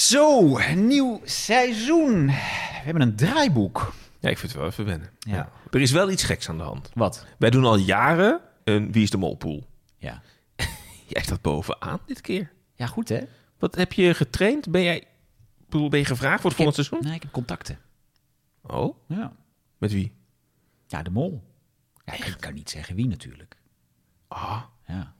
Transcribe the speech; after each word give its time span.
Zo, 0.00 0.58
nieuw 0.74 1.20
seizoen. 1.24 2.26
We 2.26 2.32
hebben 2.86 3.02
een 3.02 3.16
draaiboek. 3.16 3.92
Ja, 4.20 4.28
ik 4.28 4.38
vind 4.38 4.52
het 4.52 4.60
wel 4.60 4.70
even 4.70 4.84
wennen. 4.84 5.10
Ja. 5.18 5.50
Er 5.70 5.80
is 5.80 5.90
wel 5.90 6.10
iets 6.10 6.22
geks 6.22 6.48
aan 6.48 6.56
de 6.56 6.62
hand. 6.62 6.90
Wat? 6.94 7.26
Wij 7.38 7.50
doen 7.50 7.64
al 7.64 7.76
jaren 7.76 8.40
een 8.64 8.92
Wie 8.92 9.02
is 9.02 9.10
de 9.10 9.16
Molpool. 9.16 9.66
Ja. 9.98 10.22
Jij 11.14 11.22
staat 11.22 11.42
bovenaan 11.42 12.00
dit 12.06 12.20
keer. 12.20 12.52
Ja, 12.74 12.86
goed 12.86 13.08
hè? 13.08 13.20
Wat 13.58 13.74
heb 13.74 13.92
je 13.92 14.14
getraind? 14.14 14.70
Ben 14.70 14.82
jij 14.82 15.04
ben 15.68 15.98
je 15.98 16.04
gevraagd 16.04 16.40
voor 16.40 16.50
het 16.50 16.58
volgende 16.60 16.82
seizoen? 16.82 17.08
Nee, 17.08 17.16
ik 17.16 17.22
heb 17.22 17.32
contacten. 17.32 17.78
Oh, 18.62 18.96
Ja. 19.08 19.32
met 19.78 19.92
wie? 19.92 20.12
Ja, 20.86 21.02
de 21.02 21.10
mol. 21.10 21.42
Ja, 22.04 22.12
ik 22.12 22.36
kan 22.40 22.54
niet 22.54 22.70
zeggen 22.70 22.96
wie 22.96 23.06
natuurlijk. 23.06 23.56
Ah, 24.28 24.62
Ja. 24.86 25.14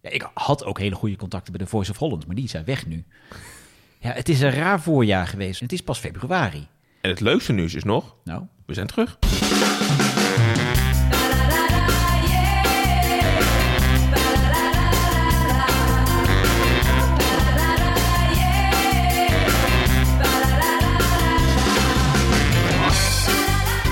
ja. 0.00 0.10
Ik 0.10 0.30
had 0.34 0.64
ook 0.64 0.78
hele 0.78 0.94
goede 0.94 1.16
contacten 1.16 1.52
bij 1.52 1.64
de 1.64 1.70
Voice 1.70 1.90
of 1.90 1.96
Holland, 1.98 2.26
maar 2.26 2.34
die 2.36 2.48
zijn 2.48 2.64
weg 2.64 2.86
nu. 2.86 3.04
Ja, 4.02 4.12
het 4.12 4.28
is 4.28 4.40
een 4.40 4.50
raar 4.50 4.80
voorjaar 4.80 5.26
geweest. 5.26 5.60
Het 5.60 5.72
is 5.72 5.80
pas 5.82 5.98
februari. 5.98 6.66
en 7.00 7.10
het 7.10 7.20
leukste 7.20 7.52
nieuws 7.52 7.74
is 7.74 7.84
nog, 7.84 8.16
Nou, 8.24 8.42
we 8.66 8.74
zijn 8.74 8.86
terug. 8.86 9.18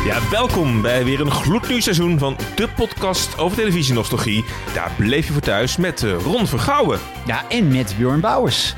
Ja, 0.05 0.31
welkom 0.31 0.83
bij 0.83 1.05
weer 1.05 1.21
een 1.21 1.31
gloednieuw 1.31 1.81
seizoen 1.81 2.19
van 2.19 2.37
de 2.57 2.69
podcast 2.69 3.39
over 3.39 3.57
televisienostalgie. 3.57 4.45
Daar 4.75 4.93
bleef 4.97 5.27
je 5.27 5.33
voor 5.33 5.43
thuis 5.43 5.77
met 5.77 6.03
eh, 6.03 6.13
Ron 6.23 6.47
Vergouwen. 6.47 6.99
Ja, 7.27 7.49
en 7.49 7.69
met 7.69 7.95
Bjorn 7.99 8.21
Bouwers. 8.21 8.75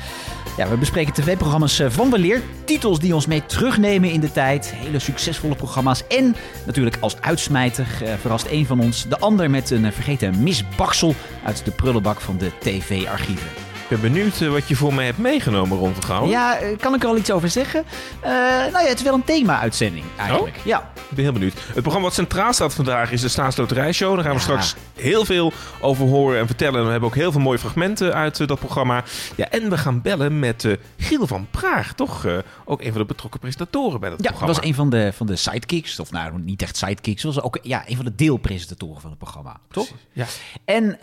Ja, 0.57 0.69
we 0.69 0.77
bespreken 0.77 1.13
tv-programma's 1.13 1.79
eh, 1.79 1.89
van 1.89 2.11
weleer. 2.11 2.41
Titels 2.65 2.99
die 2.99 3.15
ons 3.15 3.25
mee 3.25 3.45
terugnemen 3.45 4.11
in 4.11 4.19
de 4.19 4.31
tijd. 4.31 4.73
Hele 4.75 4.99
succesvolle 4.99 5.55
programma's. 5.55 6.07
En 6.07 6.35
natuurlijk 6.65 6.97
als 6.99 7.21
uitsmijter 7.21 7.87
eh, 8.03 8.13
verrast 8.19 8.47
een 8.49 8.65
van 8.65 8.79
ons 8.79 9.07
de 9.07 9.19
ander 9.19 9.49
met 9.49 9.69
een 9.69 9.85
eh, 9.85 9.91
vergeten 9.91 10.43
misbaksel 10.43 11.15
uit 11.43 11.65
de 11.65 11.71
prullenbak 11.71 12.21
van 12.21 12.37
de 12.37 12.51
tv-archieven. 12.59 13.70
Ik 13.91 14.01
ben 14.01 14.11
benieuwd 14.13 14.41
eh, 14.41 14.49
wat 14.49 14.67
je 14.67 14.75
voor 14.75 14.93
mij 14.93 15.05
hebt 15.05 15.17
meegenomen, 15.17 15.77
Ron 15.77 15.93
Vergouwen. 15.93 16.29
Ja, 16.29 16.57
eh, 16.57 16.77
kan 16.77 16.93
ik 16.93 17.03
er 17.03 17.09
al 17.09 17.17
iets 17.17 17.31
over 17.31 17.49
zeggen? 17.49 17.83
Eh, 18.21 18.29
nou 18.31 18.71
ja, 18.71 18.85
het 18.87 18.97
is 18.97 19.03
wel 19.03 19.13
een 19.13 19.23
thema-uitzending 19.23 20.05
eigenlijk. 20.17 20.55
Ja. 20.63 20.91
Ik 20.95 21.15
ben 21.15 21.23
heel 21.23 21.33
benieuwd. 21.33 21.53
Het 21.53 21.73
programma 21.81 22.01
wat 22.07 22.13
centraal 22.13 22.53
staat 22.53 22.73
vandaag 22.73 23.11
is 23.11 23.21
de 23.21 23.27
Staatsloterijshow. 23.27 24.13
Daar 24.15 24.23
gaan 24.23 24.33
we 24.33 24.37
Ja. 24.39 24.43
straks 24.43 24.75
heel 24.95 25.25
veel 25.25 25.53
over 25.81 26.05
horen 26.07 26.39
en 26.39 26.45
vertellen. 26.47 26.79
En 26.79 26.85
we 26.85 26.91
hebben 26.91 27.09
ook 27.09 27.15
heel 27.15 27.31
veel 27.31 27.41
mooie 27.41 27.59
fragmenten 27.59 28.13
uit 28.13 28.47
dat 28.47 28.59
programma. 28.59 29.03
Ja, 29.35 29.49
en 29.49 29.69
we 29.69 29.77
gaan 29.77 30.01
bellen 30.01 30.39
met 30.39 30.65
eh, 30.65 30.73
Giel 30.97 31.27
van 31.27 31.47
Praag. 31.51 31.93
Toch 31.93 32.25
ook 32.65 32.81
een 32.81 32.91
van 32.91 33.01
de 33.01 33.07
betrokken 33.07 33.39
presentatoren 33.39 33.99
bij 33.99 34.09
dat 34.09 34.17
Ja, 34.19 34.23
dat 34.29 34.37
programma. 34.37 34.59
was 34.61 34.69
een 34.69 34.75
van 34.75 34.89
de, 34.89 35.11
van 35.13 35.25
de 35.27 35.35
sidekicks. 35.35 35.99
Of 35.99 36.11
nou, 36.11 36.39
niet 36.39 36.61
echt 36.61 36.77
sidekicks. 36.77 37.23
Was 37.23 37.41
ook 37.41 37.59
ja, 37.61 37.83
een 37.87 37.95
van 37.95 38.05
de 38.05 38.15
deelpresentatoren 38.15 39.01
van 39.01 39.09
het 39.09 39.19
programma. 39.19 39.59
Toch? 39.71 39.87
Ja. 40.11 40.25
En 40.65 40.97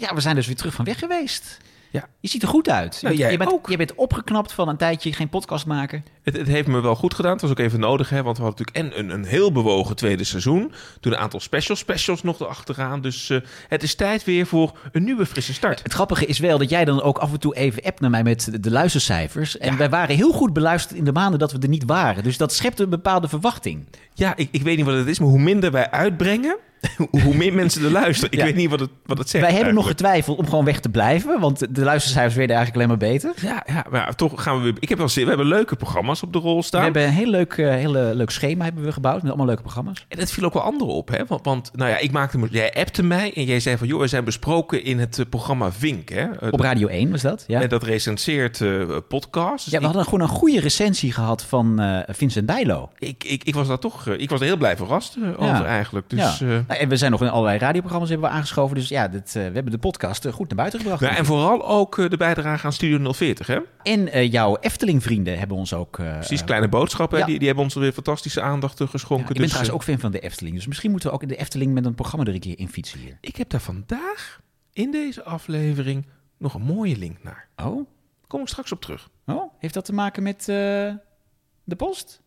ja, 0.00 0.14
we 0.14 0.20
zijn 0.20 0.34
dus 0.34 0.46
weer 0.46 0.56
terug 0.56 0.74
van 0.74 0.84
weg 0.84 0.98
geweest. 0.98 1.58
Ja. 1.92 2.08
Je 2.20 2.28
ziet 2.28 2.42
er 2.42 2.48
goed 2.48 2.68
uit. 2.68 2.98
Ja, 3.00 3.12
jij 3.12 3.30
je, 3.30 3.36
bent, 3.38 3.52
ook. 3.52 3.68
je 3.70 3.76
bent 3.76 3.94
opgeknapt 3.94 4.52
van 4.52 4.68
een 4.68 4.76
tijdje 4.76 5.12
geen 5.12 5.28
podcast 5.28 5.66
maken. 5.66 6.04
Het, 6.22 6.36
het 6.36 6.46
heeft 6.46 6.68
me 6.68 6.80
wel 6.80 6.94
goed 6.94 7.14
gedaan. 7.14 7.32
Het 7.32 7.40
was 7.40 7.50
ook 7.50 7.58
even 7.58 7.80
nodig, 7.80 8.08
hè, 8.10 8.22
want 8.22 8.36
we 8.38 8.42
hadden 8.42 8.64
natuurlijk 8.66 8.94
en 8.96 9.04
een, 9.04 9.10
een 9.18 9.24
heel 9.24 9.52
bewogen 9.52 9.96
tweede 9.96 10.24
seizoen. 10.24 10.72
Toen 11.00 11.12
een 11.12 11.18
aantal 11.18 11.40
specials, 11.40 11.78
specials 11.78 12.22
nog 12.22 12.40
erachteraan. 12.40 13.00
Dus 13.00 13.30
eh, 13.30 13.38
het 13.68 13.82
is 13.82 13.94
tijd 13.94 14.24
weer 14.24 14.46
voor 14.46 14.78
een 14.92 15.04
nieuwe 15.04 15.26
frisse 15.26 15.54
start. 15.54 15.82
Het 15.82 15.92
grappige 15.92 16.26
is 16.26 16.38
wel 16.38 16.58
dat 16.58 16.70
jij 16.70 16.84
dan 16.84 17.02
ook 17.02 17.18
af 17.18 17.32
en 17.32 17.40
toe 17.40 17.56
even 17.56 17.82
appt 17.82 18.00
naar 18.00 18.10
mij 18.10 18.22
met 18.22 18.48
de- 18.50 18.60
de 18.60 18.70
luistercijfers. 18.70 19.58
En 19.58 19.70
Ja. 19.72 19.76
wij 19.78 19.90
waren 19.90 20.16
heel 20.16 20.32
goed 20.32 20.52
beluisterd 20.52 20.98
in 20.98 21.04
de 21.04 21.12
maanden 21.12 21.38
dat 21.38 21.52
we 21.52 21.58
er 21.58 21.68
niet 21.68 21.84
waren. 21.84 22.22
Dus 22.22 22.36
dat 22.36 22.52
schept 22.52 22.80
een 22.80 22.90
bepaalde 22.90 23.28
verwachting. 23.28 23.86
Ja, 24.14 24.36
ik, 24.36 24.48
ik 24.50 24.62
weet 24.62 24.76
niet 24.76 24.86
wat 24.86 24.94
het 24.94 25.06
is, 25.06 25.18
maar 25.18 25.28
hoe 25.28 25.38
minder 25.40 25.70
wij 25.70 25.90
uitbrengen, 25.90 26.56
hoe 27.24 27.34
meer 27.34 27.52
mensen 27.54 27.84
er 27.84 27.90
luisteren. 27.90 28.32
Ik 28.32 28.38
Ja. 28.38 28.44
weet 28.44 28.54
niet 28.56 28.70
wat 28.70 28.80
het, 28.80 28.90
wat 29.06 29.18
het 29.18 29.28
zegt. 29.28 29.44
wij 29.44 29.54
hebben 29.54 29.74
nog 29.74 29.86
getwijfeld 29.86 30.38
om 30.38 30.48
gewoon 30.48 30.64
weg 30.64 30.80
te 30.80 30.88
blijven. 30.88 31.40
Want 31.40 31.74
de 31.74 31.82
luistercijfers 31.84 32.34
werden 32.34 32.56
eigenlijk 32.56 32.86
alleen 32.86 32.98
maar 32.98 33.10
beter. 33.10 33.32
Ja, 33.42 33.62
ja, 33.66 33.84
maar 33.90 34.14
toch 34.14 34.42
gaan 34.42 34.56
we 34.56 34.62
weer. 34.62 34.74
Ik 34.80 34.88
heb 34.88 34.98
wel 34.98 35.08
zin. 35.08 35.22
We 35.22 35.28
hebben 35.28 35.46
leuke 35.46 35.76
programma's 35.76 36.22
op 36.22 36.32
de 36.32 36.38
rol 36.38 36.62
staan. 36.62 36.78
We 36.80 36.84
hebben 36.84 37.02
een 37.04 37.12
heel 37.12 37.30
leuk, 37.30 37.52
eh, 37.52 37.68
hele 37.68 38.14
leuk 38.14 38.30
schema 38.30 38.64
hebben 38.64 38.84
we 38.84 38.92
gebouwd 38.92 39.16
met 39.16 39.26
allemaal 39.26 39.46
leuke 39.46 39.62
programma's. 39.62 40.04
En 40.08 40.18
dat 40.18 40.32
viel 40.32 40.44
ook 40.44 40.52
wel 40.52 40.62
anderen 40.62 40.94
op, 40.94 41.08
hè? 41.08 41.24
Want, 41.26 41.44
want 41.44 41.70
nou 41.74 41.90
ja, 41.90 41.98
ik 41.98 42.10
maakte. 42.12 42.38
Jij 42.50 42.72
appte 42.74 43.02
mij 43.02 43.32
en 43.34 43.44
jij 43.44 43.60
zei 43.60 43.76
van, 43.76 43.86
joh, 43.86 44.00
we 44.00 44.06
zijn 44.06 44.24
besproken 44.24 44.84
in 44.84 44.98
het 44.98 45.18
eh, 45.18 45.24
programma 45.30 45.72
Vink, 45.72 46.08
hè? 46.08 46.30
Eh, 46.30 46.52
Op 46.52 46.60
Radio 46.60 46.88
1 46.88 47.10
was 47.10 47.22
dat, 47.22 47.44
ja. 47.46 47.60
En 47.60 47.68
dat 47.68 47.82
recenseert 47.82 48.60
eh 48.60 48.82
podcasts. 49.08 49.64
Dus 49.64 49.72
Ja, 49.72 49.78
we 49.78 49.84
hadden 49.84 50.04
gewoon 50.04 50.20
een 50.20 50.28
goede 50.28 50.60
recensie 50.60 51.12
gehad 51.12 51.44
van 51.44 51.82
Vincent 52.08 52.46
Bijlo. 52.46 52.90
ik, 52.98 53.24
ik, 53.24 53.44
ik, 53.44 53.54
was 53.54 53.68
daar 53.68 53.78
toch. 53.78 54.06
ik 54.06 54.30
was 54.30 54.40
er 54.40 54.46
heel 54.46 54.56
blij 54.56 54.76
verrast 54.76 55.16
Ja. 55.20 55.32
over 55.38 55.64
eigenlijk. 55.64 56.10
Dus. 56.10 56.38
ja. 56.38 56.64
Nou, 56.70 56.82
en 56.82 56.88
we 56.88 56.96
zijn 56.96 57.10
nog 57.10 57.22
in 57.22 57.28
allerlei 57.28 57.58
radioprogramma's 57.58 58.10
hebben 58.10 58.28
we 58.28 58.34
aangeschoven. 58.34 58.76
Dus 58.76 58.88
ja, 58.88 59.08
dit, 59.08 59.26
eh, 59.26 59.32
we 59.32 59.40
hebben 59.40 59.70
de 59.70 59.78
podcast 59.78 60.24
eh, 60.24 60.32
goed 60.32 60.48
naar 60.48 60.56
buiten 60.56 60.80
gebracht. 60.80 61.00
nou, 61.00 61.14
en 61.14 61.24
vooral 61.24 61.68
ook 61.68 61.98
eh, 61.98 62.08
de 62.08 62.16
bijdrage 62.16 62.66
aan 62.66 62.72
Studio 62.72 63.12
040, 63.12 63.46
hè? 63.46 63.58
En 63.82 64.28
jouw 64.28 64.56
Efteling-vrienden 64.60 65.38
hebben 65.38 65.56
ons 65.56 65.74
ook... 65.74 65.96
Precies, 65.96 66.44
kleine 66.44 66.68
boodschappen, 66.68 67.18
ja. 67.18 67.26
die, 67.26 67.38
die 67.38 67.46
hebben 67.46 67.64
ons 67.64 67.74
weer 67.74 67.92
fantastische 67.92 68.40
aandacht 68.40 68.80
geschonken. 68.80 69.28
ik 69.28 69.32
ben 69.32 69.42
dus, 69.42 69.46
trouwens 69.46 69.74
ook 69.74 69.82
fan 69.82 69.98
van 69.98 70.10
de 70.10 70.20
Efteling. 70.20 70.54
Dus 70.54 70.66
misschien 70.66 70.90
moeten 70.90 71.08
we 71.08 71.14
ook 71.14 71.22
in 71.22 71.28
de 71.28 71.36
Efteling 71.36 71.72
met 71.72 71.84
een 71.84 71.94
programma 71.94 72.26
er 72.26 72.34
een 72.34 72.40
keer 72.40 72.58
in 72.58 72.68
fietsen 72.68 72.98
hier. 72.98 73.18
Ik 73.20 73.36
heb 73.36 73.50
daar 73.50 73.60
vandaag 73.60 74.40
in 74.72 74.90
deze 74.90 75.22
aflevering 75.24 76.06
nog 76.38 76.54
een 76.54 76.62
mooie 76.62 76.96
link 76.96 77.22
naar. 77.22 77.48
Oh? 77.56 77.76
Daar 77.76 77.84
kom 78.26 78.40
ik 78.40 78.48
straks 78.48 78.72
op 78.72 78.80
terug. 78.80 79.08
Oh? 79.26 79.52
Heeft 79.58 79.74
dat 79.74 79.84
te 79.84 79.92
maken 79.92 80.22
met 80.22 80.44
de 80.44 81.76
post? 81.76 82.22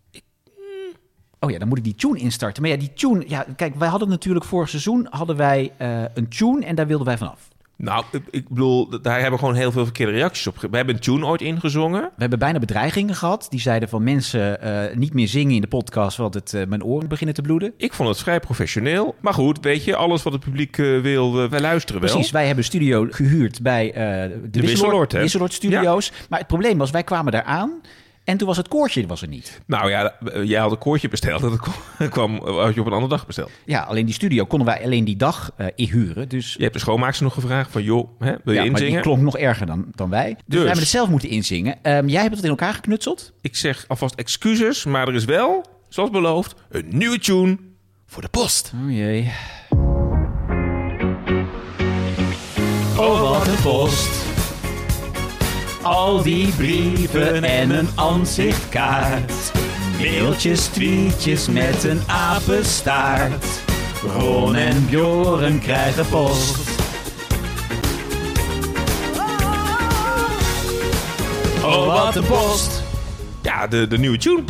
Oh 1.43 1.51
ja, 1.51 1.59
dan 1.59 1.67
moet 1.67 1.77
ik 1.77 1.83
die 1.83 1.95
tune 1.95 2.19
instarten. 2.19 2.61
Maar 2.61 2.71
ja, 2.71 2.77
die 2.77 2.93
tune... 2.93 3.23
Ja, 3.27 3.45
kijk, 3.55 3.75
wij 3.75 3.87
hadden 3.87 4.09
natuurlijk 4.09 4.45
vorig 4.45 4.69
seizoen 4.69 5.07
hadden 5.09 5.35
wij 5.35 5.71
eh, 5.77 6.01
een 6.13 6.29
tune 6.29 6.65
en 6.65 6.75
daar 6.75 6.87
wilden 6.87 7.05
wij 7.07 7.17
vanaf. 7.17 7.51
Nou, 7.75 8.03
ik, 8.29 8.49
bedoel, 8.49 9.01
daar 9.01 9.21
hebben 9.21 9.39
gewoon 9.39 9.55
heel 9.55 9.71
veel 9.71 9.83
verkeerde 9.83 10.11
reacties 10.11 10.47
op. 10.47 10.57
We 10.71 10.75
hebben 10.77 10.95
een 10.95 11.01
tune 11.01 11.25
ooit 11.25 11.41
ingezongen. 11.41 12.01
We 12.01 12.09
hebben 12.17 12.39
bijna 12.39 12.59
bedreigingen 12.59 13.15
gehad. 13.15 13.47
Die 13.49 13.59
zeiden 13.59 13.89
van 13.89 14.03
mensen 14.03 14.61
eh, 14.61 14.95
niet 14.95 15.13
meer 15.13 15.27
zingen 15.27 15.55
in 15.55 15.61
de 15.61 15.67
podcast, 15.67 16.17
want 16.17 16.33
het, 16.33 16.53
eh, 16.53 16.65
mijn 16.67 16.83
oren 16.83 17.09
beginnen 17.09 17.35
te 17.35 17.41
bloeden. 17.41 17.73
Ik 17.77 17.93
vond 17.93 18.09
het 18.09 18.19
vrij 18.19 18.39
professioneel. 18.39 19.15
Maar 19.21 19.33
goed, 19.33 19.59
weet 19.59 19.83
je, 19.83 19.95
alles 19.95 20.23
wat 20.23 20.33
het 20.33 20.41
publiek 20.43 20.75
wil, 20.75 21.49
wij 21.49 21.61
luisteren 21.61 22.01
wel. 22.01 22.11
Precies, 22.11 22.31
wij 22.31 22.47
hebben 22.47 22.63
studio 22.63 23.07
gehuurd 23.09 23.61
bij 23.61 23.91
de, 24.51 24.61
Wisseloord? 24.61 25.13
Wisseloord 25.13 25.53
Studio's. 25.53 26.11
Maar 26.29 26.39
het 26.39 26.47
probleem 26.47 26.77
was, 26.77 26.91
wij 26.91 27.03
kwamen 27.03 27.31
daar 27.31 27.43
aan 27.43 27.81
en 28.23 28.37
toen 28.37 28.47
was 28.47 28.57
het 28.57 28.67
koortje 28.67 29.07
was 29.07 29.21
er 29.21 29.27
niet. 29.27 29.61
Nou 29.65 29.89
ja, 29.89 30.15
eh, 30.19 30.43
jij 30.43 30.59
had 30.59 30.71
een 30.71 30.77
koortje 30.77 31.09
besteld 31.09 31.43
en 31.43 31.49
dat 31.49 31.59
kwam, 31.59 32.09
kwam 32.39 32.47
had 32.57 32.73
je 32.73 32.79
op 32.79 32.85
een 32.85 32.93
andere 32.93 33.09
dag 33.15 33.25
besteld. 33.25 33.51
Ja, 33.65 33.81
alleen 33.81 34.05
die 34.05 34.13
studio 34.13 34.45
konden 34.45 34.67
wij 34.67 34.83
alleen 34.83 35.03
die 35.05 35.15
dag 35.15 35.51
eh 35.57 35.67
inhuren. 35.75 36.29
Dus 36.29 36.53
Je 36.53 36.61
hebt 36.61 36.73
de 36.73 36.79
schoonmaakster 36.79 37.23
nog 37.23 37.33
gevraagd 37.33 37.71
van, 37.71 37.83
joh, 37.83 38.09
hè, 38.19 38.31
wil 38.43 38.53
je 38.53 38.53
ja, 38.53 38.55
maar 38.59 38.63
die 38.63 38.69
inzingen? 38.71 39.01
klonk 39.01 39.21
nog 39.21 39.37
erger 39.37 39.65
dan, 39.65 39.85
dan 39.95 40.09
wij. 40.09 40.29
Dus, 40.29 40.35
Dus. 40.45 40.55
wij 40.55 40.63
hebben 40.65 40.81
het 40.81 40.91
zelf 40.91 41.09
moeten 41.09 41.29
inzingen. 41.29 41.77
Ehm, 41.81 42.07
jij 42.07 42.21
hebt 42.21 42.35
het 42.35 42.43
in 42.43 42.49
elkaar 42.49 42.73
geknutseld. 42.73 43.33
Ik 43.41 43.55
zeg 43.55 43.85
alvast 43.87 44.15
excuses, 44.15 44.83
maar 44.85 45.07
er 45.07 45.15
is 45.15 45.25
wel, 45.25 45.65
zoals 45.89 46.09
beloofd, 46.09 46.55
een 46.69 46.85
nieuwe 46.89 47.19
tune 47.19 47.57
voor 48.05 48.21
de 48.21 48.27
post. 48.29 48.71
Oh 48.85 48.91
jee. 48.91 49.31
Oh, 52.97 53.21
wat 53.21 53.47
een 53.47 53.61
post. 53.61 54.22
Al 55.83 56.21
die 56.21 56.51
brieven 56.51 57.43
en 57.43 57.69
een 57.69 57.87
aanzichtkaart. 57.95 59.51
Mailtjes, 59.97 60.65
tweetjes 60.65 61.47
met 61.47 61.83
een 61.83 62.01
apenstaart. 62.07 63.45
Ron 64.17 64.55
en 64.55 64.85
Bjoren 64.85 65.59
krijgen 65.59 66.07
post. 66.07 66.57
Oh, 71.63 72.03
wat 72.03 72.15
een 72.15 72.25
post. 72.25 72.83
Ja, 73.41 73.67
de, 73.67 73.87
de 73.87 73.97
nieuwe 73.97 74.17
tune. 74.17 74.43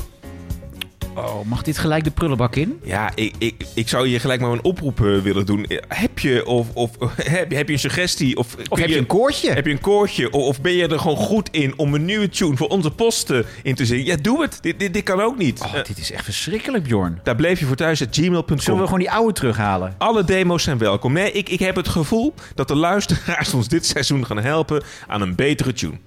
Oh, 1.16 1.46
mag 1.46 1.62
dit 1.62 1.78
gelijk 1.78 2.04
de 2.04 2.12
prullenbak 2.12 2.56
in? 2.56 2.80
Ja, 2.84 3.12
ik, 3.16 3.34
ik, 3.38 3.66
ik 3.76 3.90
zou 3.90 4.08
je 4.08 4.20
gelijk 4.20 4.42
maar 4.42 4.52
een 4.52 4.64
oproep 4.64 5.06
eh, 5.06 5.18
willen 5.20 5.46
doen. 5.46 5.66
Heb 5.88 6.20
je, 6.20 6.46
of, 6.46 6.68
of, 6.74 6.92
heb, 7.16 7.52
je- 7.52 7.58
heb 7.58 7.68
je 7.68 7.74
een 7.74 7.80
suggestie? 7.80 8.38
Of, 8.38 8.56
Of 8.70 8.80
heb 8.80 8.90
je 8.90 8.98
een 8.98 9.06
koortje? 9.06 9.52
Heb 9.52 9.66
je 9.66 9.72
een 9.72 9.80
koortje? 9.82 10.32
Of, 10.32 10.44
of 10.48 10.62
ben 10.62 10.72
je 10.74 10.88
er 10.88 11.00
gewoon 11.00 11.18
goed 11.18 11.50
in 11.52 11.74
om 11.78 11.94
een 11.94 12.06
nieuwe 12.06 12.30
tune 12.30 12.58
voor 12.58 12.68
onze 12.68 12.92
posten 12.92 13.46
in 13.64 13.76
te 13.76 13.86
zingen? 13.86 14.06
Ja, 14.06 14.16
doe 14.22 14.42
het. 14.42 14.58
Dit, 14.62 14.80
dit, 14.80 14.94
dit 14.94 15.04
kan 15.04 15.22
ook 15.22 15.38
niet. 15.38 15.62
Oh, 15.62 15.74
Eh, 15.76 15.84
dit 15.84 15.98
is 15.98 16.12
echt 16.12 16.24
verschrikkelijk, 16.24 16.84
Bjorn. 16.84 17.20
daar 17.24 17.36
bleef 17.36 17.60
je 17.60 17.66
voor 17.66 17.76
thuis 17.76 18.02
at 18.02 18.08
gmail.com. 18.12 18.60
Zullen 18.60 18.80
we 18.80 18.86
gewoon 18.86 19.00
die 19.00 19.12
oude 19.12 19.34
terughalen? 19.34 19.96
Alle 19.98 20.24
demo's 20.24 20.64
zijn 20.64 20.78
welkom. 20.78 21.14
Nee, 21.14 21.32
ik, 21.32 21.50
ik 21.50 21.60
heb 21.60 21.76
het 21.76 21.88
gevoel 21.88 22.34
dat 22.56 22.68
de 22.68 22.76
luisteraars 22.76 23.54
ons 23.54 23.68
dit 23.68 23.86
seizoen 23.86 24.26
gaan 24.26 24.38
helpen 24.40 24.84
aan 25.08 25.22
een 25.22 25.36
betere 25.36 25.74
tune. 25.74 25.98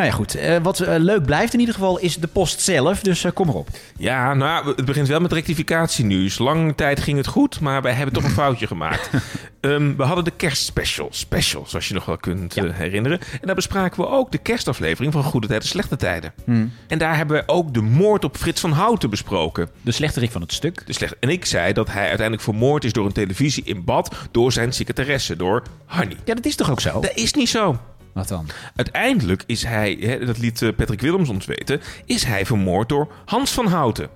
Nou 0.00 0.12
ja, 0.12 0.18
goed. 0.18 0.34
Eh, 0.34 0.56
wat 0.62 0.80
eh, 0.80 0.94
leuk 0.98 1.24
blijft 1.24 1.52
in 1.52 1.58
ieder 1.60 1.74
geval 1.74 1.98
is 1.98 2.16
de 2.16 2.26
post 2.26 2.60
zelf. 2.60 3.00
Dus 3.00 3.24
eh, 3.24 3.32
kom 3.32 3.48
erop. 3.48 3.68
Ja, 3.96 4.34
nou, 4.34 4.66
ja, 4.66 4.72
het 4.76 4.84
begint 4.84 5.08
wel 5.08 5.20
met 5.20 5.32
rectificatie 5.32 6.04
nu. 6.04 6.30
Lange 6.38 6.74
tijd 6.74 7.00
ging 7.00 7.16
het 7.16 7.26
goed, 7.26 7.60
maar 7.60 7.82
wij 7.82 7.92
hebben 7.92 8.14
toch 8.14 8.24
een 8.24 8.30
foutje 8.30 8.66
gemaakt. 8.66 9.10
Ehm, 9.60 9.96
we 9.96 10.02
hadden 10.02 10.24
de 10.24 10.30
kerstspecial, 10.30 11.08
special, 11.10 11.64
zoals 11.66 11.88
je 11.88 11.94
nog 11.94 12.04
wel 12.04 12.16
kunt 12.16 12.54
Ja. 12.54 12.70
herinneren. 12.70 13.20
En 13.20 13.40
daar 13.46 13.54
bespraken 13.54 14.00
we 14.00 14.08
ook 14.08 14.32
de 14.32 14.38
kerstaflevering 14.38 15.12
van 15.12 15.22
Goede 15.22 15.46
Tijden, 15.46 15.68
Slechte 15.68 15.96
Tijden. 15.96 16.32
Hmm. 16.44 16.72
En 16.86 16.98
daar 16.98 17.16
hebben 17.16 17.36
we 17.36 17.42
ook 17.52 17.74
de 17.74 17.80
moord 17.80 18.24
op 18.24 18.36
Frits 18.36 18.60
van 18.60 18.72
Houten 18.72 19.10
besproken. 19.10 19.68
De 19.82 19.92
slechterik 19.92 20.30
van 20.30 20.40
het 20.40 20.52
stuk. 20.52 20.86
De 20.86 20.92
slecht... 20.92 21.18
En 21.18 21.28
ik 21.28 21.44
zei 21.44 21.72
dat 21.72 21.90
hij 21.90 22.02
uiteindelijk 22.02 22.42
vermoord 22.42 22.84
is 22.84 22.92
door 22.92 23.06
een 23.06 23.12
televisie 23.12 23.64
in 23.64 23.84
bad... 23.84 24.16
door 24.30 24.52
zijn 24.52 24.72
secretaresse, 24.72 25.36
door 25.36 25.62
Hanny. 25.84 26.16
Ja, 26.24 26.34
dat 26.34 26.46
is 26.46 26.56
toch 26.56 26.70
ook 26.70 26.80
zo? 26.80 27.00
Dat 27.00 27.14
is 27.14 27.32
niet 27.32 27.48
zo. 27.48 27.80
Wat 28.12 28.28
dan? 28.28 28.46
Uiteindelijk 28.76 29.42
is 29.46 29.64
hij, 29.64 29.96
hè, 30.00 30.24
dat 30.26 30.38
liet 30.38 30.62
eh, 30.62 30.74
Patrick 30.76 31.00
Willems 31.00 31.28
ons 31.28 31.46
weten... 31.46 31.80
is 32.04 32.24
hij 32.24 32.46
vermoord 32.46 32.88
door 32.88 33.12
Hans 33.24 33.52
van 33.52 33.66
Houten. 33.66 34.08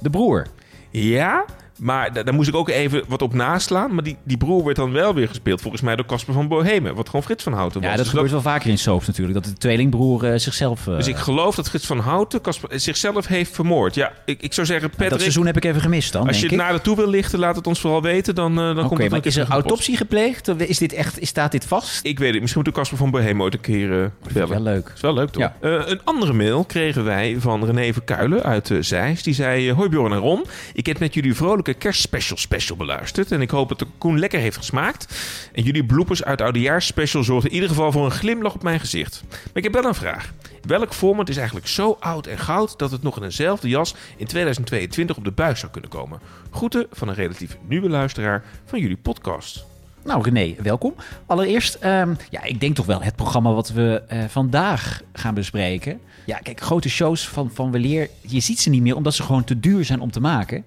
De 0.00 0.10
broer. 0.10 0.46
Ja, 0.90 1.44
maar 1.76 2.12
da- 2.12 2.22
daar 2.22 2.34
moest 2.34 2.48
ik 2.48 2.54
ook 2.54 2.68
even 2.68 3.02
wat 3.08 3.22
op 3.22 3.34
naslaan. 3.34 3.94
Maar 3.94 4.04
die, 4.04 4.16
die 4.24 4.36
broer 4.36 4.64
werd 4.64 4.76
dan 4.76 4.92
wel 4.92 5.14
weer 5.14 5.28
gespeeld, 5.28 5.60
volgens 5.60 5.82
mij 5.82 5.96
door 5.96 6.06
Casper 6.06 6.34
van 6.34 6.48
Bohemen. 6.48 6.94
Wat 6.94 7.06
gewoon 7.06 7.22
Frits 7.22 7.42
van 7.42 7.52
Houten 7.52 7.80
was. 7.80 7.90
Ja, 7.90 7.96
dat 7.96 8.04
Dus 8.04 8.14
gebeurt 8.14 8.30
wel 8.30 8.40
vaker 8.42 8.70
in 8.70 8.78
soaps 8.78 9.06
natuurlijk. 9.06 9.34
Dat 9.34 9.44
de 9.44 9.52
tweelingbroer 9.58 10.32
eh, 10.32 10.38
zichzelf... 10.38 10.86
eh, 10.88 10.96
Dus 10.96 11.06
ik 11.06 11.16
geloof 11.16 11.54
dat 11.54 11.68
Frits 11.68 11.86
van 11.86 11.98
Houten 11.98 12.40
Casper, 12.40 12.80
zichzelf 12.80 13.26
heeft 13.26 13.54
vermoord. 13.54 13.94
Ja, 13.94 14.12
ik, 14.24 14.42
ik 14.42 14.52
zou 14.52 14.66
zeggen, 14.66 14.88
dat 14.88 14.96
Patrick, 14.98 15.20
seizoen 15.20 15.46
heb 15.46 15.56
ik 15.56 15.64
even 15.64 15.80
gemist 15.80 16.12
dan, 16.12 16.26
als 16.26 16.30
je 16.36 16.40
denk 16.40 16.52
het 16.52 16.60
ik. 16.60 16.66
naar 16.66 16.76
de 16.76 16.84
toe 16.84 16.96
wil 16.96 17.08
lichten, 17.08 17.38
laat 17.38 17.56
het 17.56 17.66
ons 17.66 17.80
vooral 17.80 18.02
weten. 18.02 18.34
Dan, 18.34 18.50
eh, 18.50 18.56
dan 18.56 18.88
komt 18.88 19.02
het 19.02 19.10
maar 19.10 19.26
is 19.26 19.36
er 19.36 19.48
autopsie 19.48 19.96
gepleegd? 19.96 20.48
Is 20.60 20.78
dit 20.78 20.92
echt, 20.92 21.20
is, 21.20 21.28
staat 21.28 21.52
dit 21.52 21.64
vast? 21.64 22.00
Ik 22.06 22.18
weet 22.18 22.32
het, 22.32 22.40
misschien 22.40 22.62
moet 22.64 22.72
de 22.74 22.80
Casper 22.80 22.98
van 22.98 23.10
Bohemen 23.10 23.42
ooit 23.42 23.54
een 23.54 23.60
keer 23.60 24.02
eh, 24.02 24.08
bellen. 24.32 24.48
Wel 24.48 24.60
leuk. 24.62 24.90
is 24.94 25.00
wel 25.00 25.14
leuk, 25.14 25.28
toch? 25.30 25.42
Ja. 25.42 25.56
Eh, 25.60 25.72
een 25.86 26.00
andere 26.04 26.32
mail 26.32 26.64
kregen 26.64 27.04
wij 27.04 27.36
van 27.38 27.64
René 27.64 27.92
Verkuilen 27.92 28.42
uit 28.42 28.70
Zeist. 28.80 29.24
Die 29.24 29.34
zei, 29.34 29.68
eh, 29.68 29.74
hoi 29.74 29.88
Bjorn 29.88 30.12
en 30.12 30.18
Ron. 30.18 30.44
Ik 30.74 30.86
heb 30.86 30.98
net 30.98 31.14
jullie 31.14 31.34
kerstspecial 31.74 32.38
special 32.38 32.76
beluisterd. 32.76 33.32
En 33.32 33.40
ik 33.40 33.50
hoop 33.50 33.68
dat 33.68 33.78
de 33.78 33.86
Koen 33.98 34.18
lekker 34.18 34.40
heeft 34.40 34.56
gesmaakt. 34.56 35.18
En 35.52 35.62
jullie 35.62 35.84
bloepers 35.84 36.24
uit 36.24 36.40
oudejaarsspecial 36.40 37.24
zorgden 37.24 37.50
in 37.50 37.54
ieder 37.54 37.68
geval 37.68 37.92
voor 37.92 38.04
een 38.04 38.10
glimlach 38.10 38.54
op 38.54 38.62
mijn 38.62 38.80
gezicht. 38.80 39.22
Maar 39.28 39.40
ik 39.52 39.62
heb 39.62 39.72
wel 39.72 39.84
een 39.84 39.94
vraag. 39.94 40.32
Welk 40.62 40.94
format 40.94 41.28
is 41.28 41.36
eigenlijk 41.36 41.66
zo 41.66 41.96
oud 42.00 42.26
en 42.26 42.38
goud 42.38 42.78
dat 42.78 42.90
het 42.90 43.02
nog 43.02 43.16
in 43.16 43.22
eenzelfde 43.22 43.68
jas 43.68 43.94
in 44.16 44.26
2022 44.26 45.16
op 45.16 45.24
de 45.24 45.30
buis 45.30 45.60
zou 45.60 45.72
kunnen 45.72 45.90
komen? 45.90 46.20
Groeten 46.50 46.86
van 46.92 47.08
een 47.08 47.14
relatief 47.14 47.56
nieuwe 47.66 47.88
luisteraar 47.88 48.44
van 48.64 48.80
jullie 48.80 48.96
podcast. 48.96 49.64
Nou, 50.06 50.22
René, 50.22 50.54
welkom. 50.62 50.94
Allereerst, 51.26 51.74
ehm, 51.74 52.14
ja, 52.30 52.42
ik 52.42 52.60
denk 52.60 52.74
toch 52.74 52.86
wel 52.86 53.02
het 53.02 53.16
programma 53.16 53.52
wat 53.52 53.68
we 53.68 54.02
eh, 54.08 54.24
vandaag 54.28 55.02
gaan 55.12 55.34
bespreken. 55.34 56.00
Ja, 56.24 56.38
kijk, 56.38 56.60
grote 56.60 56.88
shows 56.88 57.28
van, 57.28 57.50
van 57.54 57.70
weleer, 57.70 58.10
je 58.20 58.40
ziet 58.40 58.60
ze 58.60 58.70
niet 58.70 58.82
meer 58.82 58.96
omdat 58.96 59.14
ze 59.14 59.22
gewoon 59.22 59.44
te 59.44 59.60
duur 59.60 59.84
zijn 59.84 60.00
om 60.00 60.10
te 60.10 60.20
maken. 60.20 60.64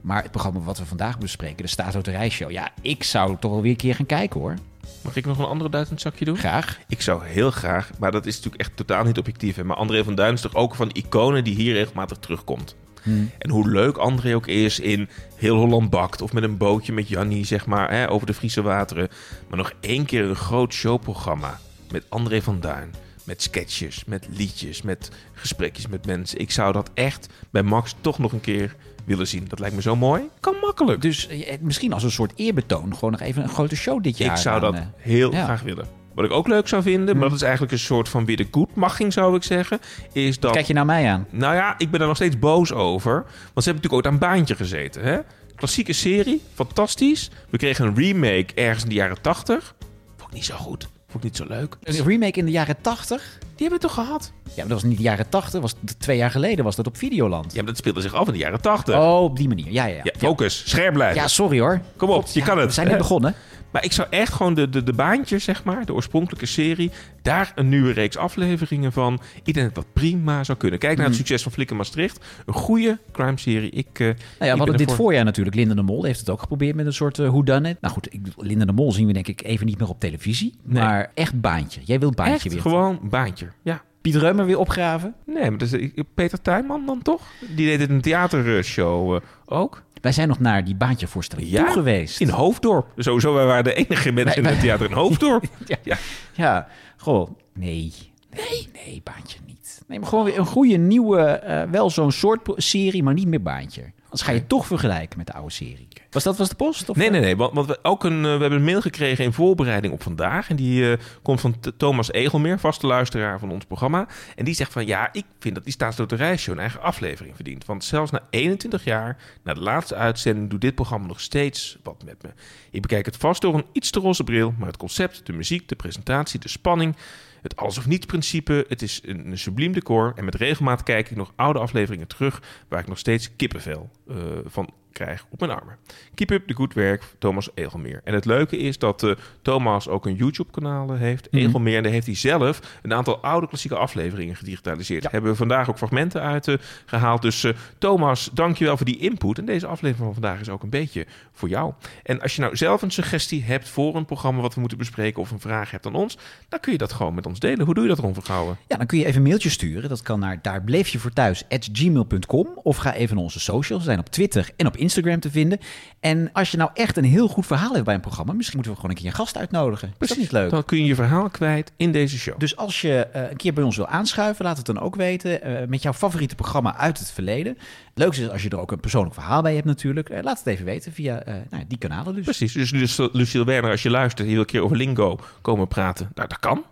Maar 0.00 0.22
het 0.22 0.30
programma 0.30 0.60
wat 0.60 0.78
we 0.78 0.86
vandaag 0.86 1.18
bespreken, 1.18 1.62
de 1.62 1.68
Staatsloterijshow, 1.68 2.50
ja, 2.50 2.70
ik 2.80 3.04
zou 3.04 3.36
toch 3.40 3.50
wel 3.50 3.62
weer 3.62 3.70
een 3.70 3.76
keer 3.76 3.94
gaan 3.94 4.06
kijken 4.06 4.40
hoor. 4.40 4.54
Mag 5.02 5.16
ik 5.16 5.26
nog 5.26 5.38
een 5.38 5.44
andere 5.44 5.70
duizend 5.70 6.00
zakje 6.00 6.24
doen? 6.24 6.36
Graag. 6.36 6.78
Ik 6.88 7.00
zou 7.00 7.24
heel 7.24 7.50
graag, 7.50 7.90
maar 7.98 8.12
dat 8.12 8.26
is 8.26 8.36
natuurlijk 8.36 8.62
echt 8.62 8.76
totaal 8.76 9.04
niet 9.04 9.18
objectief. 9.18 9.56
Hè? 9.56 9.64
Maar 9.64 9.76
André 9.76 10.04
van 10.04 10.14
Duin 10.14 10.34
is 10.34 10.40
toch 10.40 10.54
ook 10.54 10.74
van 10.74 10.88
de 10.88 10.94
iconen 10.94 11.44
die 11.44 11.54
hier 11.54 11.72
regelmatig 11.72 12.18
terugkomt. 12.18 12.76
Hmm. 13.02 13.30
En 13.38 13.50
hoe 13.50 13.70
leuk 13.70 13.96
André 13.96 14.34
ook 14.34 14.46
is 14.46 14.80
in 14.80 15.08
Heel 15.34 15.56
Holland 15.56 15.90
Bakt 15.90 16.22
of 16.22 16.32
met 16.32 16.42
een 16.42 16.56
bootje 16.56 16.92
met 16.92 17.08
Jannie, 17.08 17.44
zeg 17.44 17.66
maar, 17.66 17.90
hè, 17.90 18.10
over 18.10 18.26
de 18.26 18.34
Friese 18.34 18.62
wateren. 18.62 19.08
Maar 19.48 19.58
nog 19.58 19.72
één 19.80 20.04
keer 20.04 20.24
een 20.24 20.36
groot 20.36 20.72
showprogramma 20.72 21.58
met 21.90 22.04
André 22.08 22.42
van 22.42 22.60
Duin. 22.60 22.94
Met 23.24 23.42
sketches, 23.42 24.04
met 24.04 24.26
liedjes, 24.30 24.82
met 24.82 25.10
gesprekjes 25.32 25.86
met 25.86 26.06
mensen. 26.06 26.38
Ik 26.38 26.50
zou 26.50 26.72
dat 26.72 26.90
echt 26.94 27.28
bij 27.50 27.62
Max 27.62 27.94
toch 28.00 28.18
nog 28.18 28.32
een 28.32 28.40
keer 28.40 28.76
willen 29.08 29.26
zien. 29.26 29.44
Dat 29.48 29.58
lijkt 29.58 29.74
me 29.74 29.82
zo 29.82 29.96
mooi. 29.96 30.22
Kan 30.40 30.54
makkelijk. 30.60 31.02
Dus 31.02 31.28
eh, 31.28 31.58
misschien 31.60 31.92
als 31.92 32.02
een 32.02 32.10
soort 32.10 32.32
eerbetoon, 32.36 32.94
gewoon 32.94 33.10
nog 33.10 33.20
even 33.20 33.42
een 33.42 33.48
grote 33.48 33.76
show 33.76 34.02
dit 34.02 34.18
jaar. 34.18 34.30
Ik 34.30 34.36
zou 34.36 34.54
aan, 34.54 34.72
dat 34.72 34.74
eh, 34.74 34.86
heel 34.96 35.32
ja. 35.32 35.44
graag 35.44 35.62
willen. 35.62 35.86
Wat 36.14 36.24
ik 36.24 36.32
ook 36.32 36.48
leuk 36.48 36.68
zou 36.68 36.82
vinden, 36.82 37.16
maar 37.16 37.28
dat 37.28 37.36
is 37.36 37.42
eigenlijk 37.42 37.72
een 37.72 37.78
soort 37.78 38.08
van 38.08 38.24
wiedergoedmaching 38.24 39.12
zou 39.12 39.36
ik 39.36 39.42
zeggen, 39.42 39.80
is 40.12 40.40
dat... 40.40 40.52
Kijk 40.52 40.66
je 40.66 40.72
naar 40.72 40.84
mij 40.84 41.08
aan? 41.10 41.26
Nou 41.30 41.54
ja, 41.54 41.74
ik 41.78 41.90
ben 41.90 42.00
er 42.00 42.06
nog 42.06 42.16
steeds 42.16 42.38
boos 42.38 42.72
over. 42.72 43.12
Want 43.12 43.24
ze 43.64 43.70
hebben 43.70 43.74
natuurlijk 43.74 43.92
ooit 43.92 44.06
aan 44.06 44.18
Baantje 44.18 44.54
gezeten. 44.54 45.02
Hè? 45.02 45.18
Klassieke 45.54 45.92
serie, 45.92 46.42
fantastisch. 46.54 47.30
We 47.50 47.56
kregen 47.56 47.86
een 47.86 47.94
remake 47.94 48.54
ergens 48.54 48.82
in 48.82 48.88
de 48.88 48.94
jaren 48.94 49.20
80. 49.20 49.74
Vond 50.16 50.30
ik 50.30 50.34
niet 50.34 50.44
zo 50.44 50.56
goed. 50.56 50.88
Vond 51.08 51.24
ik 51.24 51.30
niet 51.30 51.36
zo 51.36 51.44
leuk. 51.48 51.76
Een 51.82 52.04
remake 52.04 52.38
in 52.38 52.44
de 52.44 52.50
jaren 52.50 52.76
80? 52.80 53.38
Die 53.58 53.68
hebben 53.68 53.88
we 53.88 53.94
toch 53.94 54.04
gehad? 54.06 54.32
Ja, 54.44 54.52
maar 54.56 54.66
dat 54.68 54.80
was 54.80 54.82
niet 54.82 54.96
de 54.96 55.02
jaren 55.02 55.28
80, 55.28 55.60
was 55.60 55.74
twee 55.98 56.16
jaar 56.16 56.30
geleden 56.30 56.64
was 56.64 56.76
dat 56.76 56.86
op 56.86 56.96
Videoland. 56.96 57.52
Ja, 57.52 57.56
maar 57.56 57.66
dat 57.66 57.76
speelde 57.76 58.00
zich 58.00 58.14
af 58.14 58.26
in 58.26 58.32
de 58.32 58.38
jaren 58.38 58.60
80. 58.60 58.94
Oh, 58.94 59.22
op 59.22 59.36
die 59.36 59.48
manier. 59.48 59.66
Ja, 59.70 59.86
ja, 59.86 59.94
ja. 59.94 60.00
Ja, 60.02 60.12
focus. 60.18 60.62
Scherp 60.66 60.92
blijven. 60.92 61.20
Ja, 61.20 61.28
sorry 61.28 61.60
hoor. 61.60 61.80
Kom 61.96 62.10
op, 62.10 62.26
je 62.26 62.38
Ja, 62.40 62.46
kan 62.46 62.58
het. 62.58 62.66
We 62.66 62.72
zijn 62.72 62.88
net 62.88 62.98
begonnen. 62.98 63.34
Maar 63.70 63.84
ik 63.84 63.92
zou 63.92 64.08
echt 64.10 64.32
gewoon 64.32 64.54
de, 64.54 64.68
de, 64.68 64.82
de 64.82 64.92
baantjes, 64.92 65.44
zeg 65.44 65.64
maar, 65.64 65.84
de 65.86 65.94
oorspronkelijke 65.94 66.46
serie, 66.46 66.90
daar 67.22 67.52
een 67.54 67.68
nieuwe 67.68 67.92
reeks 67.92 68.16
afleveringen 68.16 68.92
van. 68.92 69.20
Ik 69.44 69.54
denk 69.54 69.66
dat 69.66 69.74
dat 69.74 69.92
prima 69.92 70.44
zou 70.44 70.58
kunnen. 70.58 70.78
Kijk 70.78 70.96
naar 70.96 71.06
het 71.06 71.14
Hmm. 71.14 71.24
succes 71.24 71.42
van 71.42 71.52
Flikker 71.52 71.76
Maastricht. 71.76 72.24
Een 72.46 72.54
goede 72.54 72.98
crime-serie. 73.12 73.70
Ik, 73.70 73.88
eh, 73.92 74.06
Nou 74.06 74.16
ja, 74.38 74.46
ik 74.46 74.52
we 74.52 74.56
hadden 74.58 74.76
dit 74.76 74.92
voorjaar 74.92 75.24
natuurlijk. 75.24 75.56
Linda 75.56 75.74
de 75.74 75.82
Mol 75.82 76.04
heeft 76.04 76.20
het 76.20 76.30
ook 76.30 76.40
geprobeerd 76.40 76.76
met 76.76 76.86
een 76.86 76.92
soort 76.92 77.18
uh, 77.18 77.28
whodunit. 77.28 77.80
Nou 77.80 77.94
goed, 77.94 78.14
ik, 78.14 78.20
Linda 78.36 78.64
de 78.64 78.72
Mol 78.72 78.92
zien 78.92 79.06
we 79.06 79.12
denk 79.12 79.28
ik 79.28 79.42
even 79.42 79.66
niet 79.66 79.78
meer 79.78 79.88
op 79.88 80.00
televisie. 80.00 80.54
Nee. 80.62 80.82
Maar 80.82 81.10
echt 81.14 81.40
baantje. 81.40 81.80
Jij 81.84 81.98
wilt 82.00 82.14
baantje 82.14 82.34
Echt 82.34 82.52
weer. 82.52 82.60
gewoon 82.60 82.98
baantje. 83.02 83.48
Ja. 83.62 83.82
Piet 84.00 84.14
Reumer 84.14 84.46
weer 84.46 84.58
opgraven. 84.58 85.14
Nee, 85.26 85.50
maar 85.50 85.58
dat 85.58 85.72
is 85.72 85.90
eh, 85.94 86.04
Peter 86.14 86.42
Tuinman 86.42 86.86
dan 86.86 87.02
toch? 87.02 87.22
Die 87.56 87.66
deed 87.66 87.80
het 87.80 87.90
een 87.90 88.00
theatershow 88.00 89.14
eh, 89.14 89.20
ook. 89.44 89.82
Wij 90.00 90.12
zijn 90.12 90.28
nog 90.28 90.38
naar 90.38 90.64
die 90.64 90.74
baantjevoorstelling 90.74 91.48
Ja, 91.50 91.64
toe 91.64 91.72
geweest. 91.72 92.20
In 92.20 92.28
Hoofddorp. 92.28 92.92
Sowieso, 92.96 93.34
wij 93.34 93.46
waren 93.46 93.64
de 93.64 93.74
enige 93.74 94.12
mensen 94.12 94.36
in 94.36 94.42
wij- 94.42 94.52
het 94.52 94.60
theater 94.60 94.86
in 94.86 94.92
Hoofddorp. 94.96 95.44
Ja. 95.66 95.76
ja. 95.82 95.96
Ja, 96.32 96.68
goh. 96.96 97.30
Nee. 97.54 97.92
Nee, 98.30 98.68
nee, 98.72 99.00
baantje 99.04 99.38
niet. 99.46 99.82
Nee, 99.86 99.98
maar 99.98 100.08
gewoon 100.08 100.24
weer 100.24 100.38
een 100.38 100.46
goede 100.46 100.76
nieuwe, 100.76 101.20
eh, 101.22 101.62
wel 101.70 101.90
zo'n 101.90 102.12
soort 102.12 102.40
serie, 102.56 103.02
maar 103.02 103.14
niet 103.14 103.28
meer 103.28 103.42
baantje. 103.42 103.82
Anders 104.10 104.22
ga 104.22 104.32
je 104.32 104.46
toch 104.46 104.66
vergelijken 104.66 105.18
met 105.18 105.26
de 105.26 105.32
oude 105.32 105.52
serie. 105.52 105.88
Was 106.10 106.22
dat 106.22 106.36
was 106.36 106.48
de 106.48 106.54
post? 106.54 106.88
Of, 106.88 106.96
Nee, 106.96 107.06
eh? 107.06 107.12
nee, 107.12 107.20
nee. 107.20 107.36
Want, 107.36 107.54
want 107.54 107.66
we, 107.66 107.78
ook 107.82 108.04
een, 108.04 108.16
eh, 108.16 108.22
we 108.22 108.28
hebben 108.28 108.52
een 108.52 108.64
mail 108.64 108.80
gekregen 108.80 109.24
in 109.24 109.32
voorbereiding 109.32 109.92
op 109.92 110.02
vandaag. 110.02 110.48
En 110.48 110.56
die 110.56 110.90
eh, 110.90 110.98
komt 111.22 111.40
van 111.40 111.54
Thomas 111.76 112.12
Egelmeer, 112.12 112.58
vaste 112.58 112.86
luisteraar 112.86 113.38
van 113.38 113.50
ons 113.50 113.64
programma. 113.64 114.08
En 114.36 114.44
die 114.44 114.54
zegt 114.54 114.72
van 114.72 114.86
ja, 114.86 115.08
ik 115.12 115.24
vind 115.38 115.54
dat 115.54 115.64
die 115.64 115.72
staatsloterijshow 115.72 116.54
een 116.54 116.60
eigen 116.60 116.82
aflevering 116.82 117.34
verdient. 117.34 117.64
Want 117.64 117.84
zelfs 117.84 118.10
na 118.10 118.26
21 118.30 118.84
jaar, 118.84 119.16
na 119.42 119.54
de 119.54 119.60
laatste 119.60 119.94
uitzending, 119.94 120.50
doet 120.50 120.60
dit 120.60 120.74
programma 120.74 121.06
nog 121.06 121.20
steeds 121.20 121.78
wat 121.82 122.02
met 122.04 122.22
me. 122.22 122.28
Ik 122.70 122.82
bekijk 122.82 123.06
het 123.06 123.16
vast 123.16 123.40
door 123.40 123.54
een 123.54 123.66
iets 123.72 123.90
te 123.90 124.00
roze 124.00 124.24
bril. 124.24 124.54
Maar 124.58 124.68
het 124.68 124.76
concept, 124.76 125.26
de 125.26 125.32
muziek, 125.32 125.68
de 125.68 125.76
presentatie, 125.76 126.40
de 126.40 126.48
spanning... 126.48 126.96
Het 127.42 127.56
alles 127.56 127.78
of 127.78 127.86
niets 127.86 128.06
principe, 128.06 128.64
het 128.68 128.82
is 128.82 129.00
een, 129.04 129.30
een 129.30 129.38
subliem 129.38 129.72
decor. 129.72 130.12
En 130.16 130.24
met 130.24 130.34
regelmaat 130.34 130.82
kijk 130.82 131.10
ik 131.10 131.16
nog 131.16 131.32
oude 131.36 131.58
afleveringen 131.58 132.06
terug... 132.06 132.42
waar 132.68 132.80
ik 132.80 132.88
nog 132.88 132.98
steeds 132.98 133.36
kippenvel 133.36 133.90
eh, 134.08 134.16
van 134.44 134.70
krijg 135.04 135.26
op 135.30 135.40
mijn 135.40 135.52
armen. 135.52 135.76
Keep 136.14 136.30
up 136.30 136.46
the 136.46 136.54
good 136.54 136.74
werk, 136.74 137.02
Thomas 137.18 137.48
Egelmeer. 137.54 138.00
En 138.04 138.14
het 138.14 138.24
leuke 138.24 138.56
is 138.56 138.78
dat 138.78 139.02
eh, 139.02 139.10
Thomas 139.42 139.88
ook 139.88 140.06
een 140.06 140.14
YouTube-kanaal 140.14 140.92
eh, 140.92 140.98
heeft, 140.98 141.28
Mhm. 141.30 141.46
Egelmeer. 141.46 141.76
En 141.76 141.82
daar 141.82 141.92
heeft 141.92 142.06
hij 142.06 142.14
zelf 142.14 142.60
een 142.82 142.94
aantal 142.94 143.18
oude 143.22 143.48
klassieke 143.48 143.76
afleveringen 143.76 144.36
gedigitaliseerd. 144.36 145.02
Ja. 145.02 145.08
Hebben 145.12 145.30
we 145.30 145.36
vandaag 145.36 145.70
ook 145.70 145.76
fragmenten 145.76 146.22
uit 146.22 146.48
eh, 146.48 146.54
gehaald. 146.86 147.22
Dus 147.22 147.44
eh, 147.44 147.52
Thomas, 147.78 148.30
dankjewel 148.32 148.76
voor 148.76 148.86
die 148.86 148.98
input. 148.98 149.38
En 149.38 149.44
deze 149.44 149.66
aflevering 149.66 150.04
van 150.04 150.12
vandaag 150.22 150.40
is 150.40 150.48
ook 150.48 150.62
een 150.62 150.70
beetje 150.70 151.06
voor 151.32 151.48
jou. 151.48 151.72
En 152.02 152.20
als 152.20 152.34
je 152.36 152.40
nou 152.40 152.56
zelf 152.56 152.82
een 152.82 152.90
suggestie 152.90 153.44
hebt 153.44 153.68
voor 153.68 153.96
een 153.96 154.04
programma 154.04 154.40
wat 154.40 154.54
we 154.54 154.60
moeten 154.60 154.78
bespreken... 154.78 155.20
of 155.22 155.30
een 155.30 155.40
vraag 155.40 155.70
hebt 155.70 155.86
aan 155.86 155.94
ons, 155.94 156.18
dan 156.48 156.60
kun 156.60 156.72
je 156.72 156.78
dat 156.78 156.92
gewoon 156.92 157.14
met 157.14 157.26
ons 157.26 157.38
delen. 157.38 157.64
Hoe 157.64 157.74
doe 157.74 157.82
je 157.82 157.88
dat, 157.88 157.98
Ron 157.98 158.14
Vergouwen? 158.14 158.56
Ja, 158.66 158.76
dan 158.76 158.86
kun 158.86 158.98
je 158.98 159.04
even 159.04 159.16
een 159.16 159.28
mailtje 159.28 159.50
sturen. 159.50 159.88
Dat 159.88 160.02
kan 160.02 160.20
naar 160.20 160.38
daar 160.42 160.62
bleef 160.62 160.88
je 160.88 160.98
voor 160.98 161.12
thuis 161.12 161.44
gmail.com. 161.72 162.48
Of 162.62 162.76
ga 162.76 162.94
even 162.94 163.14
naar 163.14 163.24
onze 163.24 163.40
socials. 163.40 163.82
We 163.82 163.88
zijn 163.88 163.98
op 163.98 164.08
Twitter 164.08 164.50
en 164.56 164.66
op 164.66 164.76
Instagram 164.76 164.87
te 164.92 165.30
vinden. 165.30 165.58
En 166.00 166.30
als 166.32 166.50
je 166.50 166.56
nou 166.56 166.70
echt 166.74 166.96
een 166.96 167.04
heel 167.04 167.28
goed 167.28 167.46
verhaal 167.46 167.72
hebt 167.72 167.84
bij 167.84 167.94
een 167.94 168.00
programma, 168.00 168.32
misschien 168.32 168.56
moeten 168.56 168.74
we 168.74 168.80
gewoon 168.80 168.96
een 168.96 169.02
keer 169.02 169.10
een 169.10 169.16
gast 169.16 169.36
uitnodigen. 169.36 169.94
Is 169.98 170.08
dat 170.08 170.18
niet 170.18 170.32
leuk? 170.32 170.50
Dan 170.50 170.64
kun 170.64 170.78
je 170.78 170.84
je 170.84 170.94
verhaal 170.94 171.28
kwijt 171.28 171.72
in 171.76 171.92
deze 171.92 172.18
show. 172.18 172.38
Dus 172.38 172.56
als 172.56 172.80
je 172.80 173.06
eh, 173.06 173.30
een 173.30 173.36
keer 173.36 173.52
bij 173.52 173.64
ons 173.64 173.76
wil 173.76 173.86
aanschuiven, 173.86 174.44
laat 174.44 174.56
het 174.56 174.66
dan 174.66 174.80
ook 174.80 174.96
weten. 174.96 175.42
eh, 175.42 175.66
met 175.68 175.82
jouw 175.82 175.92
favoriete 175.92 176.34
programma 176.34 176.76
uit 176.76 176.98
het 176.98 177.10
verleden. 177.10 177.58
Leuk 177.94 178.12
is 178.12 178.30
als 178.30 178.42
je 178.42 178.48
er 178.48 178.60
ook 178.60 178.72
een 178.72 178.80
persoonlijk 178.80 179.14
verhaal 179.14 179.42
bij 179.42 179.54
hebt 179.54 179.66
natuurlijk. 179.66 180.08
Eh, 180.08 180.22
laat 180.22 180.38
het 180.38 180.46
even 180.46 180.64
weten 180.64 180.92
via 180.92 181.22
nou, 181.50 181.64
die 181.68 181.78
kanalen 181.78 182.14
dus. 182.14 182.24
Precies. 182.24 182.52
Dus, 182.52 182.70
dus 182.70 183.08
Luciel 183.12 183.44
Werner, 183.44 183.70
als 183.70 183.82
je 183.82 183.90
luistert 183.90 184.20
en 184.20 184.26
je 184.26 184.32
wil 184.32 184.40
een 184.40 184.46
keer 184.46 184.62
over 184.62 184.76
lingo 184.76 185.18
komen 185.40 185.68
praten, 185.68 186.10
nou, 186.14 186.28
dat 186.28 186.38
kan. 186.38 186.64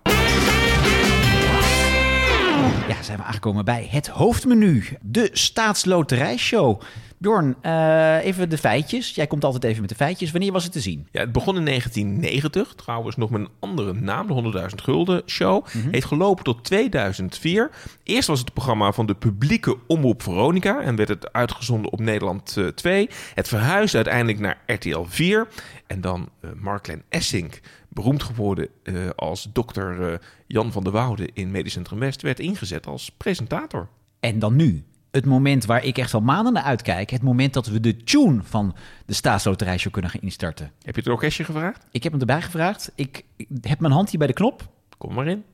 Ja, 2.88 3.02
zijn 3.02 3.18
we 3.18 3.24
aangekomen 3.24 3.64
bij 3.64 3.88
het 3.90 4.06
hoofdmenu. 4.06 4.84
De 5.02 5.30
Staatsloterijshow. 5.32 6.80
Bjorn, 7.18 7.56
eh, 7.60 8.24
even 8.24 8.50
de 8.50 8.58
feitjes. 8.58 9.14
Jij 9.14 9.26
komt 9.26 9.44
altijd 9.44 9.64
even 9.64 9.80
met 9.80 9.88
de 9.88 9.96
feitjes. 9.96 10.30
Wanneer 10.30 10.52
was 10.52 10.64
het 10.64 10.72
te 10.72 10.80
zien? 10.80 11.08
Ja, 11.10 11.20
het 11.20 11.32
begon 11.32 11.56
in 11.56 11.64
1990, 11.64 12.74
trouwens 12.74 13.16
nog 13.16 13.30
met 13.30 13.40
een 13.40 13.48
andere 13.58 13.92
naam, 13.92 14.26
de 14.26 14.32
100.000 14.32 14.82
Gulden 14.82 15.22
Show. 15.26 15.66
Heeft 15.90 16.06
gelopen 16.06 16.44
tot 16.44 16.64
2004. 16.64 17.70
Eerst 18.02 18.28
was 18.28 18.38
het 18.38 18.52
programma 18.52 18.92
van 18.92 19.06
de 19.06 19.14
publieke 19.14 19.76
omroep 19.86 20.22
Veronica 20.22 20.80
en 20.80 20.96
werd 20.96 21.08
het 21.08 21.32
uitgezonden 21.32 21.92
op 21.92 22.00
Nederland 22.00 22.56
eh, 22.56 22.66
2. 22.66 23.08
Het 23.34 23.48
verhuisde 23.48 23.96
uiteindelijk 23.96 24.38
naar 24.38 24.60
RTL 24.66 25.04
4. 25.06 25.48
En 25.86 26.00
dan 26.00 26.28
eh 26.40 26.50
Marklen 26.56 27.02
Essink, 27.08 27.60
beroemd 27.88 28.22
geworden 28.22 28.68
eh, 28.82 28.94
als 29.16 29.48
dokter 29.52 30.12
eh, 30.12 30.18
Jan 30.46 30.72
van 30.72 30.84
der 30.84 30.92
Woude 30.92 31.28
in 31.32 31.50
Medisch 31.50 31.72
Centrum 31.72 31.98
West, 31.98 32.22
werd 32.22 32.40
ingezet 32.40 32.86
als 32.86 33.10
presentator. 33.16 33.88
En 34.20 34.38
dan 34.38 34.56
nu. 34.56 34.84
Het 35.16 35.24
moment 35.24 35.64
waar 35.64 35.84
ik 35.84 35.98
echt 35.98 36.14
al 36.14 36.20
maanden 36.20 36.52
naar 36.52 36.62
uitkijk. 36.62 37.10
Het 37.10 37.22
moment 37.22 37.54
dat 37.54 37.66
we 37.66 37.80
de 37.80 37.96
tune 37.96 38.42
van 38.42 38.74
de 39.06 39.14
Staatsloterijshow 39.14 39.92
kunnen 39.92 40.10
gaan 40.10 40.20
instarten. 40.20 40.70
Heb 40.82 40.94
je 40.94 41.00
het 41.00 41.10
orkestje 41.10 41.44
gevraagd? 41.44 41.86
Ik 41.90 42.02
heb 42.02 42.12
hem 42.12 42.20
erbij 42.20 42.42
gevraagd. 42.42 42.92
Ik 42.94 43.24
ik 43.36 43.46
heb 43.60 43.80
mijn 43.80 43.92
hand 43.92 44.10
hier 44.10 44.18
bij 44.18 44.28
de 44.28 44.32
knop. 44.32 44.68
Kom 44.98 45.14
maar 45.14 45.26
in. 45.26 45.44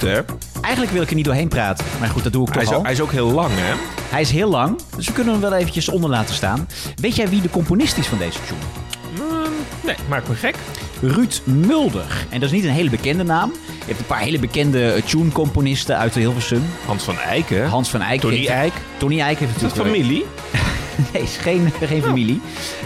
Goed 0.00 0.08
hè? 0.08 0.20
Eigenlijk 0.60 0.92
wil 0.92 1.02
ik 1.02 1.08
er 1.08 1.14
niet 1.14 1.24
doorheen 1.24 1.48
praten. 1.48 1.84
Maar 2.00 2.08
goed, 2.08 2.22
dat 2.22 2.32
doe 2.32 2.48
ik 2.48 2.54
Hij 2.54 2.62
toch 2.62 2.72
is, 2.72 2.78
al. 2.78 2.82
hij 2.84 2.92
is 2.92 3.00
ook 3.00 3.12
heel 3.12 3.30
lang 3.30 3.50
hè? 3.54 3.74
Hij 4.10 4.20
is 4.20 4.30
heel 4.30 4.50
lang, 4.50 4.78
dus 4.96 5.06
we 5.06 5.12
kunnen 5.12 5.32
hem 5.32 5.42
wel 5.42 5.52
eventjes 5.52 5.88
onder 5.88 6.10
laten 6.10 6.34
staan. 6.34 6.68
Weet 6.96 7.16
jij 7.16 7.28
wie 7.28 7.40
de 7.40 7.50
componist 7.50 7.96
is 7.98 8.06
van 8.06 8.18
deze 8.18 8.38
tune? 8.46 8.60
Mm, 9.30 9.52
nee, 9.84 9.94
maakt 10.08 10.28
me 10.28 10.34
gek. 10.34 10.54
Ruud 11.00 11.40
Mulder. 11.44 12.26
En 12.28 12.40
dat 12.40 12.48
is 12.48 12.54
niet 12.54 12.64
een 12.64 12.70
hele 12.70 12.90
bekende 12.90 13.22
naam. 13.22 13.52
Je 13.66 13.84
hebt 13.86 13.98
een 13.98 14.06
paar 14.06 14.20
hele 14.20 14.38
bekende 14.38 14.92
eh, 14.92 15.02
tune-componisten 15.02 15.96
uit 15.96 16.14
Hilversum. 16.14 16.62
Hans 16.86 17.02
van 17.02 17.18
Eyck? 17.18 17.50
Hans 17.68 17.88
van 17.88 18.02
Eyck. 18.02 18.20
Tony 18.20 18.46
Eyck. 18.46 18.72
Tony 18.96 19.20
Eyck 19.20 19.38
heeft 19.38 19.56
Is 19.56 19.62
dat 19.62 19.74
natuurlijk... 19.74 19.96
familie? 19.96 20.24
Nee, 21.12 21.22
is 21.22 21.36
geen, 21.36 21.72
geen 21.84 22.02
familie. 22.02 22.40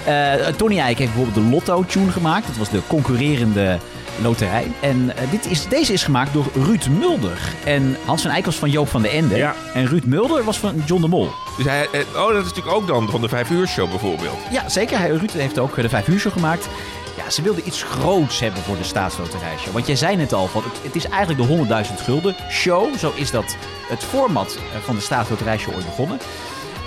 Eh, 0.04 0.32
Tony 0.56 0.78
Eyck 0.78 0.98
heeft 0.98 1.14
bijvoorbeeld 1.14 1.44
de 1.46 1.50
Lotto-tune 1.50 2.10
gemaakt. 2.10 2.46
Dat 2.46 2.56
was 2.56 2.70
de 2.70 2.80
concurrerende 2.86 3.78
loterij. 4.22 4.72
En 4.80 5.16
eh, 5.16 5.30
dit 5.30 5.46
is, 5.46 5.68
deze 5.68 5.92
is 5.92 6.02
gemaakt 6.02 6.32
door 6.32 6.46
Ruud 6.54 6.86
Mulder. 6.86 7.38
En 7.64 7.96
Hans 8.04 8.22
van 8.22 8.30
Eyck 8.30 8.44
was 8.44 8.56
van 8.56 8.70
Joop 8.70 8.88
van 8.88 9.02
den 9.02 9.10
Ende. 9.10 9.36
Ja. 9.36 9.54
En 9.74 9.86
Ruud 9.86 10.04
Mulder 10.04 10.44
was 10.44 10.58
van 10.58 10.82
John 10.86 11.00
de 11.00 11.08
Mol. 11.08 11.30
Dus 11.56 11.66
hij, 11.66 11.88
eh, 11.92 12.00
oh, 12.14 12.28
dat 12.28 12.36
is 12.36 12.48
natuurlijk 12.48 12.76
ook 12.76 12.86
dan 12.86 13.10
van 13.10 13.20
de 13.20 13.28
vijf 13.28 13.50
uur 13.50 13.66
show 13.66 13.90
bijvoorbeeld. 13.90 14.38
Ja, 14.50 14.68
zeker. 14.68 14.98
Hij, 14.98 15.08
Ruud 15.08 15.32
heeft 15.32 15.58
ook 15.58 15.76
eh, 15.76 15.82
de 15.82 15.88
vijf 15.88 16.08
uur 16.08 16.18
show 16.18 16.32
gemaakt. 16.32 16.68
Ja, 17.16 17.30
ze 17.30 17.42
wilden 17.42 17.66
iets 17.66 17.82
groots 17.82 18.40
hebben 18.40 18.62
voor 18.62 18.76
de 18.76 18.84
staatsloterijshow. 18.84 19.72
Want 19.72 19.86
jij 19.86 19.96
zei 19.96 20.16
net 20.16 20.32
al, 20.32 20.46
van, 20.46 20.62
het, 20.62 20.82
het 20.82 20.96
is 20.96 21.08
eigenlijk 21.08 21.68
de 21.68 21.84
100.000 21.88 22.04
gulden 22.04 22.36
show. 22.50 22.96
Zo 22.96 23.12
is 23.14 23.30
dat 23.30 23.56
het 23.88 24.04
format 24.04 24.58
van 24.84 24.94
de 24.94 25.00
staatsloterijshow 25.00 25.74
ooit 25.74 25.84
begonnen. 25.84 26.18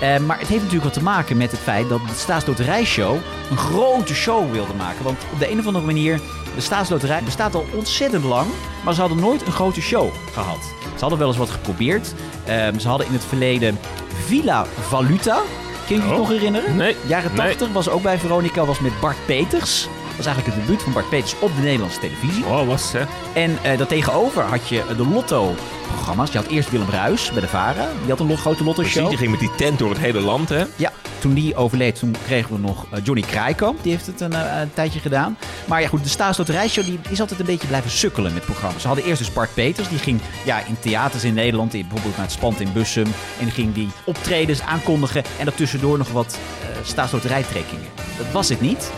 Eh, 0.00 0.18
maar 0.18 0.38
het 0.38 0.48
heeft 0.48 0.62
natuurlijk 0.62 0.84
wat 0.84 0.92
te 0.92 1.02
maken 1.02 1.36
met 1.36 1.50
het 1.50 1.60
feit 1.60 1.88
dat 1.88 1.98
de 2.08 2.14
staatsloterijshow 2.16 3.16
een 3.50 3.56
grote 3.56 4.14
show 4.14 4.52
wilde 4.52 4.74
maken. 4.74 5.04
Want 5.04 5.18
op 5.32 5.38
de 5.38 5.50
een 5.50 5.58
of 5.58 5.66
andere 5.66 5.84
manier, 5.86 6.20
de 6.54 6.60
staatsloterij 6.60 7.22
bestaat 7.22 7.54
al 7.54 7.66
ontzettend 7.74 8.24
lang, 8.24 8.46
maar 8.84 8.94
ze 8.94 9.00
hadden 9.00 9.18
nooit 9.20 9.46
een 9.46 9.52
grote 9.52 9.80
show 9.80 10.08
gehad. 10.32 10.58
Ze 10.94 11.00
hadden 11.00 11.18
wel 11.18 11.28
eens 11.28 11.36
wat 11.36 11.50
geprobeerd. 11.50 12.14
Eh, 12.44 12.66
ze 12.78 12.88
hadden 12.88 13.06
in 13.06 13.12
het 13.12 13.24
verleden 13.24 13.78
Villa 14.26 14.66
Valuta. 14.80 15.38
Kun 15.86 15.96
je 15.96 16.02
je 16.02 16.08
Oh. 16.12 16.16
nog 16.16 16.28
herinneren? 16.28 16.76
Nee. 16.76 16.96
Jaren 17.06 17.30
Nee. 17.34 17.46
80 17.46 17.68
was 17.72 17.88
ook 17.88 18.02
bij 18.02 18.18
Veronica, 18.18 18.64
was 18.64 18.80
met 18.80 19.00
Bart 19.00 19.16
Peters. 19.26 19.88
Dat 20.18 20.26
was 20.26 20.36
eigenlijk 20.36 20.56
het 20.56 20.66
debuut 20.66 20.84
van 20.84 20.92
Bart 20.92 21.08
Peters 21.08 21.34
op 21.38 21.56
de 21.56 21.62
Nederlandse 21.62 22.00
televisie. 22.00 22.44
Oh, 22.44 22.66
was 22.66 22.92
hè? 22.92 23.04
En 23.32 23.58
eh 23.62 23.78
daartegenover 23.78 24.42
had 24.42 24.68
je 24.68 24.84
de 24.96 25.06
Lotto-programma's. 25.06 26.32
Je 26.32 26.38
had 26.38 26.46
eerst 26.46 26.70
Willem 26.70 26.90
Ruis 26.90 27.32
bij 27.32 27.40
de 27.40 27.48
VARA. 27.48 27.88
Die 28.00 28.10
had 28.10 28.20
een 28.20 28.36
grote 28.36 28.64
Lotto-show. 28.64 29.08
die 29.08 29.18
ging 29.18 29.30
met 29.30 29.40
die 29.40 29.54
tent 29.56 29.78
door 29.78 29.88
het 29.88 29.98
hele 29.98 30.20
land 30.20 30.48
hè? 30.48 30.64
Ja, 30.76 30.92
toen 31.18 31.34
die 31.34 31.56
overleed, 31.56 31.98
toen 31.98 32.14
kregen 32.26 32.54
we 32.54 32.58
nog 32.60 32.86
eh, 32.90 33.04
Johnny 33.04 33.22
Kraaikamp. 33.22 33.82
Die 33.82 33.92
heeft 33.92 34.06
het 34.06 34.20
een, 34.20 34.32
eh, 34.32 34.60
een 34.60 34.72
tijdje 34.74 35.00
gedaan. 35.00 35.36
Maar 35.64 35.80
ja 35.80 35.88
goed, 35.88 36.02
de 36.02 36.08
Staatsloterijshow 36.08 36.84
die 36.84 36.98
is 37.08 37.20
altijd 37.20 37.40
een 37.40 37.46
beetje 37.46 37.66
blijven 37.66 37.90
sukkelen 37.90 38.34
met 38.34 38.44
programma's. 38.44 38.80
Ze 38.80 38.86
hadden 38.86 39.04
eerst 39.04 39.18
dus 39.18 39.32
Bart 39.32 39.54
Peters. 39.54 39.88
Die 39.88 39.98
ging 39.98 40.20
ja, 40.44 40.66
in 40.66 40.78
theaters 40.78 41.24
in 41.24 41.34
Nederland, 41.34 41.74
in, 41.74 41.80
bijvoorbeeld 41.80 42.16
naar 42.16 42.24
het 42.24 42.34
Spand 42.34 42.60
in 42.60 42.72
Bussum. 42.72 43.06
En 43.38 43.44
die 43.44 43.50
ging 43.50 43.74
die 43.74 43.88
optredens 44.04 44.60
aankondigen. 44.60 45.24
En 45.38 45.44
daartussendoor 45.44 45.98
nog 45.98 46.10
wat 46.10 46.38
eh 46.62 46.86
staatsloterijtrekkingen. 46.86 47.86
Dat 48.16 48.32
was 48.32 48.48
het 48.48 48.60
niet. 48.60 48.90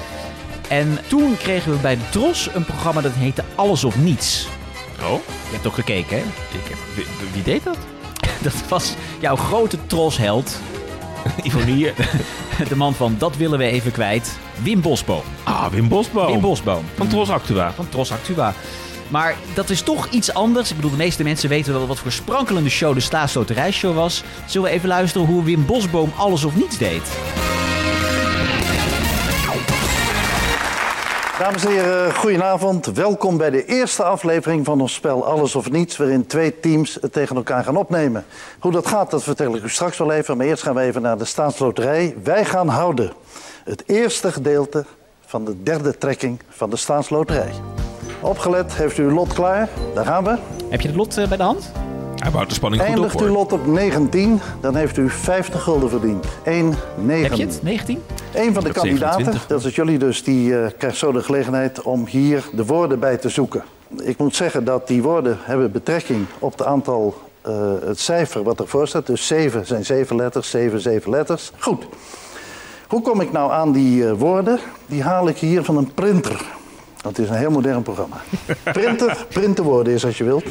En 0.71 0.99
toen 1.07 1.37
kregen 1.37 1.73
we 1.73 1.79
bij 1.79 1.97
de 1.97 2.09
Tros 2.11 2.49
een 2.55 2.65
programma 2.65 3.00
dat 3.00 3.12
heette 3.12 3.45
Alles 3.55 3.85
of 3.85 3.97
Niets. 3.97 4.47
Oh, 5.03 5.12
Je 5.49 5.53
hebt 5.53 5.67
ook 5.67 5.75
gekeken, 5.75 6.17
hè? 6.17 6.23
ik 6.59 6.69
heb, 6.69 6.79
wie, 6.95 7.07
wie 7.33 7.43
deed 7.43 7.65
dat? 7.65 7.77
Dat 8.43 8.55
was 8.69 8.95
jouw 9.21 9.37
grote 9.37 9.79
trosheld. 9.87 10.59
Ivonie. 11.43 11.93
De 12.69 12.77
man 12.77 12.95
van 12.95 13.15
Dat 13.19 13.37
willen 13.37 13.59
we 13.59 13.65
even 13.65 13.93
kwijt. 13.93 14.39
Wim 14.62 14.81
Bosboom. 14.81 15.23
Ah, 15.43 15.67
Wim 15.67 15.89
Bosboom. 15.89 16.27
Wim 16.27 16.41
Bosboom. 16.41 16.85
Van 16.97 17.09
Tros 17.09 17.31
Actua. 17.31 17.73
Van 17.73 17.89
Tros 17.89 18.12
Actua. 18.12 18.55
Maar 19.09 19.37
dat 19.55 19.71
is 19.71 19.83
toch 19.83 20.09
iets 20.09 20.35
anders. 20.35 20.71
Ik 20.71 20.77
bedoel, 20.77 20.91
de 20.91 20.97
meeste 20.97 21.23
mensen 21.23 21.49
weten 21.49 21.73
wel 21.73 21.87
wat 21.87 21.99
voor 21.99 22.12
sprankelende 22.12 22.71
show 22.71 22.95
de 22.95 23.00
Staatsloterijshow 23.00 23.95
was. 23.95 24.23
Zullen 24.47 24.69
we 24.69 24.75
even 24.75 24.89
luisteren 24.89 25.27
hoe 25.27 25.45
Wim 25.45 25.67
Bosboom 25.67 26.12
alles 26.17 26.45
of 26.45 26.57
niets 26.57 26.79
deed? 26.79 27.03
Dames 31.40 31.64
en 31.64 31.70
heren, 31.70 32.14
goedenavond. 32.14 32.87
Welkom 32.87 33.37
bij 33.37 33.50
de 33.50 33.64
eerste 33.64 34.02
aflevering 34.02 34.64
van 34.64 34.80
ons 34.80 34.94
spel 34.94 35.26
Alles 35.26 35.54
of 35.54 35.70
Niets... 35.70 35.97
waarin 35.97 36.26
twee 36.26 36.61
teams 36.61 36.99
het 37.00 37.12
tegen 37.12 37.37
elkaar 37.37 37.64
gaan 37.64 37.76
opnemen. 37.76 38.25
Hoe 38.59 38.73
dat 38.73 38.87
gaat, 38.87 39.11
dat 39.11 39.23
vertel 39.23 39.54
ik 39.54 39.62
u 39.62 39.68
straks 39.68 39.99
wel 39.99 40.12
even. 40.12 40.37
Maar 40.37 40.47
eerst 40.47 40.62
gaan 40.62 40.75
we 40.75 40.80
even 40.80 41.02
naar 41.02 41.18
de 41.18 41.25
staatsloterij. 41.25 42.14
Wij 42.23 42.44
gaan 42.44 42.68
houden 42.68 43.12
het 43.64 43.82
eerste 43.87 44.32
gedeelte 44.32 44.85
van 45.26 45.44
de 45.44 45.62
derde 45.62 45.99
trekking 45.99 46.40
van 46.49 46.70
de 46.70 46.76
staatsloterij. 46.76 47.52
Opgelet, 48.20 48.75
heeft 48.75 48.99
u 48.99 49.02
uw 49.02 49.14
lot 49.14 49.32
klaar? 49.32 49.68
Daar 49.94 50.04
gaan 50.04 50.25
we. 50.25 50.38
Heb 50.68 50.80
je 50.80 50.88
het 50.88 50.97
lot 50.97 51.16
eh, 51.16 51.28
bij 51.28 51.37
de 51.37 51.42
hand? 51.42 51.73
Hij 52.21 52.31
bouwt 52.31 52.49
de 52.49 52.55
spanning 52.55 52.83
goed 52.83 52.91
op 52.91 52.97
Eindigt 52.97 53.21
uw 53.21 53.27
hoor. 53.27 53.37
lot 53.37 53.53
op 53.53 53.67
19, 53.67 54.41
dan 54.61 54.77
heeft 54.77 54.97
u 54.97 55.11
50 55.11 55.62
gulden 55.62 55.91
verdiend. 55.91 56.27
1, 56.45 56.75
9. 56.97 57.23
Heb 57.23 57.33
je 57.33 57.45
het? 57.45 57.62
19? 57.62 58.03
Een 58.35 58.55
van 58.55 58.65
de 58.65 58.73
kandidaten, 58.73 59.25
27. 59.25 59.47
dat 59.47 59.65
is 59.65 59.75
jullie 59.75 59.99
dus, 59.99 60.25
die 60.25 60.59
eh, 60.59 60.71
krijgt 60.79 60.97
zo 60.97 61.12
de 61.12 61.23
gelegenheid 61.23 61.83
om 61.83 62.07
hier 62.07 62.45
de 62.53 62.65
woorden 62.65 62.99
bij 62.99 63.17
te 63.17 63.29
zoeken. 63.29 63.65
Ik 64.03 64.19
moet 64.19 64.37
zeggen 64.37 64.65
dat 64.65 64.87
die 64.87 65.03
woorden 65.03 65.39
hebben 65.41 65.73
betrekking 65.73 66.27
op 66.39 66.53
het 66.53 66.67
aantal, 66.67 67.19
eh, 67.41 67.73
het 67.85 68.00
cijfer 68.00 68.43
wat 68.43 68.61
ervoor 68.61 68.89
staat. 68.89 69.07
Dus 69.07 69.27
7 69.27 69.67
zijn 69.67 69.85
7 69.85 70.17
letters, 70.17 70.50
7, 70.50 70.81
7 70.81 71.11
letters. 71.11 71.53
Goed. 71.59 71.87
Hoe 72.89 73.03
kom 73.03 73.21
ik 73.21 73.33
nou 73.33 73.53
aan 73.53 73.73
die 73.73 74.07
eh, 74.09 74.12
woorden? 74.12 74.59
Die 74.87 75.03
haal 75.03 75.29
ik 75.29 75.37
hier 75.37 75.65
van 75.65 75.77
een 75.77 75.95
printer. 75.95 76.43
Dat 77.03 77.19
is 77.19 77.29
een 77.29 77.37
heel 77.37 77.50
modern 77.50 77.83
programma. 77.83 78.17
Printer, 78.73 79.27
printen 79.29 79.65
woorden 79.65 79.93
is 79.93 80.05
als 80.05 80.19
je 80.19 80.25
wilt. 80.25 80.47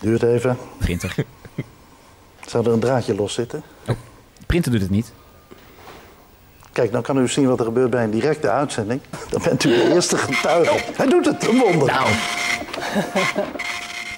Duurt 0.00 0.22
even. 0.22 0.56
Printer. 0.78 1.14
Zou 2.46 2.66
er 2.66 2.72
een 2.72 2.80
draadje 2.80 3.14
los 3.14 3.34
zitten? 3.34 3.62
Printer 4.46 4.72
doet 4.72 4.80
het 4.80 4.90
niet. 4.90 5.12
Kijk, 6.72 6.92
dan 6.92 7.02
kan 7.02 7.18
u 7.18 7.28
zien 7.28 7.46
wat 7.48 7.58
er 7.58 7.64
gebeurt 7.64 7.90
bij 7.90 8.04
een 8.04 8.10
directe 8.10 8.50
uitzending. 8.50 9.00
Dan 9.30 9.42
bent 9.42 9.64
u 9.64 9.68
de 9.68 9.92
eerste 9.94 10.16
getuige. 10.16 10.84
Hij 10.96 11.06
doet 11.08 11.26
het, 11.26 11.48
een 11.48 11.58
wonder. 11.58 11.86
Nou. 11.88 12.08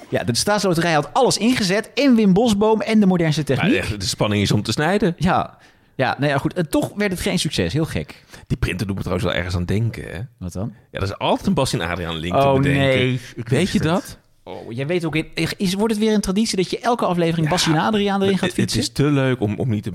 Ja, 0.08 0.24
de 0.24 0.36
Staatsloterij 0.36 0.92
had 0.92 1.08
alles 1.12 1.36
ingezet. 1.38 1.90
En 1.94 2.14
Wim 2.14 2.32
Bosboom 2.32 2.80
en 2.80 3.00
de 3.00 3.06
modernste 3.06 3.44
techniek. 3.44 4.00
de 4.00 4.06
spanning 4.06 4.42
is 4.42 4.52
om 4.52 4.62
te 4.62 4.72
snijden. 4.72 5.14
Ja, 5.18 5.56
Ja, 5.94 6.16
nou 6.18 6.30
ja, 6.32 6.38
goed. 6.38 6.52
En 6.54 6.68
toch 6.68 6.90
werd 6.96 7.10
het 7.10 7.20
geen 7.20 7.38
succes. 7.38 7.72
Heel 7.72 7.84
gek. 7.84 8.24
Die 8.46 8.56
printer 8.56 8.86
doet 8.86 8.96
me 8.96 9.02
trouwens 9.02 9.28
wel 9.28 9.36
ergens 9.38 9.54
aan 9.54 9.64
denken. 9.64 10.04
Hè? 10.10 10.20
Wat 10.38 10.52
dan? 10.52 10.72
Ja, 10.90 10.98
dat 10.98 11.08
is 11.08 11.18
altijd 11.18 11.46
een 11.46 11.54
Bas 11.54 11.72
en 11.72 11.80
Adriaan 11.80 12.16
link 12.16 12.34
te 12.34 12.46
Oh 12.46 12.54
bedenken. 12.56 12.80
nee. 12.82 13.20
Ik 13.36 13.48
Weet 13.48 13.70
je 13.70 13.78
het. 13.78 13.86
dat? 13.88 14.18
Oh, 14.48 14.72
jij 14.72 14.86
weet 14.86 15.04
ook 15.04 15.16
in. 15.16 15.26
Is, 15.56 15.74
wordt 15.74 15.94
het 15.94 16.02
weer 16.02 16.14
een 16.14 16.20
traditie 16.20 16.56
dat 16.56 16.70
je 16.70 16.78
elke 16.78 17.04
aflevering 17.06 17.48
Bassie 17.48 17.72
en 17.72 17.78
Adriaan 17.80 18.22
erin 18.22 18.38
gaat 18.38 18.48
Het- 18.48 18.56
Het 18.56 18.60
fietsen? 18.60 18.80
is 18.80 18.88
te 18.88 19.04
leuk 19.04 19.40
om, 19.40 19.58
om 19.58 19.68
niet 19.68 19.82
te 19.82 19.92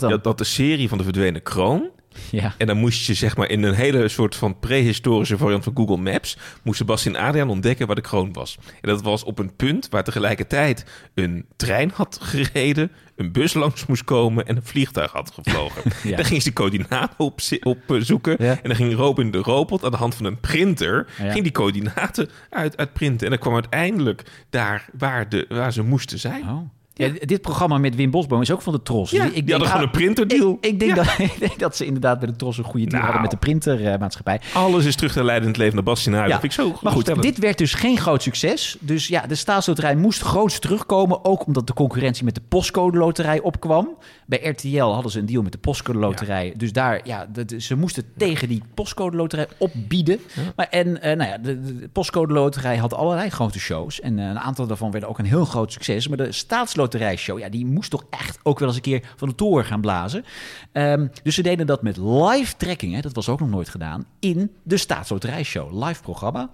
dan? 0.00 0.10
Dat, 0.10 0.24
dat 0.24 0.38
de 0.38 0.44
serie 0.44 0.88
van 0.88 0.98
de 0.98 1.04
verdwenen 1.04 1.42
kroon... 1.42 1.88
Ja. 2.30 2.54
En 2.58 2.66
dan 2.66 2.76
moest 2.76 3.06
je 3.06 3.14
zeg 3.14 3.36
maar 3.36 3.50
in 3.50 3.62
een 3.62 3.74
hele 3.74 4.08
soort 4.08 4.36
van 4.36 4.58
prehistorische 4.58 5.36
variant 5.36 5.64
van 5.64 5.76
Google 5.76 5.96
Maps... 5.96 6.36
moest 6.62 6.78
Sebastian 6.78 7.16
Adriaan 7.16 7.50
ontdekken 7.50 7.86
waar 7.86 7.96
de 7.96 8.02
kroon 8.02 8.32
was. 8.32 8.58
En 8.80 8.88
dat 8.88 9.02
was 9.02 9.24
op 9.24 9.38
een 9.38 9.56
punt 9.56 9.88
waar 9.88 10.04
tegelijkertijd 10.04 10.84
een 11.14 11.46
trein 11.56 11.90
had 11.94 12.18
gereden... 12.22 12.92
een 13.16 13.32
bus 13.32 13.54
langs 13.54 13.86
moest 13.86 14.04
komen 14.04 14.46
en 14.46 14.56
een 14.56 14.64
vliegtuig 14.64 15.12
had 15.12 15.30
gevlogen. 15.30 15.82
Ja. 16.02 16.16
Dan 16.16 16.24
ging 16.24 16.42
ze 16.42 16.48
de 16.48 16.54
coördinaten 16.54 17.18
op, 17.18 17.40
op 17.62 17.78
eh, 17.86 18.00
zoeken. 18.00 18.36
Ja. 18.38 18.52
En 18.52 18.62
dan 18.62 18.74
ging 18.74 18.94
Robin 18.94 19.30
de 19.30 19.38
robot 19.38 19.84
aan 19.84 19.90
de 19.90 19.96
hand 19.96 20.14
van 20.14 20.26
een 20.26 20.40
printer... 20.40 21.06
Ja. 21.18 21.30
ging 21.30 21.42
die 21.42 21.52
coördinaten 21.52 22.30
uit, 22.50 22.76
uit 22.76 22.92
printen. 22.92 23.24
En 23.24 23.32
dan 23.32 23.38
kwam 23.38 23.54
uiteindelijk 23.54 24.24
daar 24.50 24.88
waar, 24.98 25.28
de, 25.28 25.46
waar 25.48 25.72
ze 25.72 25.82
moesten 25.82 26.18
zijn. 26.18 26.42
Oh. 26.42 26.77
Ja, 26.98 27.08
dit 27.20 27.40
programma 27.40 27.78
met 27.78 27.94
Wim 27.94 28.10
Bosboom 28.10 28.40
is 28.40 28.50
ook 28.50 28.62
van 28.62 28.72
de 28.72 28.82
Tros. 28.82 29.10
Ja, 29.10 29.24
Dus 29.24 29.32
die 29.32 29.50
hadden 29.50 29.68
gewoon 29.68 29.82
een 29.84 29.90
printerdeal. 29.90 30.58
Ik, 30.60 30.66
ik, 30.66 30.78
denk 30.78 30.94
Ja. 30.96 31.02
dat, 31.02 31.18
ik 31.32 31.36
denk 31.38 31.58
dat 31.58 31.76
ze 31.76 31.84
inderdaad 31.86 32.18
bij 32.18 32.28
de 32.28 32.36
Tros 32.36 32.58
een 32.58 32.64
goede 32.64 32.86
deal 32.86 33.02
Nou. 33.02 33.04
hadden 33.04 33.22
met 33.22 33.30
de 33.30 33.36
printermaatschappij. 33.36 34.40
Alles 34.54 34.84
is 34.84 34.96
terug 34.96 35.12
te 35.12 35.24
leiden 35.24 35.42
in 35.44 35.48
het 35.48 35.58
leven 35.58 35.74
naar 35.74 35.84
Bastien. 35.84 36.12
Dat 36.12 36.24
vind 36.30 36.42
ik 36.42 36.52
zo 36.52 36.78
maar 36.82 36.92
goed, 36.92 37.22
dit 37.22 37.38
werd 37.38 37.58
dus 37.58 37.74
geen 37.74 37.98
groot 37.98 38.22
succes. 38.22 38.76
Dus 38.80 39.08
ja, 39.08 39.26
de 39.26 39.34
staatsloterij 39.34 39.96
moest 39.96 40.20
groots 40.22 40.58
terugkomen. 40.58 41.24
Ook 41.24 41.46
omdat 41.46 41.66
de 41.66 41.72
concurrentie 41.74 42.24
met 42.24 42.34
de 42.34 42.40
postcode 42.48 42.98
loterij 42.98 43.40
opkwam. 43.40 43.88
Bij 44.26 44.40
RTL 44.42 44.78
hadden 44.84 45.10
ze 45.12 45.18
een 45.18 45.26
deal 45.26 45.42
met 45.42 45.52
de 45.52 45.58
postcode 45.58 45.98
loterij. 45.98 46.54
Dus 46.56 46.72
daar, 46.72 47.00
ja, 47.04 47.26
ze 47.58 47.74
moesten 47.74 48.04
tegen 48.16 48.48
die 48.48 48.62
postcode 48.74 49.16
loterij 49.16 49.46
opbieden. 49.58 50.20
Maar, 50.56 50.66
en 50.70 51.02
eh, 51.02 51.16
nou 51.16 51.30
ja, 51.30 51.38
de, 51.38 51.60
de 51.62 51.88
postcode 51.92 52.32
loterij 52.32 52.76
had 52.76 52.94
allerlei 52.94 53.30
grote 53.30 53.58
shows. 53.58 54.00
En 54.00 54.18
eh, 54.18 54.24
een 54.26 54.38
aantal 54.38 54.66
daarvan 54.66 54.90
werden 54.90 55.08
ook 55.08 55.18
een 55.18 55.24
heel 55.24 55.44
groot 55.44 55.72
succes. 55.72 56.08
Maar 56.08 56.16
de 56.16 56.32
staatsloterij 56.32 56.86
show, 57.16 57.38
ja, 57.38 57.48
die 57.48 57.66
moest 57.66 57.90
toch 57.90 58.04
echt 58.10 58.38
ook 58.42 58.58
wel 58.58 58.68
eens 58.68 58.76
een 58.76 58.82
keer 58.82 59.12
van 59.16 59.28
de 59.28 59.34
toren 59.34 59.64
gaan 59.64 59.80
blazen. 59.80 60.24
Ehm, 60.72 61.06
dus 61.22 61.34
ze 61.34 61.42
deden 61.42 61.66
dat 61.66 61.82
met 61.82 61.96
live 61.96 62.56
trekking, 62.56 62.94
hè, 62.94 63.00
dat 63.00 63.14
was 63.14 63.28
ook 63.28 63.40
nog 63.40 63.50
nooit 63.50 63.68
gedaan, 63.68 64.06
in 64.18 64.50
de 64.62 64.76
staatsloterij 64.76 65.42
show. 65.42 65.84
Live 65.84 66.02
programma. 66.02 66.50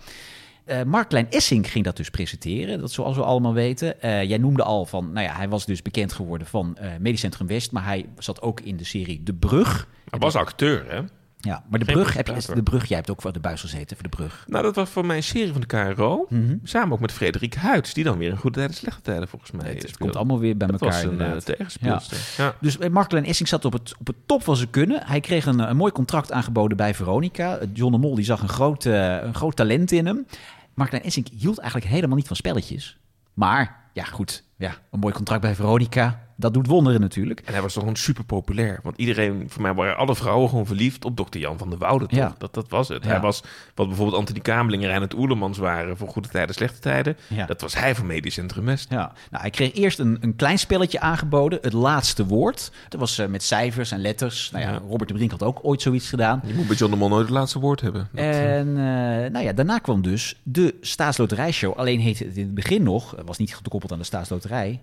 Eh 0.64 0.82
Mark 0.82 1.08
Klein 1.08 1.26
ging 1.30 1.84
dat 1.84 1.96
dus 1.96 2.10
presenteren, 2.10 2.80
dat 2.80 2.92
zoals 2.92 3.16
we 3.16 3.22
allemaal 3.22 3.54
weten. 3.54 4.00
Eh, 4.00 4.22
jij 4.22 4.38
noemde 4.38 4.62
al 4.62 4.86
van, 4.86 5.12
nou 5.12 5.26
ja, 5.26 5.34
hij 5.34 5.48
was 5.48 5.66
dus 5.66 5.82
bekend 5.82 6.12
geworden 6.12 6.46
van 6.46 6.76
eh 6.76 6.90
Medisch 7.00 7.20
Centrum 7.20 7.46
West, 7.46 7.72
maar 7.72 7.84
hij 7.84 8.06
zat 8.18 8.42
ook 8.42 8.60
in 8.60 8.76
de 8.76 8.84
serie 8.84 9.22
De 9.22 9.34
Brug. 9.34 9.88
Hij 10.10 10.18
was 10.18 10.34
acteur, 10.34 10.84
hè? 10.88 11.00
Ja, 11.44 11.62
maar 11.68 11.78
de 11.78 11.84
Geen 11.84 11.94
brug, 11.94 12.14
heb 12.14 12.26
je, 12.26 12.54
de 12.54 12.62
brug, 12.62 12.86
jij 12.86 12.96
hebt 12.96 13.10
ook 13.10 13.22
voor 13.22 13.32
de 13.32 13.40
buis 13.40 13.60
gezeten 13.60 13.96
voor 13.96 14.10
de 14.10 14.16
brug. 14.16 14.44
Nou, 14.46 14.62
dat 14.62 14.74
was 14.74 14.90
voor 14.90 15.06
mijn 15.06 15.22
serie 15.22 15.52
van 15.52 15.60
de 15.60 15.66
KRO. 15.66 16.26
Mhm. 16.28 16.56
Samen 16.62 16.92
ook 16.92 17.00
met 17.00 17.12
Frederik 17.12 17.54
Huids, 17.54 17.94
die 17.94 18.04
dan 18.04 18.18
weer 18.18 18.30
in 18.30 18.36
goede 18.36 18.56
tijden, 18.56 18.76
slechte 18.76 19.00
tijden 19.00 19.28
volgens 19.28 19.50
mij. 19.50 19.64
Het, 19.64 19.72
het 19.72 19.82
speelde. 19.82 19.98
komt 19.98 20.16
allemaal 20.16 20.38
weer 20.38 20.56
bij 20.56 20.66
dat 20.66 20.80
elkaar 20.80 20.96
was 20.96 21.04
een 21.04 21.10
inderdaad. 21.10 21.44
tegenspeelster. 21.44 22.18
Ja. 22.36 22.54
Dus 22.60 22.78
eh, 22.78 22.90
Mark 22.90 23.08
Klein 23.08 23.24
Essink 23.24 23.48
zat 23.48 23.64
op 23.64 23.72
het, 23.72 23.94
op 23.98 24.06
het 24.06 24.16
top 24.26 24.44
van 24.44 24.56
zijn 24.56 24.70
kunnen. 24.70 25.06
Hij 25.06 25.20
kreeg 25.20 25.46
een, 25.46 25.58
een 25.58 25.76
mooi 25.76 25.92
contract 25.92 26.32
aangeboden 26.32 26.76
bij 26.76 26.94
Veronica. 26.94 27.56
Eh, 27.56 27.68
John 27.72 27.92
de 27.92 27.98
Mol 27.98 28.14
die 28.14 28.24
zag 28.24 28.42
een 28.42 28.48
groot, 28.48 28.84
eh, 28.84 29.22
een 29.22 29.34
groot 29.34 29.56
talent 29.56 29.92
in 29.92 30.06
hem. 30.06 30.26
Mark 30.74 30.88
Klein 30.90 31.04
Essink 31.04 31.26
hield 31.38 31.58
eigenlijk 31.58 31.90
helemaal 31.90 32.16
niet 32.16 32.26
van 32.26 32.36
spelletjes. 32.36 32.98
Maar, 33.34 33.76
ja 33.92 34.04
goed, 34.04 34.44
ja, 34.56 34.74
een 34.90 34.98
mooi 34.98 35.14
contract 35.14 35.40
bij 35.40 35.54
Veronica, 35.54 36.23
dat 36.36 36.54
doet 36.54 36.66
wonderen 36.66 37.00
natuurlijk. 37.00 37.40
En 37.40 37.52
hij 37.52 37.62
was 37.62 37.72
toch 37.72 37.82
gewoon 37.82 37.98
super 37.98 38.24
populair. 38.24 38.80
Want 38.82 38.96
iedereen, 38.96 39.44
voor 39.48 39.62
mij 39.62 39.74
waren 39.74 39.96
alle 39.96 40.14
vrouwen 40.14 40.48
gewoon 40.48 40.66
verliefd 40.66 41.04
op 41.04 41.16
dokter 41.16 41.40
Jan 41.40 41.58
van 41.58 41.70
der 41.70 41.78
Woude. 41.78 42.06
Toch? 42.06 42.18
Ja. 42.18 42.34
Dat, 42.38 42.54
dat 42.54 42.68
was 42.68 42.88
het. 42.88 43.04
Ja. 43.04 43.10
Hij 43.10 43.20
was 43.20 43.42
wat 43.74 43.86
bijvoorbeeld 43.86 44.18
Anthony 44.18 44.40
Kameling 44.40 44.82
en 44.82 44.88
Reinhard 44.88 45.14
Oerlemans 45.14 45.58
waren 45.58 45.96
voor 45.96 46.08
goede 46.08 46.28
tijden, 46.28 46.54
slechte 46.54 46.78
tijden. 46.78 47.16
Ja. 47.28 47.46
Dat 47.46 47.60
was 47.60 47.74
hij 47.74 47.94
voor 47.94 48.06
Medisch 48.06 48.34
Centrum 48.34 48.64
West. 48.64 48.90
Ja, 48.90 49.12
nou, 49.30 49.42
hij 49.42 49.50
kreeg 49.50 49.72
eerst 49.72 49.98
een, 49.98 50.18
een 50.20 50.36
klein 50.36 50.58
spelletje 50.58 51.00
aangeboden, 51.00 51.58
het 51.62 51.72
laatste 51.72 52.26
woord. 52.26 52.72
Dat 52.88 53.00
was 53.00 53.18
eh, 53.18 53.26
met 53.26 53.42
cijfers 53.42 53.90
en 53.90 54.00
letters. 54.00 54.50
Nou 54.50 54.64
ja. 54.64 54.80
Robert 54.88 55.08
de 55.08 55.14
Brink 55.14 55.30
had 55.30 55.42
ook 55.42 55.58
ooit 55.62 55.82
zoiets 55.82 56.08
gedaan. 56.08 56.42
Je 56.46 56.54
moet 56.54 56.66
bij 56.66 56.76
John 56.76 56.92
de 56.92 56.98
Mol 56.98 57.08
nooit 57.08 57.26
het 57.26 57.34
laatste 57.34 57.58
woord 57.58 57.80
hebben. 57.80 58.08
Dat, 58.12 58.24
eh, 58.24 58.58
En 58.58 58.68
eh, 58.68 59.30
nou 59.30 59.44
ja, 59.44 59.52
daarna 59.52 59.78
kwam 59.78 60.02
dus 60.02 60.40
de 60.42 60.74
staatsloterijshow. 60.80 61.78
Alleen 61.78 62.00
heette 62.00 62.24
het 62.24 62.36
in 62.36 62.44
het 62.44 62.54
begin 62.54 62.82
nog, 62.82 63.14
was 63.24 63.38
niet 63.38 63.54
gekoppeld 63.54 63.92
aan 63.92 63.98
de 63.98 64.04
staatsloterij. 64.04 64.80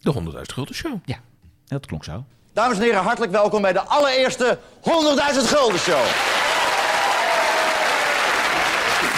De 0.00 0.14
100.000 0.14 0.40
gulden 0.42 0.74
show. 0.74 0.92
Ja, 1.04 1.18
dat 1.66 1.86
klonk 1.86 2.04
zo. 2.04 2.24
Dames 2.52 2.76
en 2.76 2.82
heren, 2.82 3.02
hartelijk 3.02 3.32
welkom 3.32 3.62
bij 3.62 3.72
de 3.72 3.80
allereerste 3.80 4.58
100.000 4.80 4.90
Gulden 5.44 5.78
Show. 5.78 6.04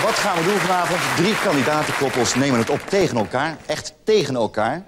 Wat 0.03 0.15
gaan 0.15 0.39
we 0.39 0.45
doen 0.45 0.59
vanavond? 0.59 1.01
Drie 1.17 1.41
kandidatenkoppels 1.43 2.35
nemen 2.35 2.59
het 2.59 2.71
op 2.71 2.81
tegen 2.89 3.17
elkaar. 3.17 3.57
Echt 3.67 3.95
tegen 4.05 4.35
elkaar. 4.35 4.87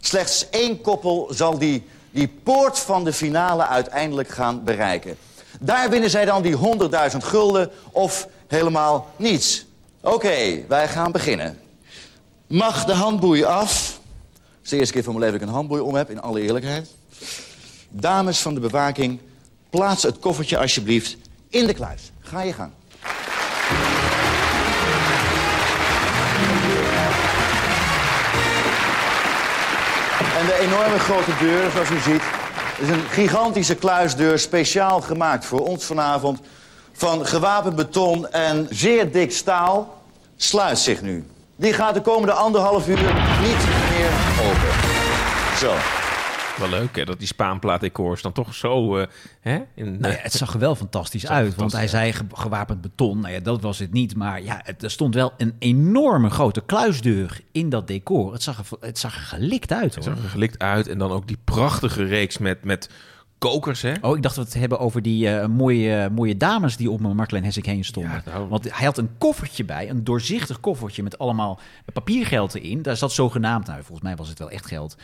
Slechts 0.00 0.50
één 0.50 0.80
koppel 0.80 1.28
zal 1.30 1.58
die, 1.58 1.86
die 2.10 2.28
poort 2.42 2.78
van 2.78 3.04
de 3.04 3.12
finale 3.12 3.66
uiteindelijk 3.66 4.28
gaan 4.28 4.64
bereiken. 4.64 5.16
Daar 5.60 5.90
winnen 5.90 6.10
zij 6.10 6.24
dan 6.24 6.42
die 6.42 6.56
100.000 6.56 7.16
gulden 7.16 7.70
of 7.90 8.28
helemaal 8.46 9.10
niets. 9.16 9.66
Oké, 10.00 10.64
wij 10.68 10.88
gaan 10.88 11.12
beginnen. 11.12 11.60
Mag 12.46 12.84
de 12.84 12.94
handboei 12.94 13.44
af? 13.44 13.89
Is 14.62 14.70
de 14.70 14.76
eerste 14.76 14.92
keer 14.92 15.02
van 15.02 15.12
mijn 15.12 15.24
leven 15.24 15.38
dat 15.40 15.48
ik 15.48 15.54
een 15.54 15.60
handboei 15.60 15.82
om 15.82 15.94
heb, 15.94 16.10
in 16.10 16.20
alle 16.20 16.40
eerlijkheid. 16.40 16.88
Dames 17.88 18.40
van 18.40 18.54
de 18.54 18.60
bewaking, 18.60 19.20
plaats 19.70 20.02
het 20.02 20.18
koffertje 20.18 20.58
alsjeblieft 20.58 21.16
in 21.48 21.66
de 21.66 21.74
kluis. 21.74 22.12
Ga 22.20 22.42
je 22.42 22.52
gang. 22.52 22.70
En 30.40 30.46
de 30.46 30.58
enorme 30.60 30.98
grote 30.98 31.36
deur, 31.40 31.70
zoals 31.70 31.90
u 31.90 31.98
ziet, 31.98 32.22
is 32.80 32.88
een 32.88 33.04
gigantische 33.10 33.74
kluisdeur 33.74 34.38
speciaal 34.38 35.00
gemaakt 35.00 35.44
voor 35.44 35.66
ons 35.66 35.84
vanavond. 35.84 36.40
Van 36.92 37.26
gewapend 37.26 37.76
beton 37.76 38.30
en 38.30 38.66
zeer 38.70 39.12
dik 39.12 39.32
staal 39.32 40.02
sluit 40.36 40.78
zich 40.78 41.02
nu. 41.02 41.26
Die 41.56 41.72
gaat 41.72 41.94
de 41.94 42.00
komende 42.00 42.32
anderhalf 42.32 42.88
uur 42.88 43.14
niet. 43.42 43.79
Zo. 45.60 45.74
Wel 46.58 46.68
leuk 46.68 46.96
hè, 46.96 47.04
dat 47.04 47.18
die 47.18 47.26
Spaanplaat-decors 47.26 48.22
dan 48.22 48.32
toch 48.32 48.54
zo... 48.54 48.96
eh, 48.96 49.06
hè, 49.40 49.58
in, 49.74 50.00
Nou 50.00 50.12
ja, 50.14 50.18
het 50.22 50.32
zag 50.32 50.52
er 50.52 50.58
wel 50.58 50.74
fantastisch 50.74 51.26
uit. 51.26 51.54
Want 51.54 51.72
hij 51.72 51.88
zei 51.88 52.12
ge- 52.12 52.24
gewapend 52.32 52.80
beton. 52.80 53.20
Nou 53.20 53.34
ja, 53.34 53.40
dat 53.40 53.60
was 53.62 53.78
het 53.78 53.92
niet. 53.92 54.16
Maar 54.16 54.42
ja, 54.42 54.60
het, 54.64 54.82
er 54.82 54.90
stond 54.90 55.14
wel 55.14 55.32
een 55.36 55.54
enorme 55.58 56.30
grote 56.30 56.62
kluisdeur 56.66 57.40
in 57.52 57.68
dat 57.68 57.86
decor. 57.86 58.32
Het 58.32 58.42
zag 58.42 58.58
er, 58.58 58.66
het 58.80 58.98
zag 58.98 59.14
er 59.14 59.20
gelikt 59.20 59.72
uit 59.72 59.94
Het 59.94 60.04
hoor. 60.04 60.14
zag 60.14 60.24
er 60.24 60.30
gelikt 60.30 60.58
uit. 60.58 60.88
En 60.88 60.98
dan 60.98 61.10
ook 61.10 61.26
die 61.28 61.38
prachtige 61.44 62.04
reeks 62.04 62.38
met, 62.38 62.64
met 62.64 62.90
kokers, 63.40 63.82
hè? 63.82 63.92
Oh, 64.00 64.16
ik 64.16 64.22
dacht 64.22 64.34
dat 64.34 64.44
we 64.44 64.50
het 64.50 64.60
hebben 64.60 64.78
over 64.78 65.02
die 65.02 65.28
eh, 65.28 65.46
mooie, 65.46 66.10
mooie 66.10 66.36
dames 66.36 66.76
die 66.76 66.90
om 66.90 67.14
Marklein 67.14 67.44
Hessink 67.44 67.66
heen 67.66 67.84
stonden. 67.84 68.22
Ja, 68.24 68.32
nou. 68.32 68.48
Want 68.48 68.76
hij 68.76 68.84
had 68.86 68.98
een 68.98 69.10
koffertje 69.18 69.64
bij, 69.64 69.90
een 69.90 70.04
doorzichtig 70.04 70.60
koffertje 70.60 71.02
met 71.02 71.18
allemaal 71.18 71.60
papiergeld 71.92 72.54
erin. 72.54 72.82
Daar 72.82 72.96
zat 72.96 73.12
zogenaamd, 73.12 73.66
nou 73.66 73.78
volgens 73.78 74.02
mij 74.02 74.16
was 74.16 74.28
het 74.28 74.38
wel 74.38 74.50
echt 74.50 74.66
geld, 74.66 74.96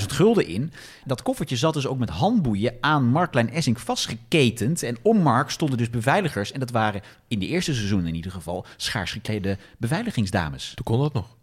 100.000 0.00 0.06
gulden 0.06 0.46
in. 0.46 0.72
Dat 1.04 1.22
koffertje 1.22 1.56
zat 1.56 1.74
dus 1.74 1.86
ook 1.86 1.98
met 1.98 2.10
handboeien 2.10 2.74
aan 2.80 3.04
Marklein 3.04 3.50
Essink 3.50 3.78
vastgeketend. 3.78 4.82
En 4.82 4.96
om 5.02 5.18
Mark 5.18 5.50
stonden 5.50 5.78
dus 5.78 5.90
beveiligers. 5.90 6.52
En 6.52 6.60
dat 6.60 6.70
waren 6.70 7.02
in 7.28 7.38
de 7.38 7.46
eerste 7.46 7.74
seizoen 7.74 8.06
in 8.06 8.14
ieder 8.14 8.32
geval 8.32 8.66
schaars 8.76 9.12
geklede 9.12 9.58
beveiligingsdames. 9.78 10.72
Toen 10.74 10.84
kon 10.84 10.98
dat 10.98 11.12
nog. 11.12 11.36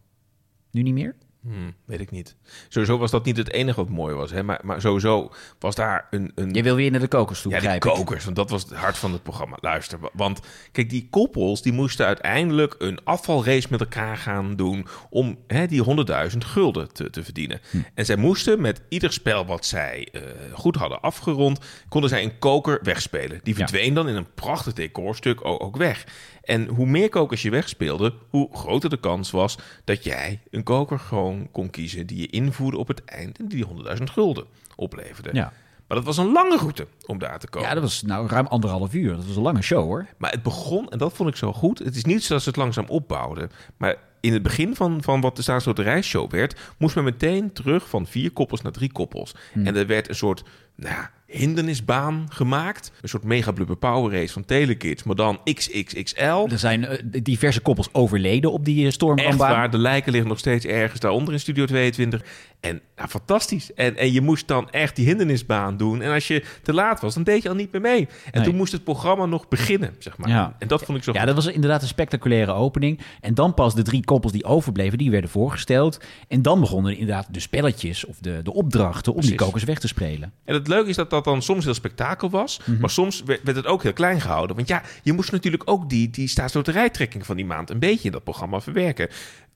Nu 0.71 0.81
niet 0.81 0.93
meer? 0.93 1.15
Hmm, 1.41 1.73
weet 1.85 1.99
ik 1.99 2.11
niet. 2.11 2.35
Sowieso 2.67 2.97
was 2.97 3.11
dat 3.11 3.25
niet 3.25 3.37
het 3.37 3.51
enige 3.51 3.75
wat 3.79 3.89
mooi 3.89 4.15
was. 4.15 4.31
Hè? 4.31 4.43
Maar, 4.43 4.59
maar 4.63 4.81
sowieso 4.81 5.31
was 5.59 5.75
daar 5.75 6.07
een... 6.09 6.31
een 6.35 6.53
Je 6.53 6.63
wil 6.63 6.75
weer 6.75 6.91
naar 6.91 6.99
de 6.99 7.07
kokers 7.07 7.41
toe, 7.41 7.51
ja, 7.51 7.59
die 7.59 7.69
ik. 7.69 7.79
kokers, 7.79 8.23
want 8.23 8.35
dat 8.35 8.49
was 8.49 8.61
het 8.63 8.73
hart 8.73 8.97
van 8.97 9.11
het 9.13 9.23
programma. 9.23 9.57
Luister, 9.61 9.99
wa- 9.99 10.09
want 10.13 10.39
kijk, 10.71 10.89
die 10.89 11.07
koppels 11.09 11.61
die 11.61 11.73
moesten 11.73 12.05
uiteindelijk 12.05 12.75
een 12.77 12.99
afvalrace 13.03 13.67
met 13.69 13.79
elkaar 13.79 14.17
gaan 14.17 14.55
doen 14.55 14.87
om 15.09 15.37
hè, 15.47 15.65
die 15.67 15.83
100.000 16.31 16.37
gulden 16.37 16.93
te, 16.93 17.09
te 17.09 17.23
verdienen. 17.23 17.61
Hm. 17.71 17.77
En 17.93 18.05
zij 18.05 18.15
moesten 18.15 18.61
met 18.61 18.81
ieder 18.89 19.13
spel 19.13 19.45
wat 19.45 19.65
zij 19.65 20.07
eh, 20.11 20.21
goed 20.53 20.75
hadden 20.75 21.01
afgerond, 21.01 21.59
konden 21.89 22.09
zij 22.09 22.23
een 22.23 22.39
koker 22.39 22.79
wegspelen. 22.83 23.39
Die 23.43 23.53
Ja. 23.57 23.59
verdween 23.67 23.93
dan 23.93 24.09
in 24.09 24.15
een 24.15 24.33
prachtig 24.33 24.73
decorstuk 24.73 25.45
ook, 25.45 25.63
ook 25.63 25.77
weg. 25.77 26.05
En 26.49 26.67
hoe 26.67 26.85
meer 26.85 27.09
kokers 27.09 27.41
je 27.41 27.49
wegspeelde, 27.49 28.13
hoe 28.29 28.49
groter 28.53 28.89
de 28.89 28.99
kans 28.99 29.31
was 29.31 29.57
dat 29.83 30.03
jij 30.03 30.39
een 30.49 30.63
koker 30.63 30.99
gewoon 30.99 31.47
kon 31.51 31.69
kiezen 31.69 32.07
die 32.07 32.17
je 32.17 32.27
invoerde 32.27 32.77
op 32.77 32.87
het 32.87 33.05
eind 33.05 33.39
en 33.39 33.47
die 33.47 33.65
100.000 33.97 34.03
gulden 34.03 34.45
opleverde. 34.75 35.29
Ja. 35.33 35.53
Maar 35.87 35.97
dat 35.97 36.05
was 36.05 36.17
een 36.17 36.31
lange 36.31 36.57
route 36.57 36.87
om 37.05 37.17
daar 37.17 37.39
te 37.39 37.47
komen. 37.47 37.67
Ja, 37.67 37.73
dat 37.73 37.83
was 37.83 38.01
nou 38.01 38.27
ruim 38.27 38.47
anderhalf 38.47 38.93
uur. 38.93 39.15
Dat 39.15 39.25
was 39.25 39.35
een 39.35 39.41
lange 39.41 39.61
show 39.61 39.83
hoor. 39.83 40.07
Maar 40.17 40.31
het 40.31 40.43
begon, 40.43 40.89
en 40.89 40.97
dat 40.97 41.13
vond 41.13 41.29
ik 41.29 41.35
zo 41.35 41.53
goed. 41.53 41.79
Het 41.79 41.95
is 41.95 42.05
niet 42.05 42.23
zo 42.23 42.33
dat 42.33 42.43
ze 42.43 42.49
het 42.49 42.57
langzaam 42.57 42.85
opbouwden. 42.87 43.51
Maar 43.77 43.95
in 44.19 44.33
het 44.33 44.43
begin 44.43 44.75
van, 44.75 45.03
van 45.03 45.21
wat 45.21 45.35
de 45.35 45.41
staatsloterijshow 45.41 46.31
werd... 46.31 46.59
moest 46.77 46.95
men 46.95 47.03
meteen 47.03 47.53
terug 47.53 47.89
van 47.89 48.07
vier 48.07 48.31
koppels 48.31 48.61
naar 48.61 48.71
drie 48.71 48.91
koppels. 48.91 49.35
En 49.53 49.75
er 49.75 49.87
werd 49.87 50.09
een 50.09 50.15
soort 50.15 50.43
nou 50.79 50.93
ja, 50.95 51.11
hindernisbaan 51.25 52.25
gemaakt. 52.29 52.91
Een 53.01 53.09
soort 53.09 53.23
mega 53.23 53.51
blubber 53.51 53.75
power 53.77 54.11
race 54.19 54.33
van 54.33 54.45
Telekids, 54.45 55.03
maar 55.03 55.15
dan 55.15 55.39
XXXL. 55.43 56.47
Er 56.51 56.59
zijn 56.59 56.85
eh, 56.85 56.97
diverse 57.23 57.59
koppels 57.59 57.89
overleden 57.93 58.51
op 58.51 58.65
die 58.65 58.79
uh, 58.79 58.85
Echt 58.85 58.93
stormbrandbaan. 58.93 59.51
waar, 59.51 59.71
de 59.71 59.77
lijken 59.77 60.11
liggen 60.11 60.29
nog 60.29 60.39
steeds 60.39 60.65
ergens 60.65 60.99
daaronder 60.99 61.33
in 61.33 61.39
Studio 61.39 61.65
22. 61.65 62.23
En 62.59 62.81
nou, 62.95 63.09
fantastisch. 63.09 63.73
En, 63.73 63.97
en 63.97 64.11
je 64.11 64.21
moest 64.21 64.47
dan 64.47 64.69
echt 64.69 64.95
die 64.95 65.05
hindernisbaan 65.05 65.77
doen. 65.77 66.01
En 66.01 66.11
als 66.13 66.27
je 66.27 66.43
te 66.63 66.73
laat 66.73 67.01
was, 67.01 67.13
dan 67.13 67.23
deed 67.23 67.43
je 67.43 67.49
al 67.49 67.55
niet 67.55 67.71
meer 67.71 67.81
mee. 67.81 68.07
En 68.25 68.31
Nee. 68.33 68.43
toen 68.43 68.55
moest 68.55 68.71
het 68.71 68.83
programma 68.83 69.25
nog 69.25 69.47
beginnen, 69.47 69.95
zeg 69.99 70.17
maar. 70.17 70.29
Ja. 70.29 70.55
En 70.59 70.67
dat 70.67 70.83
vond 70.83 70.97
ik 70.97 71.03
zo 71.03 71.11
Ja, 71.11 71.17
goed. 71.17 71.27
dat 71.27 71.35
was 71.43 71.53
inderdaad 71.53 71.81
een 71.81 71.87
spectaculaire 71.87 72.51
opening. 72.51 72.99
En 73.21 73.33
dan 73.33 73.53
pas 73.53 73.75
de 73.75 73.81
drie 73.81 74.03
koppels 74.03 74.31
die 74.31 74.43
overbleven, 74.45 74.97
die 74.97 75.11
werden 75.11 75.29
voorgesteld. 75.29 75.99
En 76.27 76.41
dan 76.41 76.59
begonnen 76.59 76.97
inderdaad 76.97 77.27
de 77.33 77.39
spelletjes 77.39 78.05
of 78.05 78.17
de, 78.19 78.39
de 78.43 78.53
opdrachten 78.53 79.13
om 79.13 79.21
die 79.21 79.35
kokers 79.35 79.63
weg 79.63 79.79
te 79.79 79.87
spelen. 79.87 80.33
En 80.45 80.53
het 80.53 80.67
leuke 80.69 80.89
is 80.89 80.95
dat 80.95 81.09
dat 81.09 81.23
dan 81.23 81.41
soms 81.41 81.65
heel 81.65 81.73
spektakel 81.73 82.29
was. 82.29 82.59
Mhm. 82.65 82.79
Maar 82.79 82.89
soms 82.89 83.23
werd 83.23 83.43
werd 83.43 83.57
het 83.57 83.65
ook 83.65 83.83
heel 83.83 83.93
klein 83.93 84.21
gehouden. 84.21 84.55
Want 84.55 84.67
ja, 84.67 84.81
je 85.03 85.13
moest 85.13 85.31
natuurlijk 85.31 85.63
ook 85.65 85.89
die, 85.89 86.09
die 86.09 86.27
staatsloterijtrekking 86.27 87.25
van 87.25 87.35
die 87.35 87.45
maand... 87.45 87.69
een 87.69 87.79
beetje 87.79 88.05
in 88.05 88.11
dat 88.11 88.23
programma 88.23 88.61
verwerken. 88.61 89.09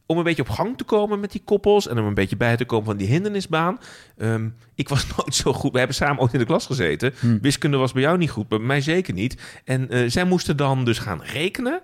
Om 0.05 0.17
een 0.17 0.23
beetje 0.23 0.41
op 0.41 0.49
gang 0.49 0.77
te 0.77 0.83
komen 0.83 1.19
met 1.19 1.31
die 1.31 1.41
koppels... 1.45 1.87
en 1.87 1.99
om 1.99 2.05
een 2.05 2.13
beetje 2.13 2.37
bij 2.37 2.57
te 2.57 2.65
komen 2.65 2.85
van 2.85 2.97
die 2.97 3.07
hindernisbaan. 3.07 3.79
Ehm, 4.17 4.49
ik 4.75 4.89
was 4.89 5.07
nooit 5.17 5.35
zo 5.35 5.53
goed. 5.53 5.71
We 5.71 5.77
hebben 5.77 5.95
samen 5.95 6.21
ooit 6.21 6.33
in 6.33 6.39
de 6.39 6.45
klas 6.45 6.65
gezeten. 6.65 7.13
Hm. 7.19 7.37
Wiskunde 7.41 7.77
was 7.77 7.91
bij 7.91 8.01
jou 8.01 8.17
niet 8.17 8.29
goed, 8.29 8.47
bij 8.47 8.59
mij 8.59 8.81
zeker 8.81 9.13
niet. 9.13 9.61
En 9.65 9.89
eh, 9.89 10.03
zij 10.07 10.23
moesten 10.23 10.57
dan 10.57 10.85
dus 10.85 10.99
gaan 10.99 11.21
rekenen... 11.23 11.81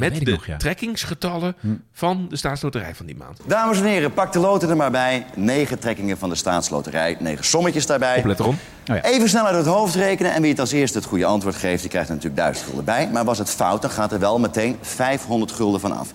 met 0.00 0.24
de 0.24 0.30
nog, 0.30 0.46
ja. 0.46 0.52
Hm. 0.52 0.58
trekkingsgetallen 0.58 1.56
van 1.92 2.26
de 2.28 2.36
staatsloterij 2.36 2.94
van 2.94 3.06
die 3.06 3.16
maand. 3.16 3.38
Dames 3.46 3.78
en 3.78 3.84
heren, 3.84 4.12
pak 4.12 4.32
de 4.32 4.38
loten 4.38 4.70
er 4.70 4.76
maar 4.76 4.90
bij. 4.90 5.26
Negen 5.34 5.78
trekkingen 5.78 6.18
van 6.18 6.28
de 6.28 6.34
staatsloterij, 6.34 7.16
negen 7.18 7.44
sommetjes 7.44 7.86
daarbij. 7.86 8.18
Oplet 8.18 8.38
erom. 8.38 8.58
Oh 8.90 8.96
ja. 8.96 9.02
Even 9.02 9.28
snel 9.28 9.46
uit 9.46 9.56
het 9.56 9.66
hoofd 9.66 9.94
rekenen. 9.94 10.32
En 10.32 10.42
wie 10.42 10.50
het 10.50 10.60
als 10.60 10.72
eerste 10.72 10.98
het 10.98 11.06
goede 11.06 11.24
antwoord 11.24 11.56
geeft, 11.56 11.80
die 11.80 11.90
krijgt 11.90 12.08
er 12.08 12.14
natuurlijk 12.14 12.42
1000 12.42 12.66
gulden 12.66 12.84
bij. 12.84 13.08
Maar 13.12 13.24
was 13.24 13.38
het 13.38 13.50
fout, 13.50 13.82
dan 13.82 13.90
gaat 13.90 14.12
er 14.12 14.18
wel 14.18 14.38
meteen 14.38 14.76
500 14.80 15.52
gulden 15.52 15.80
van 15.80 15.92
af. 15.92 16.12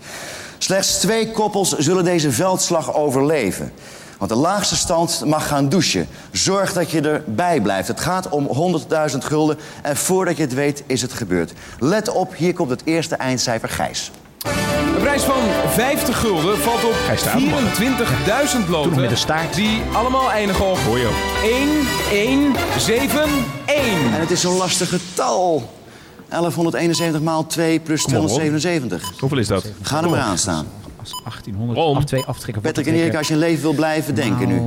Slechts 0.58 1.00
twee 1.00 1.32
koppels 1.32 1.78
zullen 1.78 2.04
deze 2.04 2.32
veldslag 2.32 2.94
overleven. 2.94 3.72
Want 4.18 4.32
de 4.32 4.38
laagste 4.38 4.76
stand 4.76 5.24
mag 5.26 5.48
gaan 5.48 5.70
douchen. 5.70 6.08
Zorg 6.32 6.74
dat 6.74 6.92
je 6.92 7.02
erbij 7.02 7.62
blijft. 7.62 7.88
Het 7.88 8.00
gaat 8.00 8.30
om 8.30 8.48
100.000 9.12 9.18
gulden. 9.18 9.58
En 9.82 9.96
voordat 9.96 10.38
je 10.38 10.44
het 10.44 10.54
weet, 10.54 10.84
is 10.86 11.02
het 11.02 11.14
gebeurd. 11.14 11.54
Let 11.80 12.10
op, 12.10 12.36
hier 12.36 12.54
komt 12.54 12.70
het 12.70 12.82
eerste 12.86 13.16
eindcijfer 13.16 13.70
Gijs. 13.70 14.12
Een 14.96 15.02
prijs 15.02 15.24
van 15.24 15.42
50 15.70 16.20
gulden 16.20 16.58
valt 16.58 16.84
op 16.84 16.94
Hij 16.96 17.18
staat 17.18 17.34
er, 17.34 17.42
man. 17.42 17.64
24.000 17.64 18.70
loten. 18.70 18.90
nog 18.90 19.00
met 19.00 19.12
een 19.12 19.18
staart. 19.18 19.54
Die 19.56 19.82
allemaal 19.94 20.32
eindigen 20.32 20.66
op 20.66 20.78
Hoor 20.78 20.98
je 20.98 21.08
ook. 21.08 21.44
1, 21.44 21.70
1, 22.12 22.56
7, 22.78 23.30
1. 23.66 24.14
En 24.14 24.20
het 24.20 24.32
is 24.32 24.42
zo'n 24.42 24.58
lastig 24.58 24.90
getal. 24.90 25.70
1171 26.30 27.22
maal 27.22 27.48
2 27.48 27.80
plus 27.80 28.02
Kom 28.02 28.14
op, 28.14 28.20
Ron. 28.20 28.28
277. 28.28 29.20
Hoeveel 29.20 29.38
is 29.38 29.48
dat? 29.48 29.66
Ga 29.82 30.04
er 30.04 30.10
maar 30.10 30.20
aan 30.20 30.38
staan. 30.38 30.68
Als 31.12 31.22
1800 31.24 31.80
Rom. 31.80 31.98
af, 31.98 32.04
twee 32.04 32.24
aftrekken. 32.24 32.62
Patrick 32.62 32.88
en 32.88 32.94
Erik, 32.94 33.16
als 33.16 33.28
je 33.28 33.34
een 33.34 33.40
leven 33.40 33.62
wil 33.62 33.74
blijven 33.74 34.16
denken 34.16 34.48
nu. 34.48 34.58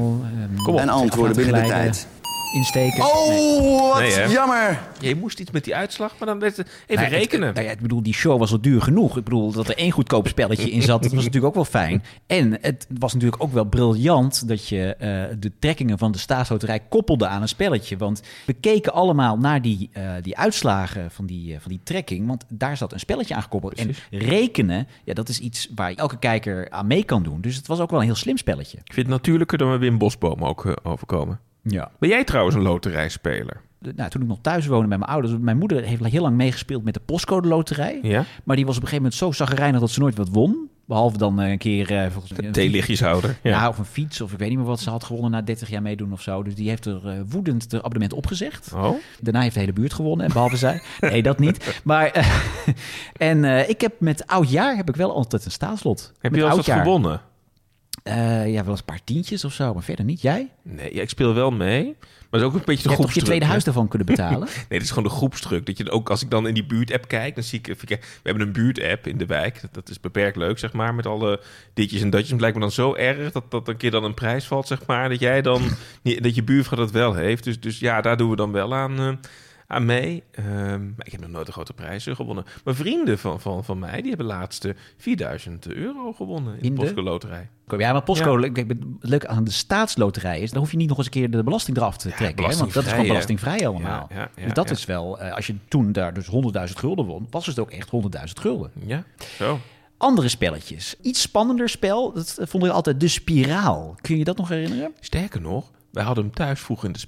Kom 0.63 0.75
op. 0.75 0.81
En 0.81 0.89
antwoorden 0.89 1.37
binnen 1.37 1.63
de 1.63 1.69
tijd. 1.69 2.07
Insteken. 2.55 2.99
Nee. 2.99 3.09
Oh, 3.09 3.93
wat 3.93 4.01
Nee, 4.01 4.29
jammer. 4.29 4.81
Je 5.01 5.17
moest 5.17 5.41
iets 5.41 5.51
met 5.51 5.65
die 5.65 5.75
uitslag, 5.77 6.15
maar 6.19 6.29
dan 6.29 6.39
werd 6.39 6.57
het 6.57 6.67
even 6.67 6.83
Nou 6.87 6.99
ja, 7.01 7.05
het- 7.05 7.15
rekenen. 7.23 7.55
nou 7.55 7.67
ja, 7.67 7.73
ik 7.73 7.81
bedoel, 7.81 8.03
die 8.03 8.15
show 8.15 8.39
was 8.39 8.53
al 8.53 8.61
duur 8.61 8.83
genoeg. 8.83 9.17
Ik 9.17 9.25
bedoel, 9.25 9.53
dat 9.53 9.69
er 9.69 9.77
één 9.77 9.91
goedkoop 9.91 10.29
spelletje 10.29 10.71
in 10.71 10.83
zat, 10.83 11.03
dat 11.03 11.13
was 11.13 11.25
natuurlijk 11.25 11.45
ook 11.47 11.55
wel 11.55 11.65
fijn. 11.83 12.03
En 12.27 12.59
het 12.61 12.87
was 12.99 13.13
natuurlijk 13.13 13.43
ook 13.43 13.53
wel 13.53 13.65
briljant 13.65 14.49
dat 14.49 14.69
je 14.69 14.95
eh, 14.95 15.09
de 15.39 15.53
trekkingen 15.59 15.99
van 15.99 16.13
de 16.13 16.19
staatsloterij 16.19 16.81
koppelde 16.89 17.27
aan 17.27 17.43
een 17.43 17.49
spelletje. 17.49 17.97
Want 17.97 18.23
we 18.47 18.53
keken 18.53 18.93
allemaal 18.93 19.39
naar 19.39 19.63
die, 19.63 19.91
eh, 19.93 20.11
die 20.23 20.37
uitslagen 20.37 21.11
van 21.11 21.27
die, 21.27 21.55
eh, 21.55 21.61
van 21.61 21.71
die 21.71 21.81
trekking, 21.85 22.27
want 22.27 22.45
daar 22.49 22.77
zat 22.77 22.93
een 22.93 23.01
spelletje 23.01 23.35
aan 23.35 23.43
gekoppeld. 23.43 23.75
En 23.75 23.95
rekenen, 24.11 24.87
ja, 25.05 25.15
dat 25.15 25.29
is 25.29 25.39
iets 25.39 25.69
waar 25.75 25.93
elke 25.95 26.19
kijker 26.19 26.71
aan 26.71 26.87
mee 26.87 27.05
kan 27.05 27.23
doen. 27.23 27.41
Dus 27.41 27.57
het 27.57 27.67
was 27.67 27.79
ook 27.81 27.91
wel 27.91 27.99
een 28.01 28.07
heel 28.07 28.15
slim 28.15 28.37
spelletje. 28.37 28.79
Ik 28.85 28.93
vind 28.93 29.07
het 29.07 29.15
natuurlijker 29.17 29.59
dan 29.59 29.71
we 29.71 29.79
Wim 29.79 29.99
Bosboom 29.99 30.45
ook 30.45 30.75
overkomen. 30.83 31.41
Ja. 31.63 31.91
Ben 31.99 32.09
jij 32.09 32.25
trouwens 32.25 32.57
een 32.57 32.63
loterijspeler? 32.63 33.61
Nou, 33.97 34.11
toen 34.11 34.23
ik 34.23 34.29
nog 34.29 34.39
thuis 34.41 34.67
woonde 34.67 34.89
met 34.89 34.99
mijn 34.99 35.11
ouders, 35.11 35.35
mijn 35.41 35.59
moeder 35.59 35.83
heeft 35.83 36.05
heel 36.05 36.23
lang 36.23 36.37
meegespeeld 36.37 36.85
met 36.85 36.95
de 36.95 37.01
postcode 37.01 37.49
loterij. 37.49 37.99
Ja? 38.03 38.25
Maar 38.45 38.57
die 38.57 38.67
was 38.67 38.77
op 38.77 38.83
een 38.83 38.89
gegeven 38.89 39.11
moment 39.11 39.15
zo 39.15 39.33
zagrijnig 39.33 39.81
dat 39.81 39.91
ze 39.91 40.01
nooit 40.01 40.17
wat 40.17 40.29
won. 40.29 40.69
Behalve 40.87 41.19
dan 41.19 41.41
eh, 41.41 41.51
een 41.51 41.59
keer 41.59 41.91
eh, 41.97 42.11
volgens 42.11 42.33
mij 42.33 42.47
een 42.47 42.53
Theelichtjeshouder. 42.53 43.39
Ja. 43.43 43.51
Ja. 43.51 43.69
of 43.69 43.79
een 43.79 43.85
fiets, 43.85 44.21
of 44.21 44.33
ik 44.33 44.39
weet 44.39 44.49
niet 44.49 44.59
meer 44.59 44.67
wat 44.67 44.81
ze 44.81 44.91
had 44.91 45.05
gewonnen 45.05 45.31
na 45.31 45.43
30 45.43 45.69
jaar 45.69 45.83
meedoen 45.83 46.13
of 46.13 46.23
zo. 46.23 46.43
Dus 46.43 46.55
die 46.55 46.69
heeft 46.69 46.85
er 46.85 47.09
eh, 47.09 47.21
woedend 47.29 47.63
het 47.63 47.75
abonnement 47.75 48.13
opgezegd. 48.13 48.73
Oh, 48.75 48.95
Daarna 49.21 49.41
heeft 49.41 49.55
de 49.55 49.61
hele 49.61 49.73
buurt 49.73 49.93
gewonnen, 49.93 50.27
en 50.27 50.33
behalve 50.33 50.57
zij. 50.57 50.83
Nee, 51.01 51.23
dat 51.23 51.39
niet. 51.39 51.81
Maar, 51.85 52.29
en 53.17 53.69
ik 53.69 53.81
heb 53.81 53.93
met 54.01 54.27
oudjaar 54.27 54.77
heb 54.77 54.89
ik 54.89 54.97
wel 54.97 55.15
altijd 55.15 55.45
een 55.45 55.51
staatslot. 55.51 56.13
heb 56.21 56.31
met 56.31 56.41
je 56.41 56.47
al 56.49 56.57
eens 56.57 56.67
gewonnen? 56.67 57.21
Eh, 58.03 58.53
ja, 58.53 58.61
wel 58.63 58.71
eens 58.71 58.79
een 58.79 58.85
paar 58.85 59.05
tientjes 59.05 59.45
of 59.45 59.53
zo, 59.53 59.75
maar 59.75 59.83
verder 59.83 60.05
niet. 60.05 60.21
Jij? 60.21 60.51
Nee, 60.63 60.95
ja, 60.95 61.03
ik 61.03 61.09
speel 61.09 61.35
wel 61.35 61.51
mee. 61.51 61.97
Maar 62.31 62.41
het 62.41 62.49
is 62.51 62.57
ook 62.57 62.61
een 62.61 62.65
beetje 62.65 62.83
de 62.83 62.89
Je 62.89 62.97
toch 62.97 62.97
je 62.97 63.03
groepsdruk. 63.03 63.25
tweede 63.25 63.45
hè? 63.45 63.51
huis 63.51 63.65
daarvan 63.65 63.89
kunnen 63.89 64.07
betalen? 64.07 64.49
Nee, 64.69 64.79
dat 64.79 64.83
is 64.83 64.89
gewoon 64.89 65.05
de 65.05 65.17
groepsdruk. 65.17 65.67
Dat 65.67 65.79
je 65.79 65.91
ook, 65.91 66.11
als 66.11 66.23
ik 66.23 66.31
dan 66.31 66.47
in 66.47 66.55
die 66.55 66.67
buurt-app 66.67 67.09
kijk, 67.09 67.35
dan 67.35 67.45
zie 67.45 67.59
ik... 67.63 67.67
We 67.67 67.99
hebben 68.23 68.47
een 68.47 68.53
buurt-app 68.53 69.07
in 69.07 69.19
de 69.19 69.27
wijk. 69.27 69.61
Dat, 69.61 69.75
dat 69.75 69.89
is 69.89 70.01
beperkt 70.01 70.37
leuk, 70.37 70.59
zeg 70.59 70.73
maar, 70.73 70.95
met 70.95 71.07
alle 71.07 71.41
ditjes 71.75 72.03
en 72.03 72.11
datjes. 72.11 72.31
Het 72.31 72.41
lijkt 72.41 72.57
me 72.57 72.63
dan 72.63 72.73
zo 72.73 72.95
erg 72.95 73.33
dat, 73.33 73.51
dat 73.51 73.69
een 73.69 73.77
keer 73.77 73.91
dan 73.91 74.05
een 74.05 74.15
prijs 74.15 74.45
valt, 74.45 74.67
zeg 74.67 74.87
maar. 74.87 75.09
Dat 75.09 75.21
jij 75.21 75.43
dan... 75.43 75.63
dat 76.21 76.35
je 76.35 76.43
buurvrouw 76.43 76.79
dat 76.79 76.91
wel 76.91 77.15
heeft. 77.15 77.45
Dus, 77.45 77.61
dus 77.61 77.79
ja, 77.79 78.01
daar 78.01 78.17
doen 78.17 78.31
we 78.31 78.37
dan 78.37 78.53
wel 78.53 78.75
aan... 78.75 78.99
eh, 78.99 79.13
aan 79.69 79.85
mee. 79.85 80.23
Ehm, 80.31 80.85
maar 80.97 81.07
ik 81.07 81.13
heb 81.13 81.21
nog 81.21 81.31
nooit 81.31 81.47
een 81.47 81.53
grote 81.53 81.73
prijs 81.73 82.07
eh, 82.07 82.15
gewonnen. 82.15 82.45
Maar 82.65 82.75
vrienden 82.75 83.19
van, 83.19 83.41
van, 83.41 83.65
van 83.65 83.79
mij, 83.79 84.01
die 84.01 84.09
hebben 84.09 84.27
laatst 84.27 84.65
eh, 84.65 84.73
4000 84.97 85.73
euro 85.73 86.13
gewonnen 86.13 86.55
in, 86.57 86.63
In 86.63 86.75
de 86.75 86.75
de? 86.75 86.81
Postcode 86.81 87.11
Loterij. 87.11 87.49
Ja, 87.79 87.93
maar 87.93 88.03
postcode, 88.03 88.51
het 88.53 88.77
leuke 89.01 89.29
aan 89.29 89.45
de 89.45 89.51
staatsloterij 89.51 90.41
is, 90.41 90.51
dan 90.51 90.61
hoef 90.61 90.71
je 90.71 90.77
niet 90.77 90.89
nog 90.89 90.97
eens 90.97 91.07
een 91.07 91.13
keer 91.13 91.31
de 91.31 91.43
belasting 91.43 91.77
eraf 91.77 91.97
te 91.97 92.11
trekken. 92.11 92.45
hè, 92.49 92.57
want 92.57 92.73
dat 92.73 92.85
is 92.85 92.91
gewoon 92.91 93.07
belastingvrij, 93.07 93.69
allemaal. 93.69 94.09
Ja, 94.15 94.31
dus 94.45 94.53
dat 94.53 94.71
is 94.71 94.85
wel, 94.85 95.21
eh, 95.21 95.35
als 95.35 95.47
je 95.47 95.55
toen 95.69 95.93
daar 95.93 96.15
dus 96.15 96.27
100.000 96.27 96.79
gulden 96.79 97.05
won, 97.05 97.27
was 97.31 97.47
het 97.47 97.59
ook 97.59 97.71
echt 97.71 97.91
100.000 97.91 98.41
gulden. 98.41 98.71
Ja, 98.87 99.05
zo. 99.37 99.59
Andere 99.97 100.29
spelletjes. 100.29 100.95
Iets 101.03 101.21
spannender 101.21 101.69
spel, 101.69 102.13
dat 102.13 102.39
vond 102.41 102.65
ik 102.65 102.71
altijd 102.71 103.01
de 103.01 103.09
spiraal. 103.09 103.95
Kun 104.01 104.17
je 104.19 104.25
dat 104.25 104.37
nog 104.37 104.49
herinneren? 104.49 104.93
Sterker 105.01 105.41
nog, 105.41 105.71
wij 105.91 106.05
hadden 106.05 106.25
hem 106.25 106.35
thuis 106.35 106.61
vroeger 106.61 106.87
in 106.87 106.93
de 106.93 106.99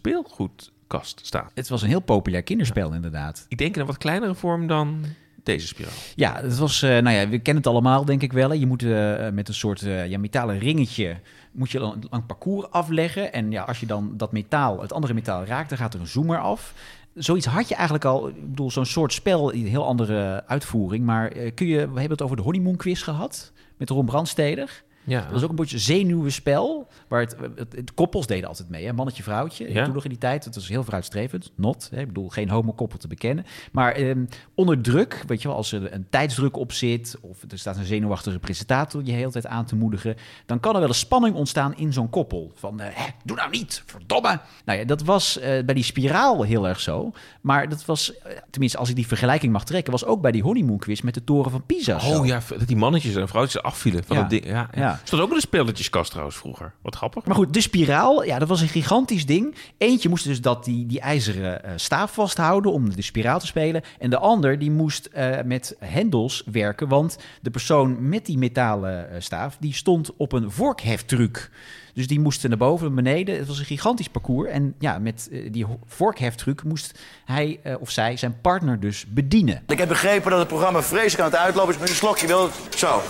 speelgoedkast 0.90 1.26
staan. 1.26 1.50
Het 1.54 1.68
was 1.68 1.82
een 1.82 1.88
heel 1.88 2.00
populair 2.00 2.42
kinderspel 2.42 2.92
inderdaad. 2.92 3.46
Ik 3.48 3.58
denk 3.58 3.74
in 3.74 3.80
een 3.80 3.86
wat 3.86 3.98
kleinere 3.98 4.34
vorm 4.34 4.66
dan 4.66 5.04
deze 5.42 5.66
spiraal. 5.66 5.92
Ja, 6.14 6.40
het 6.42 6.58
was, 6.58 6.82
eh, 6.82 6.90
nou 6.90 7.10
ja, 7.16 7.28
we 7.28 7.38
kennen 7.38 7.62
het 7.62 7.72
allemaal 7.72 8.04
denk 8.04 8.22
ik 8.22 8.32
wel. 8.32 8.52
Je 8.52 8.66
moet 8.66 8.82
eh, 8.82 9.28
met 9.30 9.48
een 9.48 9.54
soort 9.54 9.82
eh, 9.82 10.06
ja, 10.08 10.18
metalen 10.18 10.58
ringetje, 10.58 11.16
moet 11.52 11.70
je 11.70 11.78
dan 11.78 11.92
een 11.92 12.06
lang 12.10 12.26
parcours 12.26 12.70
afleggen. 12.70 13.32
En 13.32 13.50
ja, 13.50 13.62
als 13.62 13.80
je 13.80 13.86
dan 13.86 14.16
dat 14.16 14.32
metaal, 14.32 14.80
het 14.80 14.92
andere 14.92 15.14
metaal 15.14 15.44
raakt, 15.44 15.68
dan 15.68 15.78
gaat 15.78 15.94
er 15.94 16.00
een 16.00 16.06
zoomer 16.06 16.38
af. 16.38 16.74
Zoiets 17.14 17.46
had 17.46 17.68
je 17.68 17.74
eigenlijk 17.74 18.04
al, 18.04 18.28
ik 18.28 18.50
bedoel, 18.50 18.70
zo'n 18.70 18.86
soort 18.86 19.12
spel, 19.12 19.54
een 19.54 19.66
heel 19.66 19.86
andere 19.86 20.44
uitvoering. 20.46 21.04
Maar 21.04 21.28
kun 21.28 21.66
je, 21.66 21.76
we 21.76 22.00
hebben 22.00 22.10
het 22.10 22.22
over 22.22 22.36
de 22.36 22.42
honeymoon 22.42 22.76
quiz 22.76 23.04
gehad, 23.04 23.52
met 23.76 23.90
Ron 23.90 24.06
Brandsteder. 24.06 24.82
Ja, 25.10 25.20
Dat 25.22 25.32
was 25.32 25.42
ook 25.42 25.50
een 25.50 25.56
beetje 25.56 25.78
zenuwenspel. 25.78 26.88
Waar 27.08 27.20
het, 27.20 27.36
het, 27.56 27.72
het 27.76 27.94
koppels 27.94 28.26
deden 28.26 28.48
altijd 28.48 28.68
mee. 28.68 28.86
Hè? 28.86 28.92
Mannetje, 28.92 29.22
vrouwtje. 29.22 29.72
Ja. 29.72 29.84
Toen 29.84 29.94
nog 29.94 30.04
in 30.04 30.10
die 30.10 30.18
tijd. 30.18 30.44
Het 30.44 30.54
was 30.54 30.68
heel 30.68 30.82
vooruitstrevend. 30.82 31.52
Not. 31.54 31.88
Hè? 31.94 32.00
Ik 32.00 32.06
bedoel, 32.06 32.28
geen 32.28 32.48
homokoppel 32.48 32.98
te 32.98 33.08
bekennen. 33.08 33.44
Maar 33.72 33.92
ehm, 33.92 34.24
onder 34.54 34.80
druk, 34.80 35.24
weet 35.26 35.42
je 35.42 35.48
wel, 35.48 35.56
als 35.56 35.72
er 35.72 35.92
een 35.92 36.06
tijdsdruk 36.10 36.56
op 36.56 36.72
zit. 36.72 37.16
of 37.20 37.38
er 37.48 37.58
staat 37.58 37.76
een 37.76 37.84
zenuwachtige 37.84 38.38
presentator 38.38 39.00
je 39.00 39.06
de 39.06 39.12
hele 39.12 39.30
tijd 39.30 39.46
aan 39.46 39.64
te 39.64 39.76
moedigen. 39.76 40.16
dan 40.46 40.60
kan 40.60 40.74
er 40.74 40.80
wel 40.80 40.88
een 40.88 40.94
spanning 40.94 41.34
ontstaan 41.34 41.76
in 41.76 41.92
zo'n 41.92 42.10
koppel. 42.10 42.52
Van, 42.54 42.80
eh, 42.80 43.02
doe 43.24 43.36
nou 43.36 43.50
niet, 43.50 43.82
verdomme. 43.86 44.40
Nou 44.64 44.78
ja, 44.78 44.84
dat 44.84 45.02
was 45.02 45.38
eh, 45.38 45.64
bij 45.64 45.74
die 45.74 45.84
spiraal 45.84 46.42
heel 46.42 46.68
erg 46.68 46.80
zo. 46.80 47.12
Maar 47.40 47.68
dat 47.68 47.84
was, 47.84 48.18
eh, 48.18 48.32
tenminste, 48.50 48.78
als 48.78 48.88
ik 48.88 48.94
die 48.96 49.06
vergelijking 49.06 49.52
mag 49.52 49.64
trekken. 49.64 49.92
was 49.92 50.04
ook 50.04 50.20
bij 50.20 50.32
die 50.32 50.42
honeymoon 50.42 50.78
quiz 50.78 51.00
met 51.00 51.14
de 51.14 51.24
toren 51.24 51.50
van 51.50 51.66
Pisa. 51.66 51.98
zo. 51.98 52.18
Oh 52.18 52.26
ja, 52.26 52.40
dat 52.58 52.68
die 52.68 52.76
mannetjes 52.76 53.14
en 53.14 53.28
vrouwtjes 53.28 53.62
afvielen 53.62 54.04
van 54.04 54.16
Ja. 54.16 54.22
dat 54.22 54.30
ding. 54.30 54.46
Ja, 54.46 54.68
ja. 54.74 54.99
Ja. 55.00 55.06
Stond 55.06 55.22
ook 55.22 55.28
in 55.28 55.34
de 55.34 55.40
spelletjeskast 55.40 56.10
trouwens 56.10 56.36
vroeger. 56.36 56.72
Wat 56.82 56.96
grappig. 56.96 57.24
Maar 57.24 57.36
goed, 57.36 57.54
de 57.54 57.60
spiraal, 57.60 58.24
ja, 58.24 58.38
dat 58.38 58.48
was 58.48 58.60
een 58.60 58.68
gigantisch 58.68 59.26
ding. 59.26 59.54
Eentje 59.78 60.08
moest 60.08 60.24
dus 60.24 60.40
dat 60.40 60.64
die, 60.64 60.86
die 60.86 61.00
ijzeren 61.00 61.64
eh, 61.64 61.72
staaf 61.76 62.12
vasthouden 62.12 62.72
om 62.72 62.94
de 62.94 63.02
spiraal 63.02 63.38
te 63.38 63.46
spelen. 63.46 63.82
En 63.98 64.10
de 64.10 64.18
ander 64.18 64.58
die 64.58 64.70
moest 64.70 65.06
eh, 65.06 65.42
met 65.44 65.76
hendels 65.78 66.42
werken, 66.52 66.88
want 66.88 67.18
de 67.42 67.50
persoon 67.50 68.08
met 68.08 68.26
die 68.26 68.38
metalen 68.38 69.10
eh, 69.10 69.20
staaf, 69.20 69.56
die 69.60 69.74
stond 69.74 70.16
op 70.16 70.32
een 70.32 70.50
vorkheftruc. 70.50 71.50
Dus 71.94 72.06
die 72.06 72.20
moesten 72.20 72.48
naar 72.48 72.58
boven 72.58 72.86
en 72.86 72.94
beneden. 72.94 73.36
Het 73.38 73.46
was 73.46 73.58
een 73.58 73.64
gigantisch 73.64 74.08
parcours. 74.08 74.50
En 74.50 74.74
ja, 74.78 74.98
met 74.98 75.28
die 75.50 75.66
vorkheftruc 75.86 76.64
moest 76.64 76.98
hij 77.24 77.60
eh, 77.62 77.74
of 77.80 77.90
zij 77.90 78.16
zijn 78.16 78.40
partner 78.40 78.80
dus 78.80 79.04
bedienen. 79.08 79.62
Ik 79.66 79.78
heb 79.78 79.88
begrepen 79.88 80.30
dat 80.30 80.38
het 80.38 80.48
programma 80.48 80.82
vreselijk 80.82 81.20
aan 81.20 81.30
het 81.30 81.40
uitlopen 81.40 81.74
is 81.74 81.80
met 81.80 81.88
een 81.88 81.94
slokje 81.94 82.26
wil. 82.26 82.48
Zo. 82.76 83.02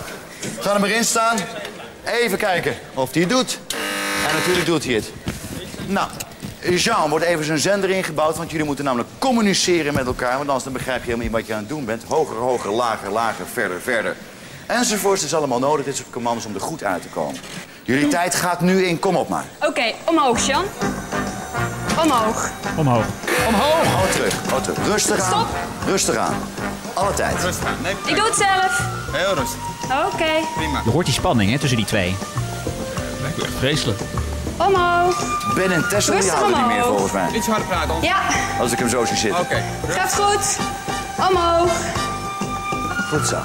Ga 0.59 0.73
er 0.73 0.79
maar 0.79 0.89
in 0.89 1.03
staan. 1.03 1.37
Even 2.05 2.37
kijken 2.37 2.75
of 2.93 3.13
hij 3.13 3.21
het 3.21 3.29
doet. 3.31 3.59
En 4.27 4.35
natuurlijk 4.35 4.65
doet 4.65 4.83
hij 4.83 4.93
het. 4.93 5.11
Nou, 5.85 6.09
Jean 6.69 7.09
wordt 7.09 7.25
even 7.25 7.45
zijn 7.45 7.59
zender 7.59 7.89
ingebouwd, 7.89 8.37
want 8.37 8.51
jullie 8.51 8.65
moeten 8.65 8.85
namelijk 8.85 9.09
communiceren 9.19 9.93
met 9.93 10.05
elkaar. 10.05 10.35
Want 10.35 10.45
anders 10.45 10.63
dan 10.63 10.73
begrijp 10.73 10.99
je 10.99 11.05
helemaal 11.05 11.25
niet 11.25 11.35
wat 11.35 11.47
je 11.47 11.53
aan 11.53 11.59
het 11.59 11.69
doen 11.69 11.85
bent. 11.85 12.03
Hoger, 12.07 12.35
hoger, 12.35 12.71
lager, 12.71 13.11
lager, 13.11 13.45
verder, 13.53 13.81
verder. 13.81 14.15
Enzovoorts 14.65 15.23
is 15.23 15.33
allemaal 15.33 15.59
nodig, 15.59 15.85
dit 15.85 15.95
soort 15.95 16.09
commando's, 16.09 16.45
om 16.45 16.53
er 16.55 16.61
goed 16.61 16.83
uit 16.83 17.01
te 17.01 17.07
komen. 17.07 17.39
Jullie 17.83 18.07
tijd 18.07 18.35
gaat 18.35 18.61
nu 18.61 18.85
in, 18.85 18.99
kom 18.99 19.15
op 19.15 19.29
maar. 19.29 19.45
Oké, 19.59 19.93
omhoog, 20.05 20.45
Jan. 20.45 20.63
Omhoog. 22.03 22.49
Omhoog. 22.77 23.05
Omhoog! 23.47 23.85
Oh, 23.85 24.11
terug, 24.11 24.33
oh, 24.53 24.61
terug. 24.61 24.85
Rustig 24.85 25.19
aan. 25.19 25.31
Stop. 25.31 25.47
Rustig 25.85 26.15
aan. 26.15 26.35
Alle 26.93 27.13
tijd. 27.13 27.35
Ik 28.05 28.15
doe 28.15 28.25
het 28.25 28.35
zelf. 28.35 28.81
Heel 29.11 29.33
rustig. 29.35 29.70
Oké. 30.13 30.31
Je 30.83 30.89
hoort 30.91 31.05
die 31.05 31.13
spanning 31.13 31.51
hè, 31.51 31.59
tussen 31.59 31.77
die 31.77 31.85
twee. 31.85 32.15
Lijkt 33.21 33.37
me 33.37 33.43
echt 33.43 33.53
vreselijk. 33.57 33.99
Omhoog. 34.57 35.23
Ben 35.55 35.71
en 35.71 35.85
Tessel 35.89 36.19
die 36.19 36.29
houden 36.29 36.57
niet 36.57 36.67
meer 36.67 36.83
volgens 36.83 37.11
mij. 37.11 37.29
Iets 37.33 37.47
harder 37.47 37.67
praten. 37.67 37.95
Ja, 38.01 38.15
Als 38.59 38.71
ik 38.71 38.79
hem 38.79 38.89
zo 38.89 39.05
zie 39.05 39.17
zitten. 39.17 39.39
Oké. 39.41 39.63
gaat 39.87 40.15
goed. 40.15 40.57
Omhoog. 41.29 41.71
Goed 43.09 43.27
zo. 43.27 43.37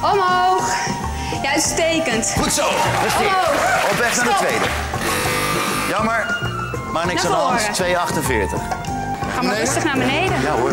Omhoog. 0.00 0.72
Ja, 1.42 1.50
uitstekend. 1.52 2.34
Goed 2.40 2.52
zo. 2.52 2.64
Omhoog. 2.66 3.90
Op 3.90 3.96
weg 3.98 4.16
naar 4.16 4.24
de 4.24 4.34
tweede. 4.38 4.64
Jammer, 5.88 6.36
maar 6.92 7.06
niks 7.06 7.24
aan 7.24 7.30
de 7.30 7.36
hand. 7.36 7.60
voren. 7.60 7.74
2,48. 7.74 8.62
Ga 9.34 9.42
maar 9.42 9.56
rustig 9.56 9.84
naar 9.84 9.96
beneden. 9.98 10.40
Ja 10.42 10.50
hoor. 10.50 10.72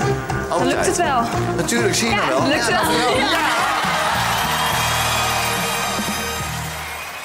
Dan 0.50 0.68
lukt 0.68 0.86
het 0.86 0.98
wel. 0.98 1.22
Natuurlijk, 1.56 1.96
zie 1.96 2.10
je 2.10 2.16
Ja, 2.16 2.26
nou 2.26 2.40
wel. 2.40 2.48
lukt 2.48 2.68
wel. 2.68 2.82
Ja. 3.18 3.74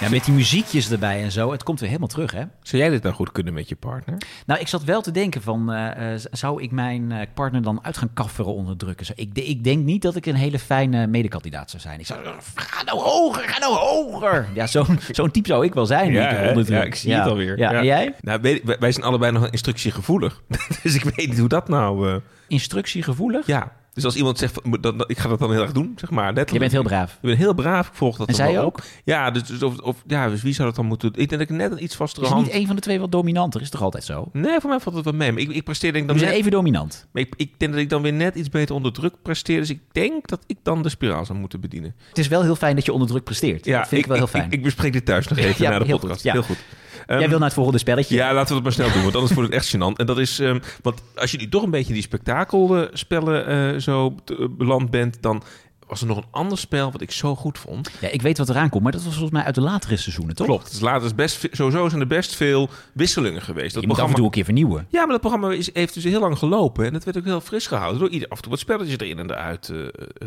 Ja, 0.00 0.08
met 0.08 0.24
die 0.24 0.34
muziekjes 0.34 0.90
erbij 0.90 1.22
en 1.22 1.32
zo. 1.32 1.52
Het 1.52 1.62
komt 1.62 1.78
weer 1.80 1.88
helemaal 1.88 2.08
terug, 2.10 2.32
hè? 2.32 2.42
Zou 2.62 2.82
jij 2.82 2.90
dit 2.90 3.02
nou 3.02 3.14
goed 3.14 3.32
kunnen 3.32 3.52
met 3.52 3.68
je 3.68 3.76
partner? 3.76 4.18
Nou, 4.46 4.60
ik 4.60 4.68
zat 4.68 4.84
wel 4.84 5.00
te 5.02 5.10
denken 5.10 5.42
van... 5.42 5.72
eh, 5.72 6.12
eh, 6.14 6.20
zou 6.30 6.62
ik 6.62 6.70
mijn 6.70 7.12
eh, 7.12 7.26
partner 7.34 7.62
dan 7.62 7.78
uit 7.84 7.96
gaan 7.96 8.12
kafferen 8.14 8.54
onder 8.54 8.76
drukken? 8.76 9.06
Zo, 9.06 9.12
ik, 9.16 9.30
ik 9.38 9.64
denk 9.64 9.84
niet 9.84 10.02
dat 10.02 10.16
ik 10.16 10.26
een 10.26 10.34
hele 10.34 10.58
fijne 10.58 11.06
medekandidaat 11.06 11.70
zou 11.70 11.82
zijn. 11.82 12.00
Ik 12.00 12.06
zou 12.06 12.20
ga 12.54 12.82
nou 12.82 12.98
hoger, 13.00 13.42
ga 13.48 13.58
nou 13.58 13.74
hoger. 13.74 14.48
Ja, 14.54 14.66
zo'n 14.66 14.98
zo'n 15.10 15.30
type 15.30 15.48
zou 15.48 15.64
ik 15.64 15.74
wel 15.74 15.86
zijn. 15.86 16.06
onder 16.48 16.64
druk. 16.64 16.78
ja, 16.78 16.84
ik 16.84 16.94
zie 16.94 17.12
het 17.14 17.26
alweer. 17.26 17.58
Ja, 17.58 17.72
en 17.72 17.84
jij? 17.84 18.14
Nou, 18.20 18.40
wij- 18.40 18.62
wij 18.78 18.92
zijn 18.92 19.04
allebei 19.06 19.32
nog 19.32 19.48
instructiegevoelig. 19.48 20.42
dus 20.82 20.94
ik 20.94 21.02
weet 21.04 21.28
niet 21.28 21.38
hoe 21.38 21.48
dat 21.48 21.68
nou... 21.68 22.20
Instructiegevoelig? 22.48 23.46
ja, 23.46 23.72
dus 23.92 24.04
als 24.04 24.16
iemand 24.16 24.38
zegt, 24.38 24.58
van, 24.62 25.04
ik 25.06 25.18
ga 25.18 25.28
dat 25.28 25.38
dan 25.38 25.52
heel 25.52 25.62
erg 25.62 25.72
doen, 25.72 25.92
zeg 25.96 26.10
maar. 26.10 26.24
letterlijk. 26.24 26.52
Je 26.52 26.58
bent 26.58 26.72
heel 26.72 26.82
braaf. 26.82 27.12
Ik 27.12 27.20
ben 27.20 27.36
heel 27.36 27.54
braaf, 27.54 27.88
ik 27.88 27.94
volg 27.94 28.16
dat 28.16 28.28
En 28.28 28.34
zij 28.34 28.60
ook? 28.60 28.78
Ja, 29.04 29.30
dus, 29.30 29.42
dus 29.42 29.62
of, 29.62 29.78
of, 29.78 30.02
ja, 30.06 30.28
dus 30.28 30.42
wie 30.42 30.52
zou 30.52 30.68
dat 30.68 30.76
dan 30.76 30.86
moeten 30.86 31.12
doen? 31.12 31.22
Ik 31.22 31.28
denk 31.28 31.40
dat 31.40 31.50
ik 31.50 31.56
net 31.56 31.72
een 31.72 31.84
iets 31.84 31.96
vastere 31.96 32.26
Is 32.26 32.32
hand... 32.32 32.44
niet 32.44 32.54
één 32.54 32.66
van 32.66 32.76
de 32.76 32.82
twee 32.82 33.00
wat 33.00 33.12
dominanter? 33.12 33.60
Is 33.60 33.70
toch 33.70 33.82
altijd 33.82 34.04
zo? 34.04 34.28
Nee, 34.32 34.60
voor 34.60 34.70
mij 34.70 34.80
valt 34.80 34.96
het 34.96 35.04
wel 35.04 35.14
mee. 35.14 35.32
Maar 35.32 35.40
ik, 35.42 35.50
ik 35.50 35.64
presteer 35.64 35.92
denk 35.92 36.04
ik 36.04 36.10
We 36.10 36.16
dan 36.16 36.18
zijn 36.18 36.30
net... 36.30 36.40
even 36.40 36.50
dominant. 36.56 37.06
Maar 37.12 37.22
ik, 37.22 37.34
ik 37.36 37.58
denk 37.58 37.72
dat 37.72 37.80
ik 37.80 37.88
dan 37.88 38.02
weer 38.02 38.12
net 38.12 38.34
iets 38.34 38.48
beter 38.48 38.74
onder 38.74 38.92
druk 38.92 39.14
presteer. 39.22 39.60
Dus 39.60 39.70
ik 39.70 39.80
denk 39.92 40.28
dat 40.28 40.44
ik 40.46 40.56
dan 40.62 40.82
de 40.82 40.88
spiraal 40.88 41.24
zou 41.24 41.38
moeten 41.38 41.60
bedienen. 41.60 41.94
Het 42.08 42.18
is 42.18 42.28
wel 42.28 42.42
heel 42.42 42.56
fijn 42.56 42.74
dat 42.74 42.84
je 42.84 42.92
onder 42.92 43.08
druk 43.08 43.24
presteert. 43.24 43.64
dat 43.64 43.88
vind 43.88 44.00
ik, 44.00 44.06
wel 44.06 44.16
heel 44.16 44.26
fijn. 44.26 44.44
Ik, 44.44 44.52
ik 44.52 44.62
bespreek 44.62 44.92
dit 44.92 45.04
thuis 45.04 45.28
nog 45.28 45.38
even 45.48 45.64
Ja, 45.64 45.70
na 45.70 45.78
de 45.78 45.84
heel 45.84 45.98
podcast. 45.98 46.14
goed, 46.20 46.24
ja. 46.24 46.32
Heel 46.32 46.42
goed. 46.42 46.58
Jij 47.14 47.20
Ehm, 47.20 47.28
wil 47.28 47.38
naar 47.38 47.46
het 47.46 47.56
volgende 47.56 47.78
spelletje? 47.78 48.14
Ja, 48.14 48.34
laten 48.34 48.48
we 48.48 48.54
het 48.54 48.62
maar 48.62 48.72
snel 48.72 48.92
doen, 48.92 49.02
want 49.02 49.14
anders 49.14 49.34
wordt 49.34 49.52
het 49.52 49.62
echt 49.62 49.76
gênant. 49.76 49.96
En 49.96 50.06
dat 50.06 50.18
is, 50.18 50.38
ehm, 50.38 50.58
want 50.82 51.02
als 51.14 51.30
je 51.30 51.38
nu 51.38 51.48
toch 51.48 51.62
een 51.62 51.70
beetje 51.70 51.88
in 51.88 51.94
die 51.94 52.02
spektakelspellen 52.02 53.46
eh 53.46 53.80
zo 53.80 54.14
beland 54.50 54.90
bent, 54.90 55.22
dan 55.22 55.42
was 55.90 56.00
er 56.00 56.06
nog 56.06 56.16
een 56.16 56.30
ander 56.30 56.58
spel 56.58 56.92
wat 56.92 57.00
ik 57.00 57.10
zo 57.10 57.36
goed 57.36 57.58
vond. 57.58 57.90
Ja, 58.00 58.08
ik 58.08 58.22
weet 58.22 58.38
wat 58.38 58.48
eraan 58.48 58.68
komt, 58.68 58.82
maar 58.82 58.92
dat 58.92 59.02
was 59.02 59.12
volgens 59.12 59.32
mij 59.32 59.44
uit 59.44 59.54
de 59.54 59.60
latere 59.60 59.96
seizoenen, 59.96 60.34
toch? 60.34 60.46
Klopt. 60.46 60.70
Dus 60.70 60.80
later 60.80 61.04
is 61.04 61.14
best, 61.14 61.48
sowieso 61.50 61.88
zijn 61.88 62.00
er 62.00 62.06
best 62.06 62.34
veel 62.34 62.68
wisselingen 62.92 63.42
geweest. 63.42 63.74
Dat 63.74 63.82
Je 63.82 63.88
moet 63.88 63.98
af 63.98 64.08
en 64.08 64.14
toe 64.14 64.24
een 64.24 64.30
keer 64.30 64.44
vernieuwen. 64.44 64.86
Ja, 64.88 65.00
maar 65.00 65.10
dat 65.10 65.20
programma 65.20 65.50
is, 65.52 65.74
heeft 65.74 65.94
dus 65.94 66.04
heel 66.04 66.20
lang 66.20 66.38
gelopen. 66.38 66.86
En 66.86 66.92
dat 66.92 67.04
werd 67.04 67.16
ook 67.16 67.24
heel 67.24 67.40
fris 67.40 67.66
gehouden. 67.66 68.00
Door 68.00 68.08
ieder, 68.08 68.28
af 68.28 68.36
en 68.36 68.42
toe 68.42 68.50
wat 68.50 68.60
spelletjes 68.60 68.98
erin 68.98 69.18
en 69.18 69.30
eruit 69.30 69.68
eh, 69.68 69.76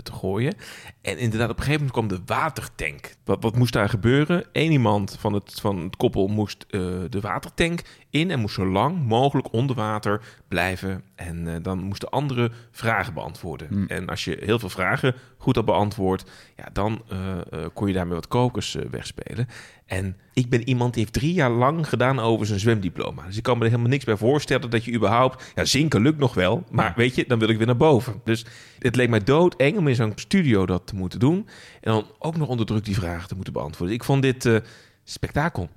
te 0.01 0.11
gooien. 0.11 0.55
En 1.01 1.17
inderdaad, 1.17 1.49
op 1.49 1.57
een 1.57 1.63
gegeven 1.63 1.85
moment 1.85 2.07
kwam 2.07 2.19
de 2.19 2.33
watertank. 2.33 3.15
Wat, 3.25 3.37
wat 3.41 3.55
moest 3.55 3.73
daar 3.73 3.89
gebeuren? 3.89 4.45
Eén 4.51 4.71
iemand 4.71 5.17
van 5.19 5.33
het, 5.33 5.57
van 5.61 5.79
het 5.79 5.95
koppel 5.95 6.27
moest 6.27 6.65
eh, 6.69 6.81
de 7.09 7.19
watertank 7.19 7.81
in. 8.13 8.31
En 8.31 8.39
moest 8.39 8.55
zo 8.55 8.65
lang 8.65 9.05
mogelijk 9.05 9.53
onder 9.53 9.75
water 9.75 10.21
blijven. 10.47 11.03
En 11.15 11.47
eh, 11.47 11.55
dan 11.61 11.79
moesten 11.79 12.09
andere 12.09 12.51
vragen 12.71 13.13
beantwoorden. 13.13 13.87
En 13.87 14.07
als 14.07 14.25
je 14.25 14.37
heel 14.41 14.59
veel 14.59 14.69
vragen 14.69 15.15
goed 15.37 15.55
had 15.55 15.65
beantwoord... 15.65 16.29
Ja, 16.55 16.69
dan 16.73 17.01
eh, 17.07 17.37
eh, 17.39 17.69
kon 17.73 17.87
je 17.87 17.93
daarmee 17.93 18.15
wat 18.15 18.27
kokers 18.27 18.77
wegspelen. 18.91 19.47
En 19.85 20.17
ik 20.33 20.49
ben 20.49 20.67
iemand 20.67 20.93
die 20.93 21.01
heeft 21.01 21.13
drie 21.15 21.33
jaar 21.33 21.49
lang 21.49 21.89
gedaan 21.89 22.19
over 22.19 22.45
zijn 22.45 22.59
zwemdiploma. 22.59 23.25
Dus 23.25 23.37
ik 23.37 23.43
kan 23.43 23.57
me 23.57 23.63
er 23.63 23.69
helemaal 23.69 23.91
niks 23.91 24.05
bij 24.05 24.17
voorstellen 24.17 24.69
dat 24.69 24.85
je 24.85 24.93
überhaupt... 24.93 25.51
Ja, 25.55 25.65
zinken 25.65 26.01
lukt 26.01 26.19
nog 26.19 26.33
wel, 26.33 26.63
maar 26.71 26.93
weet 26.95 27.15
je, 27.15 27.25
dan 27.27 27.39
wil 27.39 27.49
ik 27.49 27.57
weer 27.57 27.65
naar 27.65 27.77
boven. 27.77 28.21
Dus 28.23 28.45
het 28.79 28.95
leek 28.95 29.09
mij 29.09 29.23
doodeng 29.23 29.77
om 29.77 29.87
in 29.87 29.95
zo'n 29.95 30.11
studio 30.15 30.65
dat 30.65 30.87
te 30.87 30.95
moeten 30.95 31.19
doen. 31.19 31.47
En 31.81 31.91
dan 31.91 32.05
ook 32.19 32.37
nog 32.37 32.47
onder 32.47 32.65
druk 32.65 32.85
die 32.85 32.95
vragen 32.95 33.27
te 33.27 33.35
moeten 33.35 33.53
beantwoorden. 33.53 33.95
Ik 33.95 34.03
vond 34.03 34.21
dit 34.21 34.61
spektakel. 35.03 35.69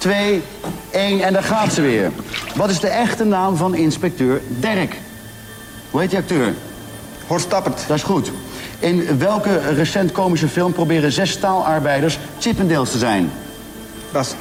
2, 0.00 0.42
1 0.90 1.20
en 1.20 1.32
daar 1.32 1.42
gaat 1.42 1.72
ze 1.72 1.80
weer. 1.80 2.10
Wat 2.54 2.70
is 2.70 2.80
de 2.80 2.88
echte 2.88 3.24
naam 3.24 3.56
van 3.56 3.74
inspecteur 3.74 4.40
Derk? 4.48 4.96
Hoe 5.90 6.00
heet 6.00 6.10
die 6.10 6.18
acteur? 6.18 6.54
Horst 7.26 7.48
Tappert. 7.48 7.84
Dat 7.86 7.96
is 7.96 8.02
goed. 8.02 8.32
In 8.78 9.18
welke 9.18 9.58
recent 9.58 10.12
komische 10.12 10.48
film 10.48 10.72
proberen 10.72 11.12
zes 11.12 11.30
staalarbeiders 11.30 12.18
Chippendales 12.38 12.90
te 12.90 12.98
zijn? 12.98 13.30
Dat 14.12 14.24
is 14.24 14.34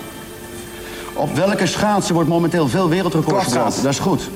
Op 1.14 1.36
welke 1.36 1.66
schaatsen 1.66 2.14
wordt 2.14 2.30
momenteel 2.30 2.68
veel 2.68 2.90
wereldrecords 2.90 3.44
gebroken? 3.44 3.84
Dat 3.84 3.94
is 3.94 4.00
goed. 4.00 4.30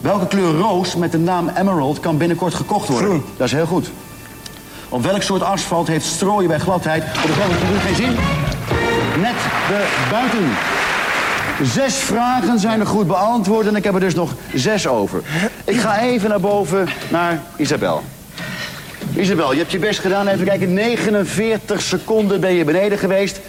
Welke 0.00 0.26
kleur 0.26 0.54
roos 0.54 0.96
met 0.96 1.12
de 1.12 1.18
naam 1.18 1.48
Emerald 1.48 2.00
kan 2.00 2.16
binnenkort 2.18 2.54
gekocht 2.54 2.88
worden? 2.88 3.08
Groen. 3.08 3.24
Dat 3.36 3.46
is 3.46 3.52
heel 3.52 3.66
goed. 3.66 3.90
Op 4.88 5.02
welk 5.02 5.22
soort 5.22 5.42
asfalt 5.42 5.88
heeft 5.88 6.06
strooien 6.06 6.48
bij 6.48 6.58
gladheid... 6.58 7.02
Op 7.02 7.22
de 7.22 7.66
doet 7.72 7.80
geen 7.80 7.94
zin. 7.94 8.16
Net 9.20 9.36
de 9.68 10.06
buiten. 10.10 10.48
Zes 11.62 11.94
vragen 11.94 12.58
zijn 12.58 12.80
er 12.80 12.86
goed 12.86 13.06
beantwoord 13.06 13.66
en 13.66 13.76
ik 13.76 13.84
heb 13.84 13.94
er 13.94 14.00
dus 14.00 14.14
nog 14.14 14.34
zes 14.54 14.86
over. 14.86 15.22
Ik 15.64 15.80
ga 15.80 16.00
even 16.00 16.28
naar 16.28 16.40
boven 16.40 16.88
naar 17.10 17.42
Isabel. 17.56 18.02
Isabel, 19.16 19.52
je 19.52 19.58
hebt 19.58 19.70
je 19.70 19.78
best 19.78 19.98
gedaan. 19.98 20.28
Even 20.28 20.44
kijken, 20.44 20.74
49 20.74 21.80
seconden 21.80 22.40
ben 22.40 22.52
je 22.52 22.64
beneden 22.64 22.98
geweest. 22.98 23.40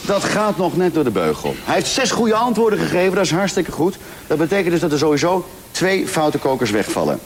Dat 0.00 0.24
gaat 0.24 0.56
nog 0.56 0.76
net 0.76 0.94
door 0.94 1.04
de 1.04 1.10
beugel. 1.10 1.54
Hij 1.64 1.74
heeft 1.74 1.86
zes 1.86 2.10
goede 2.10 2.34
antwoorden 2.34 2.78
gegeven, 2.78 3.14
dat 3.14 3.24
is 3.24 3.30
hartstikke 3.30 3.72
goed. 3.72 3.96
Dat 4.26 4.38
betekent 4.38 4.70
dus 4.70 4.80
dat 4.80 4.92
er 4.92 4.98
sowieso 4.98 5.48
twee 5.70 6.08
foute 6.08 6.38
kokers 6.38 6.70
wegvallen. 6.70 7.18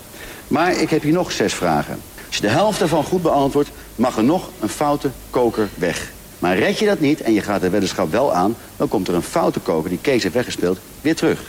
Maar 0.48 0.72
ik 0.72 0.90
heb 0.90 1.02
hier 1.02 1.12
nog 1.12 1.32
zes 1.32 1.54
vragen. 1.54 2.00
Als 2.26 2.36
je 2.36 2.42
de 2.42 2.48
helft 2.48 2.78
daarvan 2.78 3.04
goed 3.04 3.22
beantwoordt, 3.22 3.70
mag 3.94 4.16
er 4.16 4.24
nog 4.24 4.48
een 4.60 4.68
foute 4.68 5.10
koker 5.30 5.68
weg. 5.74 6.16
Maar 6.38 6.58
red 6.58 6.78
je 6.78 6.86
dat 6.86 7.00
niet 7.00 7.20
en 7.20 7.32
je 7.32 7.40
gaat 7.42 7.60
de 7.60 7.70
weddenschap 7.70 8.10
wel 8.10 8.34
aan... 8.34 8.54
dan 8.76 8.88
komt 8.88 9.08
er 9.08 9.14
een 9.14 9.22
foute 9.22 9.60
koker 9.60 9.90
die 9.90 9.98
Kees 10.00 10.22
heeft 10.22 10.34
weggespeeld 10.34 10.78
weer 11.00 11.16
terug. 11.16 11.40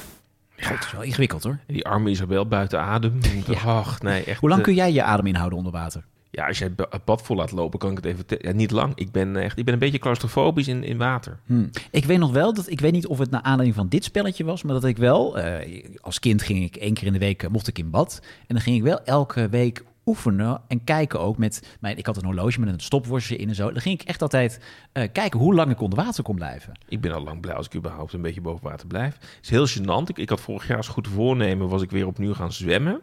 God, 0.61 0.69
het 0.75 0.85
is 0.85 0.91
wel 0.91 1.01
ingewikkeld 1.01 1.43
hoor. 1.43 1.57
Die 1.67 1.85
arme 1.85 2.09
Isabel 2.09 2.47
buiten 2.47 2.79
adem. 2.81 3.19
Ach, 3.65 4.01
nee, 4.01 4.23
echt. 4.23 4.39
Hoe 4.39 4.49
lang 4.49 4.61
eh, 4.61 4.67
kun 4.67 4.75
jij 4.75 4.91
je 4.93 5.03
adem 5.03 5.25
inhouden 5.27 5.57
onder 5.57 5.71
water? 5.73 6.03
Ja, 6.31 6.47
als 6.47 6.57
jij 6.57 6.67
het 6.67 6.75
ba- 6.75 6.85
het 6.89 7.05
bad 7.05 7.21
vol 7.21 7.35
laat 7.35 7.51
lopen, 7.51 7.79
kan 7.79 7.89
ik 7.91 7.95
het 7.97 8.05
even... 8.05 8.25
te- 8.25 8.39
Ja, 8.41 8.51
niet 8.51 8.71
lang. 8.71 8.91
Ik 8.95 9.11
ben 9.11 9.35
echt... 9.35 9.57
Ik 9.57 9.65
ben 9.65 9.73
een 9.73 9.79
beetje 9.79 9.99
claustrofobisch 9.99 10.67
in, 10.67 10.83
in 10.83 10.97
water. 10.97 11.39
Hm. 11.45 11.63
Ik 11.91 12.05
weet 12.05 12.17
nog 12.17 12.31
wel 12.31 12.53
dat 12.53 12.69
ik 12.69 12.79
weet 12.81 12.91
niet 12.91 13.07
of 13.07 13.17
het 13.17 13.29
naar 13.29 13.41
aanleiding 13.41 13.75
van 13.75 13.87
dit 13.87 14.03
spelletje 14.03 14.43
was, 14.43 14.63
maar 14.63 14.73
dat 14.73 14.85
ik 14.85 14.97
wel 14.97 15.39
eh, 15.39 15.83
als 16.01 16.19
kind 16.19 16.41
ging 16.41 16.63
ik 16.63 16.75
één 16.75 16.93
keer 16.93 17.07
in 17.07 17.13
de 17.13 17.19
week 17.19 17.43
eh, 17.43 17.49
mocht 17.49 17.67
ik 17.67 17.77
in 17.79 17.89
bad 17.89 18.19
en 18.21 18.55
dan 18.55 18.61
ging 18.61 18.75
ik 18.77 18.83
wel 18.83 18.99
elke 19.03 19.49
week 19.49 19.83
oefenen 20.09 20.61
en 20.67 20.83
kijken 20.83 21.19
ook 21.19 21.37
met 21.37 21.77
mijn 21.79 21.97
ik 21.97 22.05
had 22.05 22.17
een 22.17 22.25
horloge 22.25 22.59
met 22.59 22.69
een 22.69 22.79
stopwatch 22.79 23.35
in 23.35 23.47
en 23.47 23.55
zo. 23.55 23.71
Dan 23.71 23.81
ging 23.81 24.01
ik 24.01 24.07
echt 24.07 24.21
altijd 24.21 24.59
eh, 24.91 25.07
kijken 25.11 25.39
hoe 25.39 25.53
lang 25.53 25.71
ik 25.71 25.81
onder 25.81 26.03
water 26.03 26.23
kon 26.23 26.35
blijven. 26.35 26.73
Ik 26.87 27.01
ben 27.01 27.11
al 27.11 27.23
lang 27.23 27.41
blij 27.41 27.55
als 27.55 27.65
ik 27.65 27.75
überhaupt 27.75 28.13
een 28.13 28.21
beetje 28.21 28.41
boven 28.41 28.63
water 28.63 28.87
blijf. 28.87 29.13
Het 29.13 29.37
is 29.41 29.49
heel 29.49 29.67
gênant. 29.67 30.09
Ik, 30.09 30.17
ik 30.17 30.29
had 30.29 30.41
vorig 30.41 30.67
jaar 30.67 30.77
als 30.77 30.87
goed 30.87 31.07
voornemen, 31.07 31.69
was 31.69 31.81
ik 31.81 31.91
weer 31.91 32.07
opnieuw 32.07 32.33
gaan 32.33 32.51
zwemmen. 32.51 33.01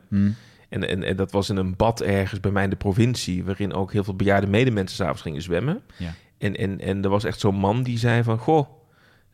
En, 0.69 0.89
en, 0.89 1.03
en 1.03 1.17
dat 1.17 1.33
was 1.33 1.51
in 1.51 1.57
een 1.57 1.77
bad 1.77 2.01
ergens 2.01 2.41
bij 2.41 2.51
mij 2.51 2.65
in 2.65 2.71
de 2.71 2.77
provincie, 2.77 3.45
waarin 3.45 3.73
ook 3.73 3.93
heel 3.93 4.05
veel 4.05 4.17
bejaarde 4.17 4.47
medemensen 4.47 4.97
s'avonds 4.97 5.23
gingen 5.23 5.43
zwemmen. 5.43 5.83
Ja. 5.97 6.15
En, 6.39 6.57
en, 6.57 6.81
en 6.81 7.05
er 7.05 7.11
was 7.11 7.25
echt 7.25 7.41
zo'n 7.41 7.55
man 7.55 7.83
die 7.83 7.99
zei 7.99 8.23
van, 8.23 8.39
goh, 8.39 8.69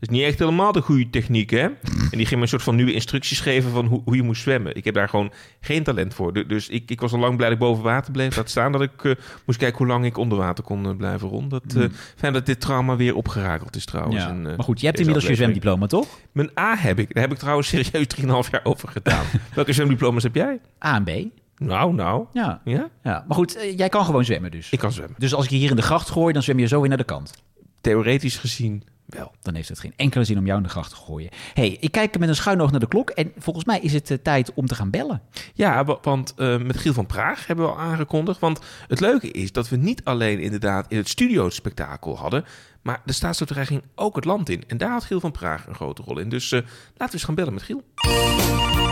is 0.03 0.09
niet 0.09 0.23
echt 0.23 0.39
helemaal 0.39 0.73
de 0.73 0.81
goede 0.81 1.11
techniek, 1.11 1.51
hè? 1.51 1.61
En 1.61 1.75
die 2.11 2.27
ging 2.27 2.31
me 2.35 2.41
een 2.43 2.49
soort 2.49 2.63
van 2.63 2.75
nieuwe 2.77 2.93
instructies 2.93 3.41
geven 3.41 3.71
van 3.71 3.87
hoe, 3.87 4.03
hoe 4.05 4.17
je 4.17 4.23
moest 4.23 4.43
zwemmen. 4.43 4.77
Ik 4.77 4.85
heb 4.85 4.95
daar 4.95 5.09
gewoon 5.09 5.33
geen 5.61 5.83
talent 5.83 6.15
voor. 6.15 6.33
Du- 6.33 6.47
Dus 6.47 6.69
ik, 6.69 6.91
ik 6.91 7.01
was 7.01 7.13
al 7.13 7.19
lang 7.19 7.37
blij 7.37 7.49
dat 7.49 7.59
ik 7.59 7.65
boven 7.65 7.83
water 7.85 8.13
bleef. 8.13 8.37
Laat 8.37 8.51
staan 8.51 8.73
dat 8.73 8.83
ik 8.83 9.05
eh, 9.05 9.13
moest 9.47 9.59
kijken 9.59 9.79
hoe 9.79 9.87
lang 9.87 10.05
ik 10.05 10.17
onder 10.17 10.39
water 10.39 10.65
kon 10.65 10.87
eh, 10.87 10.97
blijven 10.97 11.29
rond. 11.29 11.51
Dat, 11.51 11.63
eh, 11.77 11.85
Fijn 12.17 12.33
dat 12.33 12.47
dit 12.47 12.61
trauma 12.61 12.97
weer 12.97 13.15
opgerakeld 13.15 13.77
is 13.77 13.85
trouwens. 13.85 14.17
Ja. 14.23 14.29
En, 14.29 14.43
maar 14.43 14.63
goed, 14.65 14.81
je 14.81 14.87
hebt 14.87 14.99
inmiddels 14.99 15.27
je 15.27 15.35
zwemdiploma 15.35 15.87
toch? 15.87 16.07
Mijn 16.33 16.51
A 16.59 16.77
heb 16.77 16.99
ik. 16.99 17.15
Daar 17.15 17.23
heb 17.23 17.33
ik 17.33 17.39
trouwens 17.39 17.69
serieus 17.69 18.07
3,5 18.21 18.51
jaar 18.51 18.61
over 18.65 18.89
gedaan. 18.89 19.25
Welke 19.55 19.73
zwemdiploma's 19.73 20.23
heb 20.23 20.35
jij? 20.35 20.61
A 20.85 20.95
en 20.97 21.05
B. 21.05 21.11
Nou, 21.59 21.95
nou. 21.95 22.27
Ja. 22.33 22.61
Ja? 22.65 22.89
ja. 23.03 23.25
Maar 23.29 23.37
goed, 23.37 23.73
jij 23.77 23.89
kan 23.89 24.05
gewoon 24.05 24.25
zwemmen 24.25 24.51
dus. 24.51 24.71
Ik 24.71 24.79
kan 24.79 24.93
zwemmen. 24.93 25.17
Dus 25.19 25.35
als 25.35 25.45
ik 25.45 25.51
je 25.51 25.57
hier 25.57 25.71
in 25.71 25.77
de 25.77 25.83
gracht 25.83 26.11
gooi, 26.11 26.33
dan 26.33 26.43
zwem 26.43 26.59
je 26.59 26.67
zo 26.67 26.81
weer 26.81 26.89
naar 26.89 26.99
de 26.99 27.05
kant. 27.05 27.33
Theoretisch 27.81 28.37
gezien 28.37 28.83
Wel, 29.17 29.33
dan 29.43 29.55
heeft 29.55 29.69
het 29.69 29.79
geen 29.79 29.93
enkele 29.97 30.25
zin 30.25 30.39
om 30.39 30.45
jou 30.47 30.57
in 30.59 30.65
de 30.65 30.69
gracht 30.71 30.91
te 30.91 30.97
gooien. 30.97 31.31
hey, 31.55 31.77
ik 31.81 31.93
kijk 31.93 32.19
met 32.19 32.29
een 32.29 32.35
schuin 32.37 32.61
oog 32.61 32.71
naar 32.71 32.81
de 32.81 32.89
klok 32.89 33.11
en 33.11 33.33
volgens 33.39 33.65
mij 33.65 33.81
is 33.81 33.93
het 33.93 34.11
eh, 34.11 34.19
tijd 34.23 34.55
om 34.55 34.67
te 34.67 34.75
gaan 34.75 34.91
bellen. 34.91 35.23
Ja, 35.55 35.85
wa- 35.85 35.99
want 36.03 36.35
eh, 36.37 36.59
met 36.59 36.77
Giel 36.77 36.93
van 36.93 37.07
Praag 37.07 37.47
hebben 37.47 37.65
we 37.65 37.71
al 37.71 37.79
aangekondigd. 37.79 38.39
Want 38.41 38.61
het 38.89 39.01
leuke 39.01 39.31
is 39.31 39.53
dat 39.53 39.69
we 39.69 39.77
niet 39.77 40.05
alleen 40.05 40.39
inderdaad 40.41 40.87
in 40.89 40.97
het 40.97 41.09
studio 41.09 41.45
het 41.45 41.55
spektakel 41.55 42.19
hadden... 42.19 42.45
maar 42.83 43.01
de 43.05 43.13
staatsloterij 43.13 43.67
ging 43.67 43.83
ook 43.95 44.15
het 44.17 44.25
land 44.25 44.49
in. 44.49 44.65
En 44.67 44.77
daar 44.77 44.91
had 44.91 45.05
Giel 45.05 45.21
van 45.21 45.31
Praag 45.33 45.67
een 45.67 45.75
grote 45.75 46.03
rol 46.03 46.19
in. 46.19 46.29
Dus 46.29 46.53
eh, 46.53 46.61
laten 46.61 47.07
we 47.07 47.13
eens 47.13 47.25
gaan 47.25 47.35
bellen 47.35 47.55
met 47.55 47.63
Giel. 47.63 47.83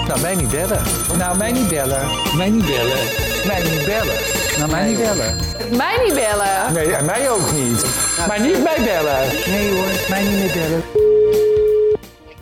Nou, 0.09 0.20
mij 0.20 0.35
niet 0.37 0.50
bellen. 0.50 0.83
Nou, 1.18 1.37
mij 1.38 1.52
niet 1.52 1.68
bellen. 1.68 2.37
Mij 2.37 2.50
niet 2.50 2.66
bellen. 2.66 3.06
Mij 3.46 3.62
niet 3.62 3.85
bellen. 3.85 4.39
Nou, 4.61 4.73
mij 4.73 4.88
niet 4.88 4.99
bellen. 4.99 5.37
Mij 5.77 6.05
niet 6.05 6.14
bellen. 6.14 6.73
Nee, 6.73 6.94
en 6.94 7.05
mij 7.05 7.31
ook 7.31 7.53
niet. 7.53 7.87
Maar 8.27 8.40
niet 8.40 8.62
mij 8.62 8.77
bellen. 8.85 9.29
Nee 9.46 9.70
hoor, 9.70 10.09
mij 10.09 10.23
niet 10.23 10.33
meer 10.33 10.53
bellen. 10.53 10.83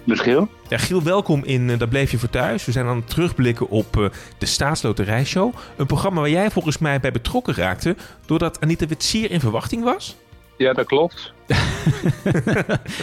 Met 0.05 0.21
Giel? 0.21 0.49
Ja, 0.69 0.79
Giel, 0.79 1.03
welkom 1.03 1.45
in 1.45 1.71
eh, 1.71 1.79
Daar 1.79 1.89
Bleef 1.89 2.11
Je 2.11 2.19
Voor 2.19 2.31
Thuis. 2.31 2.65
We 2.65 2.73
zijn 2.73 2.87
aan 2.87 2.97
het 2.97 3.09
terugblikken 3.09 3.69
op 3.69 3.97
eh, 3.97 4.05
de 4.39 4.47
Staatsloterijshow. 4.47 5.55
Een 5.77 5.87
programma 5.87 6.21
waar 6.21 6.31
jij 6.31 6.51
volgens 6.51 6.79
mij 6.79 7.01
bij 7.01 7.13
betrokken 7.13 7.55
raakte... 7.55 7.97
doordat 8.27 8.61
Anita 8.61 8.87
Witsier 8.87 9.31
in 9.31 9.41
verwachting 9.41 9.83
was. 9.83 10.17
Ja, 10.59 10.73
dat 10.73 10.87
klopt. 10.87 11.33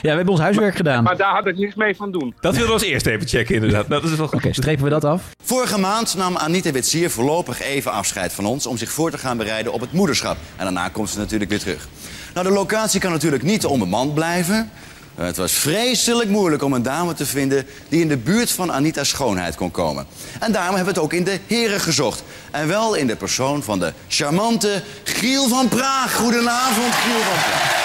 Ja, 0.02 0.12
we 0.12 0.18
hebben 0.18 0.28
ons 0.28 0.40
huiswerk 0.40 0.76
gedaan. 0.76 1.04
Maar 1.04 1.18
daar 1.18 1.34
had 1.34 1.48
ik 1.48 1.58
niks 1.58 1.76
mee 1.76 1.96
van 1.96 2.12
doen. 2.12 2.34
Dat 2.40 2.52
wilden 2.52 2.68
we 2.68 2.74
als 2.74 2.84
eerste 2.84 3.12
even 3.12 3.28
checken, 3.28 3.56
inderdaad. 3.56 3.88
Nou, 3.88 4.02
dat 4.02 4.12
is 4.12 4.18
wel 4.18 4.28
goed. 4.28 4.38
Oké, 4.38 4.54
strepen 4.54 4.84
we 4.84 4.90
dat 4.90 5.04
af? 5.04 5.24
Vorige 5.44 5.80
maand 5.80 6.16
nam 6.18 6.38
Anita 6.38 6.72
Witsier 6.72 7.10
voorlopig 7.10 7.62
even 7.62 7.92
afscheid 7.92 8.34
van 8.34 8.46
ons... 8.46 8.66
om 8.68 8.78
zich 8.78 8.92
voor 8.92 9.12
te 9.12 9.18
gaan 9.18 9.38
bereiden 9.38 9.74
op 9.74 9.82
het 9.82 9.92
moederschap. 9.92 10.38
En 10.56 10.64
daarna 10.64 10.90
komt 10.90 11.10
ze 11.10 11.18
natuurlijk 11.18 11.50
weer 11.50 11.60
terug. 11.60 11.88
Nou, 12.34 12.48
de 12.48 12.54
locatie 12.54 13.00
kan 13.00 13.12
natuurlijk 13.12 13.44
niet 13.44 13.66
onbemand 13.66 14.14
blijven. 14.14 14.70
Eh, 15.16 15.26
Het 15.26 15.38
was 15.38 15.52
vreselijk 15.52 16.30
moeilijk 16.30 16.64
om 16.64 16.74
een 16.74 16.84
dame 16.84 17.14
te 17.14 17.26
vinden... 17.26 17.66
die 17.90 18.02
in 18.02 18.08
de 18.08 18.18
buurt 18.18 18.52
van 18.52 18.72
Anita's 18.72 19.10
schoonheid 19.10 19.56
kon 19.56 19.72
komen. 19.72 20.06
En 20.40 20.52
daarom 20.52 20.76
hebben 20.76 20.94
we 20.94 21.00
het 21.00 21.10
ook 21.10 21.14
in 21.14 21.24
de 21.24 21.40
heren 21.48 21.80
gezocht. 21.80 22.24
En 22.52 22.68
wel 22.68 22.96
in 22.96 23.08
de 23.08 23.16
persoon 23.16 23.64
van 23.64 23.80
de 23.80 23.94
charmante 24.08 24.84
Giel 25.04 25.48
van 25.48 25.68
Praag. 25.68 26.16
Goedenavond, 26.16 26.94
Giel 26.94 27.20
van 27.20 27.34
Praag. 27.36 27.84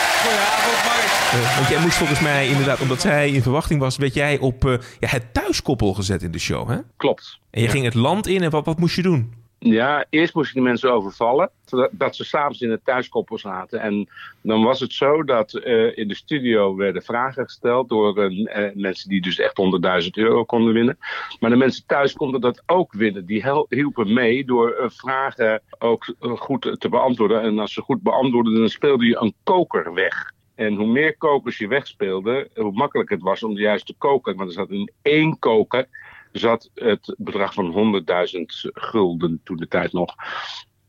Eh, 1.32 1.56
want 1.56 1.68
jij 1.68 1.80
moest 1.80 1.96
volgens 1.96 2.20
mij 2.20 2.48
inderdaad, 2.48 2.80
omdat 2.80 3.00
zij 3.00 3.30
in 3.30 3.42
verwachting 3.42 3.80
was... 3.80 3.96
werd 3.96 4.14
jij 4.14 4.38
op 4.38 4.64
eh, 4.66 4.72
ja, 5.00 5.08
het 5.08 5.34
thuiskoppel 5.34 5.94
gezet 5.94 6.22
in 6.22 6.30
de 6.30 6.38
show, 6.38 6.68
hè? 6.68 6.76
Klopt. 6.96 7.38
En 7.50 7.62
je 7.62 7.68
ging 7.68 7.84
het 7.84 7.94
land 7.94 8.26
in 8.26 8.42
en 8.42 8.50
wat, 8.50 8.64
wat 8.64 8.78
moest 8.78 8.96
je 8.96 9.02
doen? 9.02 9.34
Ja, 9.62 10.04
eerst 10.10 10.34
moest 10.34 10.48
ik 10.48 10.54
de 10.54 10.60
mensen 10.60 10.92
overvallen. 10.92 11.50
Dat 11.90 12.16
ze 12.16 12.24
s'avonds 12.24 12.60
in 12.60 12.70
het 12.70 12.84
thuiskoppel 12.84 13.38
zaten. 13.38 13.80
En 13.80 14.08
dan 14.42 14.62
was 14.62 14.80
het 14.80 14.92
zo 14.92 15.24
dat 15.24 15.54
eh, 15.54 15.96
in 15.98 16.08
de 16.08 16.14
studio 16.14 16.76
werden 16.76 17.02
vragen 17.02 17.44
gesteld 17.44 17.88
door 17.88 18.18
eh, 18.18 18.74
mensen 18.74 19.08
die 19.08 19.20
dus 19.20 19.38
echt 19.38 19.60
100.000 20.04 20.08
euro 20.10 20.44
konden 20.44 20.72
winnen. 20.72 20.98
Maar 21.40 21.50
de 21.50 21.56
mensen 21.56 21.86
thuis 21.86 22.12
konden 22.12 22.40
dat 22.40 22.62
ook 22.66 22.92
winnen. 22.92 23.26
Die 23.26 23.44
hielpen 23.68 24.12
mee 24.12 24.44
door 24.44 24.70
eh, 24.70 24.88
vragen 24.88 25.62
ook 25.78 26.14
goed 26.20 26.76
te 26.78 26.88
beantwoorden. 26.88 27.42
En 27.42 27.58
als 27.58 27.72
ze 27.72 27.80
goed 27.80 28.02
beantwoordden, 28.02 28.54
dan 28.54 28.68
speelde 28.68 29.06
je 29.06 29.20
een 29.20 29.34
koker 29.42 29.94
weg. 29.94 30.32
En 30.54 30.74
hoe 30.74 30.86
meer 30.86 31.16
kokers 31.16 31.58
je 31.58 31.68
wegspeelde, 31.68 32.50
hoe 32.54 32.72
makkelijker 32.72 33.16
het 33.16 33.24
was 33.24 33.42
om 33.42 33.54
de 33.54 33.60
juiste 33.60 33.94
koker. 33.98 34.34
Want 34.34 34.48
er 34.48 34.54
zat 34.54 34.70
in 34.70 34.92
één 35.02 35.38
koker 35.38 35.88
zat 36.32 36.70
het 36.74 37.14
bedrag 37.18 37.54
van 37.54 38.02
100.000 38.34 38.40
gulden 38.72 39.40
toen 39.44 39.56
de 39.56 39.68
tijd 39.68 39.92
nog. 39.92 40.14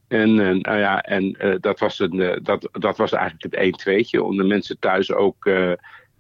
En, 0.08 0.40
eh, 0.40 0.56
nou 0.56 0.78
ja, 0.78 1.02
en 1.02 1.36
eh, 1.36 1.56
dat, 1.60 1.80
was 1.80 2.00
een, 2.00 2.20
eh, 2.20 2.38
dat, 2.44 2.70
dat 2.72 2.98
was 2.98 3.12
eigenlijk 3.12 3.44
het 3.44 3.56
1 3.56 3.72
tweetje 3.72 4.24
om 4.24 4.38
de 4.38 4.44
mensen 4.44 4.80
thuis 4.80 5.12
ook 5.12 5.46
eh, 5.46 5.72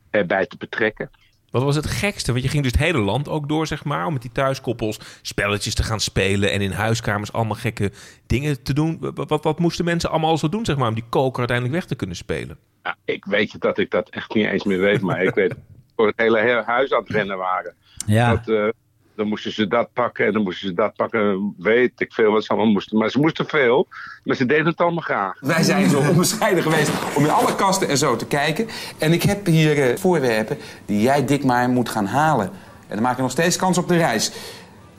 erbij 0.09 0.45
te 0.45 0.57
betrekken. 0.57 1.09
Wat 1.51 1.63
was 1.63 1.75
het 1.75 1.87
gekste? 1.87 2.31
Want 2.31 2.43
je 2.43 2.49
ging 2.49 2.63
dus 2.63 2.71
het 2.71 2.81
hele 2.81 2.97
land 2.97 3.29
ook 3.29 3.49
door, 3.49 3.67
zeg 3.67 3.83
maar... 3.83 4.05
om 4.05 4.13
met 4.13 4.21
die 4.21 4.31
thuiskoppels 4.31 4.99
spelletjes 5.21 5.75
te 5.75 5.83
gaan 5.83 5.99
spelen... 5.99 6.51
en 6.51 6.61
in 6.61 6.71
huiskamers 6.71 7.33
allemaal 7.33 7.55
gekke 7.55 7.91
dingen 8.27 8.63
te 8.63 8.73
doen. 8.73 8.97
Wat, 8.99 9.29
wat, 9.29 9.43
wat 9.43 9.59
moesten 9.59 9.85
mensen 9.85 10.09
allemaal 10.09 10.37
zo 10.37 10.49
doen, 10.49 10.65
zeg 10.65 10.77
maar... 10.77 10.87
om 10.87 10.93
die 10.93 11.09
koker 11.09 11.39
uiteindelijk 11.39 11.77
weg 11.77 11.85
te 11.85 11.95
kunnen 11.95 12.15
spelen? 12.15 12.57
Ja, 12.83 12.95
ik 13.05 13.25
weet 13.25 13.51
je 13.51 13.57
dat 13.57 13.77
ik 13.77 13.91
dat 13.91 14.09
echt 14.09 14.33
niet 14.33 14.45
eens 14.45 14.63
meer 14.63 14.79
weet, 14.79 15.01
maar 15.01 15.23
ik 15.23 15.33
weet 15.33 15.49
dat 15.49 15.57
we 15.77 15.91
voor 15.95 16.07
het 16.07 16.17
hele 16.17 16.39
he- 16.39 16.63
huis 16.63 16.93
aan 16.93 17.01
het 17.01 17.09
rennen 17.09 17.37
waren. 17.37 17.75
Ja. 18.05 18.35
Dat, 18.35 18.47
eh, 18.47 18.67
dan 19.15 19.27
moesten 19.27 19.51
ze 19.53 19.67
dat 19.67 19.93
pakken 19.93 20.25
en 20.25 20.33
dan 20.33 20.43
moesten 20.43 20.67
ze 20.67 20.73
dat 20.73 20.95
pakken. 20.95 21.53
Weet 21.57 21.91
ik 21.97 22.13
veel 22.13 22.31
wat 22.31 22.43
ze 22.43 22.49
allemaal 22.49 22.71
moesten. 22.71 22.97
Maar 22.97 23.09
ze 23.09 23.19
moesten 23.19 23.45
veel, 23.47 23.87
maar 24.23 24.35
ze 24.35 24.45
deden 24.45 24.65
het 24.65 24.77
allemaal 24.79 25.03
graag. 25.03 25.37
Wij 25.39 25.63
zijn 25.63 25.89
zo 25.89 25.97
onbescheiden 26.09 26.63
geweest 26.63 26.89
om 27.15 27.23
in 27.23 27.29
alle 27.31 27.55
kasten 27.55 27.87
en 27.89 27.97
zo 27.97 28.15
te 28.15 28.25
kijken. 28.25 28.67
En 28.97 29.13
ik 29.13 29.23
heb 29.23 29.45
hier 29.45 29.89
eh, 29.89 29.97
voorwerpen 29.97 30.57
die 30.85 31.01
jij 31.01 31.25
dit 31.25 31.43
maar 31.43 31.69
moet 31.69 31.89
gaan 31.89 32.05
halen. 32.05 32.45
En 32.87 32.97
dan 32.97 33.01
maak 33.01 33.15
je 33.15 33.21
nog 33.21 33.31
steeds 33.31 33.55
kans 33.57 33.77
op 33.77 33.87
de 33.87 33.97
reis. 33.97 34.31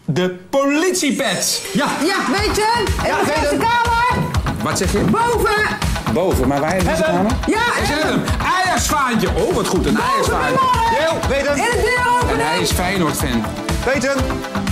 De 0.04 0.30
politiepet! 0.50 1.70
Ja, 1.72 1.86
Ja, 2.04 2.16
weet 2.30 2.56
je? 2.56 2.84
In 3.02 3.06
Ja, 3.06 3.22
de 3.24 3.56
kamer. 3.58 4.30
wat 4.62 4.78
zeg 4.78 4.92
je? 4.92 4.98
Boven. 4.98 5.76
Boven, 6.12 6.48
maar 6.48 6.60
waar 6.60 6.72
deze 6.78 6.86
Hebben. 6.88 7.04
kamer? 7.14 7.32
Ja, 7.46 7.82
Is 7.82 7.88
het 7.88 8.02
hem? 8.02 8.22
Ajax-vaantje! 8.64 9.28
Oh, 9.36 9.54
wat 9.54 9.66
goed, 9.66 9.86
een 9.86 9.98
Ajax-vaantje. 9.98 10.58
Heel, 10.90 11.28
weet 11.28 11.46
hem. 11.48 11.56
In 11.56 11.62
de 11.62 11.80
deur 12.26 12.30
En 12.38 12.46
hij 12.46 12.60
is 12.60 12.70
Feyenoord-fan. 12.72 13.42
Hem. 13.84 14.18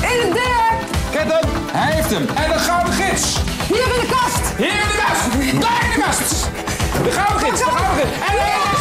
In 0.02 0.18
de 0.18 0.30
deur. 0.32 0.72
Kent 1.10 1.32
hem. 1.32 1.50
Hij 1.72 1.92
heeft 1.92 2.10
hem. 2.10 2.28
En 2.28 2.52
de 2.52 2.58
gouden 2.58 2.92
gids. 2.92 3.36
Hier 3.68 3.94
in 3.94 4.00
de 4.00 4.06
kast. 4.10 4.56
Hier 4.56 4.68
in 4.68 4.88
de 4.88 5.02
kast! 5.06 5.32
Daar 5.60 5.84
in 5.84 5.92
de 5.94 6.00
kast! 6.04 6.48
De 7.04 7.10
gouden 7.10 7.46
gids, 7.46 7.60
de 7.60 7.70
gouden 7.70 7.96
gids! 7.96 8.12
En 8.28 8.34
de 8.36 8.79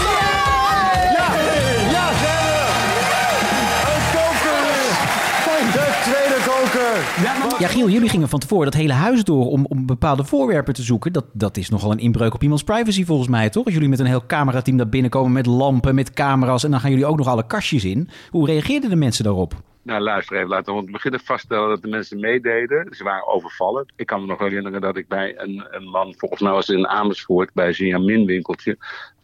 Ja, 7.59 7.67
Giel, 7.67 7.89
jullie 7.89 8.09
gingen 8.09 8.29
van 8.29 8.39
tevoren 8.39 8.65
dat 8.65 8.73
hele 8.73 8.93
huis 8.93 9.23
door 9.23 9.47
om, 9.47 9.65
om 9.65 9.85
bepaalde 9.85 10.23
voorwerpen 10.23 10.73
te 10.73 10.81
zoeken. 10.81 11.13
Dat, 11.13 11.25
dat 11.33 11.57
is 11.57 11.69
nogal 11.69 11.91
een 11.91 11.99
inbreuk 11.99 12.33
op 12.33 12.41
iemands 12.41 12.63
privacy 12.63 13.05
volgens 13.05 13.27
mij, 13.27 13.49
toch? 13.49 13.65
Als 13.65 13.73
jullie 13.73 13.89
met 13.89 13.99
een 13.99 14.05
heel 14.05 14.25
camerateam 14.25 14.77
daar 14.77 14.89
binnenkomen 14.89 15.31
met 15.31 15.45
lampen, 15.45 15.95
met 15.95 16.13
camera's... 16.13 16.63
en 16.63 16.71
dan 16.71 16.79
gaan 16.79 16.89
jullie 16.89 17.05
ook 17.05 17.17
nog 17.17 17.27
alle 17.27 17.45
kastjes 17.45 17.85
in. 17.85 18.09
Hoe 18.29 18.45
reageerden 18.45 18.89
de 18.89 18.95
mensen 18.95 19.23
daarop? 19.23 19.53
Nou, 19.83 20.01
luister 20.01 20.35
even. 20.35 20.49
Laten 20.49 20.75
we 20.75 20.91
beginnen 20.91 21.19
vaststellen 21.19 21.69
dat 21.69 21.81
de 21.81 21.87
mensen 21.87 22.19
meededen. 22.19 22.87
Ze 22.95 23.03
waren 23.03 23.27
overvallen. 23.27 23.93
Ik 23.95 24.05
kan 24.05 24.21
me 24.21 24.27
nog 24.27 24.39
herinneren 24.39 24.81
dat 24.81 24.97
ik 24.97 25.07
bij 25.07 25.33
een, 25.37 25.67
een 25.69 25.89
man, 25.89 26.13
volgens 26.17 26.41
mij 26.41 26.51
was 26.51 26.69
in 26.69 26.87
Amersfoort, 26.87 27.53
bij 27.53 27.73
zijn 27.73 27.89
Jamin-winkeltje, 27.89 28.77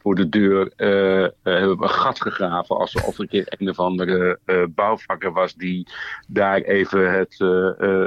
voor 0.05 0.15
de 0.15 0.29
deur 0.29 0.71
eh, 0.75 1.23
eh, 1.23 1.29
hebben 1.41 1.77
we 1.77 1.83
een 1.83 1.89
gat 1.89 2.21
gegraven. 2.21 2.77
Alsof 2.77 3.13
er 3.13 3.21
een 3.21 3.27
keer 3.27 3.45
een 3.47 3.69
of 3.69 3.79
andere 3.79 4.39
eh, 4.45 4.63
bouwvakker 4.69 5.31
was 5.31 5.53
die 5.53 5.87
daar 6.27 6.61
even 6.61 7.13
het, 7.13 7.43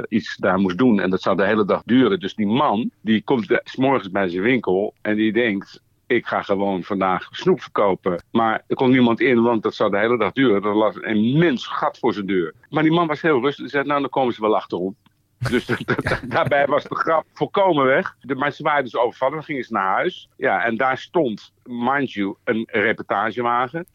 iets 0.09 0.37
daar 0.37 0.59
moest 0.59 0.77
doen. 0.77 0.99
En 0.99 1.09
dat 1.09 1.21
zou 1.21 1.35
de 1.35 1.45
hele 1.45 1.65
dag 1.65 1.81
duren. 1.85 2.19
Dus 2.19 2.35
die 2.35 2.47
man, 2.47 2.91
die 3.01 3.23
komt 3.23 3.61
's 3.63 3.75
morgens 3.75 4.11
bij 4.11 4.29
zijn 4.29 4.43
winkel 4.43 4.93
en 5.01 5.15
die 5.15 5.33
denkt 5.33 5.81
ik 6.07 6.25
ga 6.25 6.41
gewoon 6.41 6.83
vandaag 6.83 7.27
snoep 7.31 7.61
verkopen. 7.61 8.23
Maar 8.31 8.63
er 8.67 8.75
komt 8.75 8.91
niemand 8.91 9.19
in, 9.19 9.41
want 9.41 9.63
dat 9.63 9.75
zou 9.75 9.91
de 9.91 9.99
hele 9.99 10.17
dag 10.17 10.31
duren. 10.31 10.63
Er 10.63 10.75
lag 10.75 10.95
een 10.95 11.23
immens 11.23 11.67
gat 11.67 11.97
voor 11.99 12.13
zijn 12.13 12.25
deur. 12.25 12.53
Maar 12.69 12.83
die 12.83 12.91
man 12.91 13.07
was 13.07 13.21
heel 13.21 13.41
rustig. 13.41 13.59
Hij 13.59 13.69
zei, 13.69 13.83
nou, 13.83 14.01
dan 14.01 14.09
komen 14.09 14.33
ze 14.33 14.41
wel 14.41 14.55
achterom. 14.55 14.95
Dus 15.39 15.65
daarbij 16.27 16.65
was 16.65 16.83
de 16.83 16.95
grap 16.95 17.25
volkomen 17.33 17.85
weg. 17.85 18.15
De, 18.21 18.35
maar 18.35 18.51
ze 18.51 18.63
waren 18.63 18.83
dus 18.83 18.95
overvallen. 18.95 19.35
Dan 19.35 19.43
gingen 19.43 19.63
ze 19.63 19.73
naar 19.73 19.93
huis. 19.93 20.29
Ja, 20.37 20.63
en 20.63 20.77
daar 20.77 20.97
stond, 20.97 21.53
mind 21.63 22.11
you, 22.11 22.35
een 22.43 22.67
reportagewagen. 22.71 23.85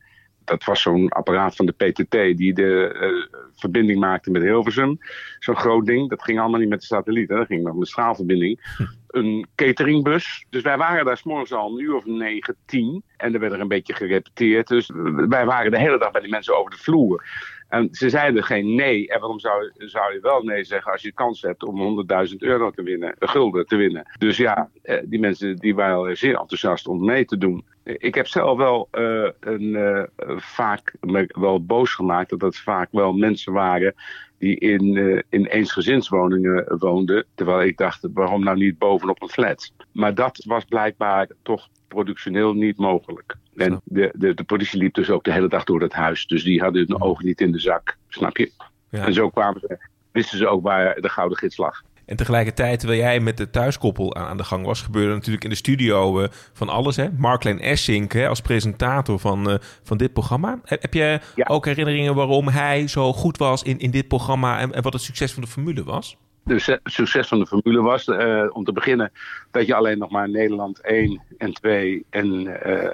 Dat 0.44 0.64
was 0.64 0.82
zo'n 0.82 1.08
apparaat 1.08 1.56
van 1.56 1.66
de 1.66 1.72
PTT 1.72 2.36
die 2.36 2.54
de 2.54 2.92
eh, 3.00 3.38
verbinding 3.54 4.00
maakte 4.00 4.30
met 4.30 4.42
Hilversum. 4.42 4.98
Zo'n 5.38 5.56
groot 5.56 5.86
ding. 5.86 6.10
Dat 6.10 6.22
ging 6.22 6.40
allemaal 6.40 6.60
niet 6.60 6.68
met 6.68 6.80
de 6.80 6.86
satelliet. 6.86 7.28
Hè. 7.28 7.36
Dat 7.36 7.46
ging 7.46 7.62
nog 7.62 7.76
met 7.76 7.88
straalverbinding. 7.88 8.60
Een 9.08 9.46
cateringbus. 9.54 10.46
Dus 10.50 10.62
wij 10.62 10.76
waren 10.76 11.04
daar 11.04 11.16
s'morgens 11.16 11.52
al 11.52 11.72
een 11.72 11.84
uur 11.84 11.94
of 11.94 12.04
negen, 12.04 12.56
tien. 12.64 13.02
En 13.16 13.34
er 13.34 13.40
werd 13.40 13.52
er 13.52 13.60
een 13.60 13.68
beetje 13.68 13.94
gerepeteerd. 13.94 14.68
Dus 14.68 14.90
wij 15.14 15.44
waren 15.44 15.70
de 15.70 15.78
hele 15.78 15.98
dag 15.98 16.10
bij 16.10 16.20
die 16.20 16.30
mensen 16.30 16.58
over 16.58 16.70
de 16.70 16.76
vloer. 16.76 17.24
En 17.68 17.88
ze 17.90 18.08
zeiden 18.08 18.44
geen 18.44 18.74
nee. 18.74 19.08
En 19.08 19.20
waarom 19.20 19.40
zou, 19.40 19.72
zou 19.76 20.12
je 20.12 20.20
wel 20.20 20.42
nee 20.42 20.64
zeggen 20.64 20.92
als 20.92 21.02
je 21.02 21.12
kans 21.12 21.42
hebt 21.42 21.64
om 21.64 22.06
100.000 22.28 22.36
euro 22.38 22.70
te 22.70 22.82
winnen, 22.82 23.14
gulden 23.18 23.66
te 23.66 23.76
winnen? 23.76 24.06
Dus 24.18 24.36
ja, 24.36 24.70
eh, 24.82 24.98
die 25.04 25.20
mensen 25.20 25.56
die 25.56 25.74
waren 25.74 26.16
zeer 26.16 26.38
enthousiast 26.38 26.86
om 26.86 27.04
mee 27.04 27.24
te 27.24 27.38
doen. 27.38 27.64
Ik 27.84 28.14
heb 28.14 28.26
zelf 28.26 28.56
wel 28.56 28.88
eh, 28.90 29.28
een, 29.40 29.76
eh, 29.76 30.02
vaak 30.36 30.94
me 31.00 31.24
wel 31.38 31.64
boos 31.64 31.94
gemaakt 31.94 32.30
dat 32.30 32.40
het 32.40 32.58
vaak 32.58 32.88
wel 32.90 33.12
mensen 33.12 33.52
waren 33.52 33.94
die 34.38 34.58
in, 34.58 34.96
eh, 34.96 35.22
in 35.28 35.46
eensgezinswoningen 35.46 36.78
woonden. 36.78 37.24
Terwijl 37.34 37.62
ik 37.62 37.76
dacht, 37.76 38.08
waarom 38.14 38.44
nou 38.44 38.56
niet 38.56 38.78
bovenop 38.78 39.22
een 39.22 39.28
flat? 39.28 39.72
Maar 39.92 40.14
dat 40.14 40.44
was 40.46 40.64
blijkbaar 40.64 41.28
toch 41.42 41.68
productioneel 41.88 42.52
niet 42.52 42.76
mogelijk. 42.76 43.36
En 43.56 43.80
de, 43.84 44.10
de, 44.14 44.34
de 44.34 44.44
politie 44.44 44.78
liep 44.78 44.94
dus 44.94 45.10
ook 45.10 45.24
de 45.24 45.32
hele 45.32 45.48
dag 45.48 45.64
door 45.64 45.80
het 45.80 45.92
huis. 45.92 46.26
Dus 46.26 46.44
die 46.44 46.60
hadden 46.60 46.86
hun 46.86 47.02
ogen 47.02 47.26
niet 47.26 47.40
in 47.40 47.52
de 47.52 47.58
zak, 47.58 47.96
snap 48.08 48.36
je? 48.36 48.50
Ja. 48.90 49.06
En 49.06 49.14
zo 49.14 49.28
kwamen 49.28 49.60
ze, 49.60 49.78
wisten 50.12 50.38
ze 50.38 50.46
ook 50.46 50.62
waar 50.62 51.00
de 51.00 51.08
gouden 51.08 51.38
gids 51.38 51.56
lag. 51.56 51.82
En 52.06 52.16
tegelijkertijd, 52.16 52.78
terwijl 52.78 53.00
jij 53.00 53.20
met 53.20 53.36
de 53.36 53.50
thuiskoppel 53.50 54.14
aan, 54.14 54.26
aan 54.26 54.36
de 54.36 54.44
gang 54.44 54.66
was, 54.66 54.82
gebeurde 54.82 55.14
natuurlijk 55.14 55.44
in 55.44 55.50
de 55.50 55.56
studio 55.56 56.20
uh, 56.20 56.26
van 56.52 56.68
alles. 56.68 56.96
Hè? 56.96 57.08
Marklein 57.16 57.60
Essink 57.60 58.12
hè, 58.12 58.28
als 58.28 58.40
presentator 58.40 59.18
van, 59.18 59.50
uh, 59.50 59.56
van 59.82 59.96
dit 59.96 60.12
programma. 60.12 60.60
Heb, 60.64 60.82
heb 60.82 60.94
je 60.94 61.20
ja. 61.34 61.44
ook 61.48 61.64
herinneringen 61.64 62.14
waarom 62.14 62.48
hij 62.48 62.88
zo 62.88 63.12
goed 63.12 63.36
was 63.36 63.62
in, 63.62 63.78
in 63.78 63.90
dit 63.90 64.08
programma 64.08 64.58
en, 64.58 64.72
en 64.72 64.82
wat 64.82 64.92
het 64.92 65.02
succes 65.02 65.32
van 65.32 65.42
de 65.42 65.48
formule 65.48 65.84
was? 65.84 66.16
de 66.44 66.80
succes 66.84 67.28
van 67.28 67.38
de 67.38 67.46
formule 67.46 67.82
was, 67.82 68.06
uh, 68.06 68.46
om 68.52 68.64
te 68.64 68.72
beginnen, 68.72 69.12
dat 69.50 69.66
je 69.66 69.74
alleen 69.74 69.98
nog 69.98 70.10
maar 70.10 70.30
Nederland 70.30 70.80
1 70.80 71.22
en 71.38 71.52
2 71.52 72.04
en 72.10 72.26
uh, 72.66 72.88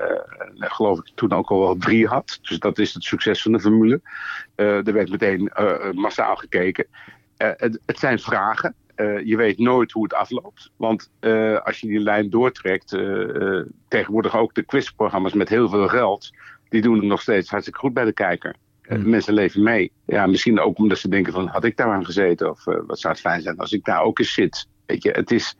geloof 0.58 0.98
ik 0.98 1.10
toen 1.14 1.32
ook 1.32 1.50
al 1.50 1.60
wel 1.60 1.76
3 1.76 2.06
had. 2.06 2.38
Dus 2.42 2.58
dat 2.58 2.78
is 2.78 2.94
het 2.94 3.02
succes 3.02 3.42
van 3.42 3.52
de 3.52 3.60
formule. 3.60 4.00
Uh, 4.56 4.86
er 4.86 4.92
werd 4.92 5.10
meteen 5.10 5.50
massaal 5.94 6.36
gekeken. 6.36 6.86
Het, 7.36 7.78
het, 7.86 7.98
zijn 7.98 8.18
vragen. 8.18 8.74
Je 9.24 9.36
weet 9.36 9.58
nooit 9.58 9.92
hoe 9.92 10.02
het 10.02 10.14
afloopt. 10.14 10.70
Want 10.76 11.10
als 11.64 11.80
je 11.80 11.86
die 11.86 12.00
lijn 12.00 12.30
doortrekt, 12.30 12.98
tegenwoordig 13.88 14.36
ook 14.36 14.54
de 14.54 14.62
quizprogramma's 14.62 15.32
met 15.32 15.48
heel 15.48 15.68
veel 15.68 15.88
geld, 15.88 16.30
die 16.68 16.82
doen 16.82 16.96
het 16.96 17.04
nog 17.04 17.20
steeds 17.20 17.50
hartstikke 17.50 17.80
goed 17.80 17.94
bij 17.94 18.04
de 18.04 18.12
kijker. 18.12 18.54
Hmm. 18.82 19.08
Mensen 19.08 19.34
leven 19.34 19.62
mee. 19.62 19.92
Ja, 20.06 20.26
misschien 20.26 20.60
ook 20.60 20.78
omdat 20.78 20.98
ze 20.98 21.08
denken 21.08 21.32
van, 21.32 21.46
had 21.46 21.64
ik 21.64 21.76
daar 21.76 21.92
aan 21.92 22.04
gezeten? 22.04 22.50
Of 22.50 22.64
wat 22.64 22.98
zou 22.98 23.12
het 23.12 23.22
fijn 23.22 23.42
zijn 23.42 23.58
als 23.58 23.72
ik 23.72 23.84
daar 23.84 24.02
ook 24.02 24.18
eens 24.18 24.32
zit? 24.32 24.68
Weet 24.86 25.02
je, 25.02 25.10
het 25.10 25.30
is, 25.30 25.56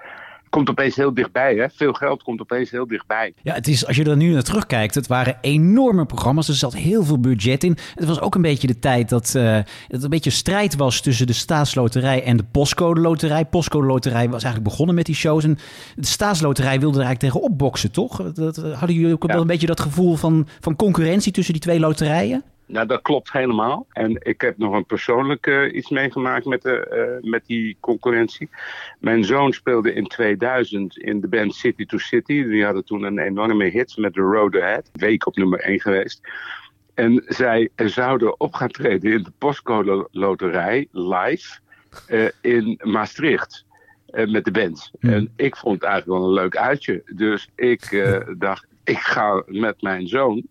komt 0.51 0.71
opeens 0.71 0.97
heel 0.97 1.15
dichtbij. 1.15 1.55
Hè? 1.55 1.67
Veel 1.75 1.93
geld 1.93 2.23
komt 2.23 2.41
opeens 2.41 2.71
heel 2.71 2.87
dichtbij. 2.87 3.35
Ja, 3.43 3.55
het 3.55 3.69
is, 3.69 3.87
als 3.87 3.97
je 3.97 4.05
er 4.05 4.17
nu 4.17 4.33
naar 4.33 4.43
terugkijkt, 4.43 4.95
het 4.95 5.07
waren 5.07 5.39
enorme 5.41 6.07
programma's. 6.07 6.49
Er 6.49 6.55
zat 6.55 6.75
heel 6.75 7.05
veel 7.05 7.21
budget 7.21 7.65
in. 7.65 7.77
Het 7.95 8.09
was 8.09 8.21
ook 8.21 8.35
een 8.35 8.43
beetje 8.43 8.67
de 8.67 8.79
tijd 8.79 9.09
dat 9.09 9.33
uh, 9.37 9.59
het 9.89 10.03
een 10.03 10.11
beetje 10.11 10.31
strijd 10.31 10.77
was 10.77 11.01
tussen 11.01 11.27
de 11.27 11.33
staatsloterij 11.33 12.23
en 12.23 12.37
de 12.37 12.45
postcode 12.51 13.01
loterij. 13.01 13.45
Postcode 13.45 13.87
loterij 13.87 14.25
was 14.25 14.43
eigenlijk 14.43 14.65
begonnen 14.65 14.95
met 14.95 15.07
die 15.07 15.15
shows. 15.15 15.45
En 15.45 15.59
de 15.95 16.07
staatsloterij 16.07 16.81
wilde 16.81 16.99
er 16.99 17.05
eigenlijk 17.05 17.35
tegen 17.35 17.51
opboksen, 17.51 17.91
toch? 17.91 18.33
Dat, 18.33 18.57
hadden 18.57 18.97
jullie 18.97 19.13
ook 19.15 19.23
ja. 19.23 19.33
wel 19.33 19.41
een 19.41 19.47
beetje 19.47 19.67
dat 19.67 19.81
gevoel 19.81 20.17
van, 20.17 20.49
van 20.61 20.77
concurrentie 20.77 21.33
tussen 21.33 21.53
die 21.53 21.63
twee 21.63 21.81
loterijen? 21.81 22.45
Nou, 22.71 22.87
dat 22.87 23.03
klopt 23.03 23.33
helemaal. 23.33 23.87
En 23.93 24.17
ik 24.23 24.41
heb 24.41 24.59
nog 24.59 24.75
een 24.75 24.87
persoonlijk 24.87 25.47
uh, 25.47 25.75
iets 25.75 25.89
meegemaakt 25.89 26.45
met, 26.45 26.63
de, 26.63 27.19
uh, 27.23 27.31
met 27.31 27.47
die 27.47 27.77
concurrentie. 27.81 28.49
Mijn 28.99 29.25
zoon 29.25 29.53
speelde 29.53 29.93
in 29.93 30.07
2000 30.07 30.99
in 30.99 31.21
de 31.21 31.29
band 31.29 31.55
City 31.55 31.87
to 31.87 31.99
City. 31.99 32.45
Die 32.45 32.65
hadden 32.65 32.85
toen 32.85 33.03
een 33.03 33.19
enorme 33.19 33.65
hit 33.65 33.97
met 33.97 34.13
The 34.13 34.21
Road 34.21 34.55
Ahead. 34.57 34.91
Week 34.93 35.27
op 35.27 35.37
nummer 35.37 35.61
1 35.61 35.81
geweest. 35.81 36.21
En 36.95 37.23
zij 37.27 37.71
zouden 37.77 38.41
op 38.41 38.55
gaan 38.55 38.69
treden 38.71 39.13
in 39.13 39.23
de 39.23 39.33
postcode 39.39 40.09
loterij 40.11 40.89
live 40.93 41.59
uh, 42.09 42.29
in 42.41 42.81
Maastricht. 42.83 43.65
met 44.11 44.45
de 44.45 44.51
band. 44.51 44.91
Hmm. 45.01 45.13
En 45.13 45.33
ik 45.37 45.57
vond 45.57 45.75
het 45.75 45.85
eigenlijk 45.91 46.21
wel 46.21 46.29
een 46.29 46.35
leuk 46.35 46.57
uitje. 46.57 47.03
Dus 47.15 47.49
ik 47.55 48.13
dacht, 48.39 48.67
ik 48.85 48.99
ga 48.99 49.43
met 49.47 49.83
mijn 49.83 50.09
zoon 50.09 50.47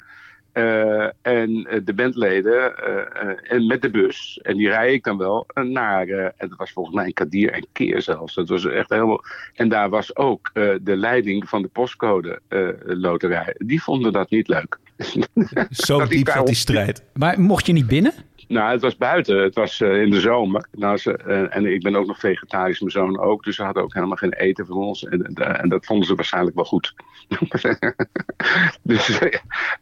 uh, 0.59 1.09
en 1.21 1.81
de 1.83 1.93
bandleden 1.95 2.73
uh, 2.87 3.51
en 3.51 3.67
met 3.67 3.81
de 3.81 3.89
bus. 3.89 4.39
En 4.41 4.57
die 4.57 4.69
rij 4.69 4.93
ik 4.93 5.03
dan 5.03 5.17
wel 5.17 5.45
naar, 5.53 6.07
en 6.07 6.49
dat 6.49 6.57
was 6.57 6.71
volgens 6.71 6.95
mij 6.95 7.05
een 7.05 7.13
Kadir 7.13 7.51
en 7.51 7.65
Keer 7.71 8.01
zelfs. 8.01 8.35
Dat 8.35 8.49
was 8.49 8.65
echt 8.65 8.89
helemaal. 8.89 9.23
En 9.53 9.69
daar 9.69 9.89
was 9.89 10.15
ook 10.15 10.51
de 10.81 10.97
leiding 10.97 11.49
van 11.49 11.61
de 11.61 11.67
postcode 11.67 12.39
loterij. 12.85 13.55
Die 13.57 13.83
vonden 13.83 14.13
dat 14.13 14.29
niet 14.29 14.47
leuk. 14.47 14.77
Zo 15.69 16.05
diep 16.05 16.29
zat 16.29 16.45
die 16.45 16.55
strijd. 16.55 17.03
Maar 17.13 17.41
mocht 17.41 17.65
je 17.65 17.73
niet 17.73 17.87
binnen? 17.87 18.13
Nou, 18.49 18.71
het 18.71 18.81
was 18.81 18.97
buiten. 18.97 19.43
Het 19.43 19.55
was 19.55 19.79
uh, 19.79 20.01
in 20.01 20.09
de 20.09 20.19
zomer. 20.19 20.67
Nou, 20.71 20.97
ze, 20.97 21.19
uh, 21.27 21.55
en 21.55 21.65
ik 21.65 21.81
ben 21.81 21.95
ook 21.95 22.07
nog 22.07 22.19
vegetarisch, 22.19 22.79
mijn 22.79 22.91
zoon 22.91 23.19
ook. 23.19 23.43
Dus 23.43 23.55
ze 23.55 23.63
hadden 23.63 23.83
ook 23.83 23.93
helemaal 23.93 24.15
geen 24.15 24.33
eten 24.33 24.65
voor 24.65 24.75
ons. 24.75 25.03
En, 25.03 25.23
en 25.33 25.69
dat 25.69 25.85
vonden 25.85 26.07
ze 26.07 26.15
waarschijnlijk 26.15 26.55
wel 26.55 26.65
goed. 26.65 26.93
dus 28.81 29.19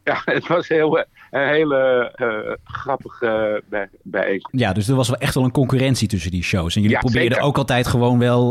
ja, 0.03 0.21
het 0.25 0.47
was 0.47 0.67
heel, 0.67 0.97
een 1.31 1.47
hele 1.47 2.11
grappige 2.63 3.63
bij, 3.69 3.89
bijeenkomst. 4.03 4.59
Ja, 4.59 4.73
dus 4.73 4.87
er 4.87 4.95
was 4.95 5.09
wel 5.09 5.19
echt 5.19 5.33
wel 5.33 5.43
een 5.43 5.51
concurrentie 5.51 6.07
tussen 6.07 6.31
die 6.31 6.43
shows. 6.43 6.75
En 6.75 6.81
jullie 6.81 6.95
ja, 6.95 7.01
probeerden 7.01 7.31
zeker. 7.31 7.47
ook 7.47 7.57
altijd 7.57 7.87
gewoon 7.87 8.19
wel 8.19 8.49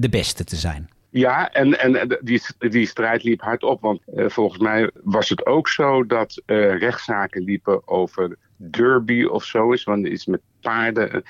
de 0.00 0.08
beste 0.10 0.44
te 0.44 0.56
zijn. 0.56 0.88
Ja, 1.10 1.52
en, 1.52 1.78
en 1.78 2.18
die, 2.20 2.42
die 2.58 2.86
strijd 2.86 3.22
liep 3.22 3.40
hard 3.40 3.62
op. 3.62 3.80
Want 3.80 4.00
volgens 4.14 4.60
mij 4.60 4.90
was 5.02 5.28
het 5.28 5.46
ook 5.46 5.68
zo 5.68 6.06
dat 6.06 6.42
rechtszaken 6.46 7.42
liepen 7.42 7.88
over 7.88 8.36
derby 8.58 9.24
of 9.24 9.44
zo 9.44 9.72
is, 9.72 9.84
want 9.84 10.06
iets 10.06 10.26
met 10.26 10.40
paarden. 10.60 11.22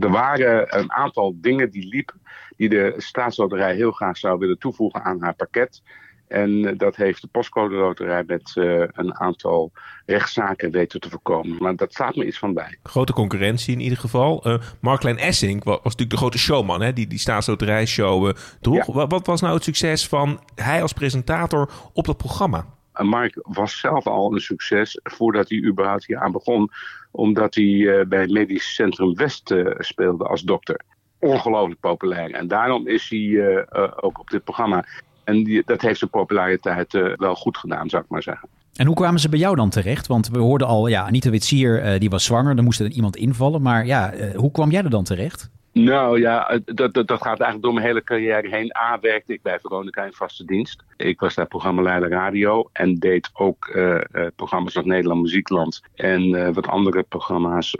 Er 0.00 0.10
waren 0.10 0.78
een 0.78 0.92
aantal 0.92 1.36
dingen 1.40 1.70
die 1.70 1.88
liepen, 1.88 2.20
die 2.56 2.68
de 2.68 2.94
staatsloterij 2.96 3.74
heel 3.74 3.92
graag 3.92 4.16
zou 4.16 4.38
willen 4.38 4.58
toevoegen 4.58 5.02
aan 5.02 5.22
haar 5.22 5.34
pakket. 5.34 5.82
En 6.28 6.76
dat 6.76 6.96
heeft 6.96 7.20
de 7.20 7.28
postcode 7.28 7.74
loterij 7.74 8.24
met 8.26 8.52
uh, 8.54 8.84
een 8.92 9.14
aantal 9.14 9.72
rechtszaken 10.06 10.70
weten 10.70 11.00
te 11.00 11.10
voorkomen. 11.10 11.56
Maar 11.58 11.76
dat 11.76 11.92
staat 11.92 12.16
me 12.16 12.26
iets 12.26 12.38
van 12.38 12.54
bij. 12.54 12.78
Grote 12.82 13.12
concurrentie 13.12 13.74
in 13.74 13.80
ieder 13.80 13.98
geval. 13.98 14.48
Uh, 14.48 14.54
Marklein 14.80 15.18
Essink 15.18 15.64
was, 15.64 15.74
was, 15.74 15.82
natuurlijk 15.84 16.10
de 16.10 16.16
grote 16.16 16.38
showman, 16.38 16.80
hè, 16.80 16.92
die 16.92 17.06
die 17.06 17.18
staatsloterij-show 17.18 18.26
uh, 18.26 18.32
droeg. 18.60 18.86
Ja. 18.86 18.92
Wat, 18.92 19.10
wat 19.10 19.26
was 19.26 19.40
nou 19.40 19.54
het 19.54 19.64
succes 19.64 20.08
van 20.08 20.40
hij 20.54 20.82
als 20.82 20.92
presentator 20.92 21.70
op 21.92 22.04
dat 22.06 22.16
programma? 22.16 22.66
Mark 23.02 23.38
was 23.42 23.80
zelf 23.80 24.06
al 24.06 24.32
een 24.32 24.40
succes 24.40 25.00
voordat 25.02 25.48
hij 25.48 25.62
überhaupt 25.64 26.06
hier 26.06 26.18
aan 26.18 26.32
begon. 26.32 26.70
Omdat 27.10 27.54
hij 27.54 27.64
uh, 27.64 28.04
bij 28.06 28.26
Medisch 28.26 28.74
Centrum 28.74 29.14
West 29.14 29.50
uh, 29.50 29.74
speelde 29.78 30.24
als 30.24 30.42
dokter. 30.42 30.80
Ongelooflijk 31.18 31.80
populair. 31.80 32.30
En 32.30 32.48
daarom 32.48 32.88
is 32.88 33.08
hij 33.08 33.66
ook 34.00 34.18
op 34.18 34.30
dit 34.30 34.44
programma. 34.44 34.86
En 35.24 35.44
die, 35.44 35.62
dat 35.66 35.80
heeft 35.80 35.98
zijn 35.98 36.10
populariteit 36.10 36.92
wel 37.16 37.34
goed 37.34 37.56
gedaan, 37.56 37.88
zou 37.88 38.02
ik 38.02 38.08
maar 38.08 38.22
zeggen. 38.22 38.48
En 38.74 38.86
hoe 38.86 38.96
kwamen 38.96 39.20
ze 39.20 39.28
bij 39.28 39.38
jou 39.38 39.56
dan 39.56 39.70
terecht? 39.70 40.06
Want 40.06 40.28
we 40.28 40.38
hoorden 40.38 40.66
al, 40.66 40.86
ja, 40.86 41.06
Anita 41.06 41.30
Witsier, 41.30 41.98
die 41.98 42.10
was 42.10 42.24
zwanger. 42.24 42.56
Er 42.56 42.62
moest 42.62 42.80
er 42.80 42.90
iemand 42.90 43.16
invallen. 43.16 43.62
Maar 43.62 43.86
ja, 43.86 44.12
hoe 44.34 44.50
kwam 44.50 44.70
jij 44.70 44.82
er 44.82 44.90
dan 44.90 45.04
terecht? 45.04 45.50
Nou 45.74 46.20
ja, 46.20 46.60
dat, 46.64 46.94
dat, 46.94 47.06
dat, 47.06 47.22
gaat 47.22 47.40
eigenlijk 47.40 47.62
door 47.62 47.72
mijn 47.72 47.86
hele 47.86 48.02
carrière 48.02 48.48
heen. 48.48 48.76
A, 48.76 48.98
werkte 49.00 49.32
ik 49.32 49.42
bij 49.42 49.60
Veronica 49.60 50.04
in 50.04 50.12
vaste 50.12 50.44
dienst. 50.44 50.84
Ik 50.96 51.20
was 51.20 51.34
daar 51.34 51.46
programmaleider 51.46 52.10
radio 52.10 52.68
en 52.72 52.94
deed 52.94 53.30
ook 53.32 53.66
uh, 53.74 54.00
uh, 54.12 54.26
programma's 54.36 54.76
als 54.76 54.86
Nederland 54.86 55.22
Muziekland. 55.22 55.82
En 55.94 56.22
uh, 56.22 56.48
wat 56.52 56.66
andere 56.66 57.02
programma's 57.02 57.76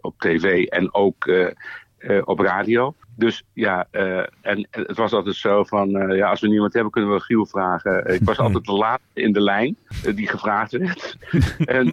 op 0.00 0.14
tv 0.18 0.66
en 0.66 0.94
ook 0.94 1.30
op 2.24 2.38
radio. 2.38 2.94
Dus 3.16 3.42
ja, 3.52 3.86
uh, 3.92 4.18
en 4.40 4.66
het 4.70 4.96
was 4.96 5.12
altijd 5.12 5.36
zo 5.36 5.64
van, 5.64 5.96
uh, 5.96 6.16
ja, 6.16 6.28
als 6.30 6.40
we 6.40 6.48
niemand 6.48 6.72
hebben, 6.72 6.92
kunnen 6.92 7.12
we 7.12 7.20
Giel 7.20 7.46
vragen. 7.46 8.14
Ik 8.14 8.24
was 8.24 8.38
altijd 8.44 8.64
de 8.64 8.72
laatste 8.72 9.20
in 9.20 9.32
de 9.32 9.40
lijn 9.40 9.76
die 10.14 10.28
gevraagd 10.28 10.72
werd. 10.72 11.16
en 11.58 11.92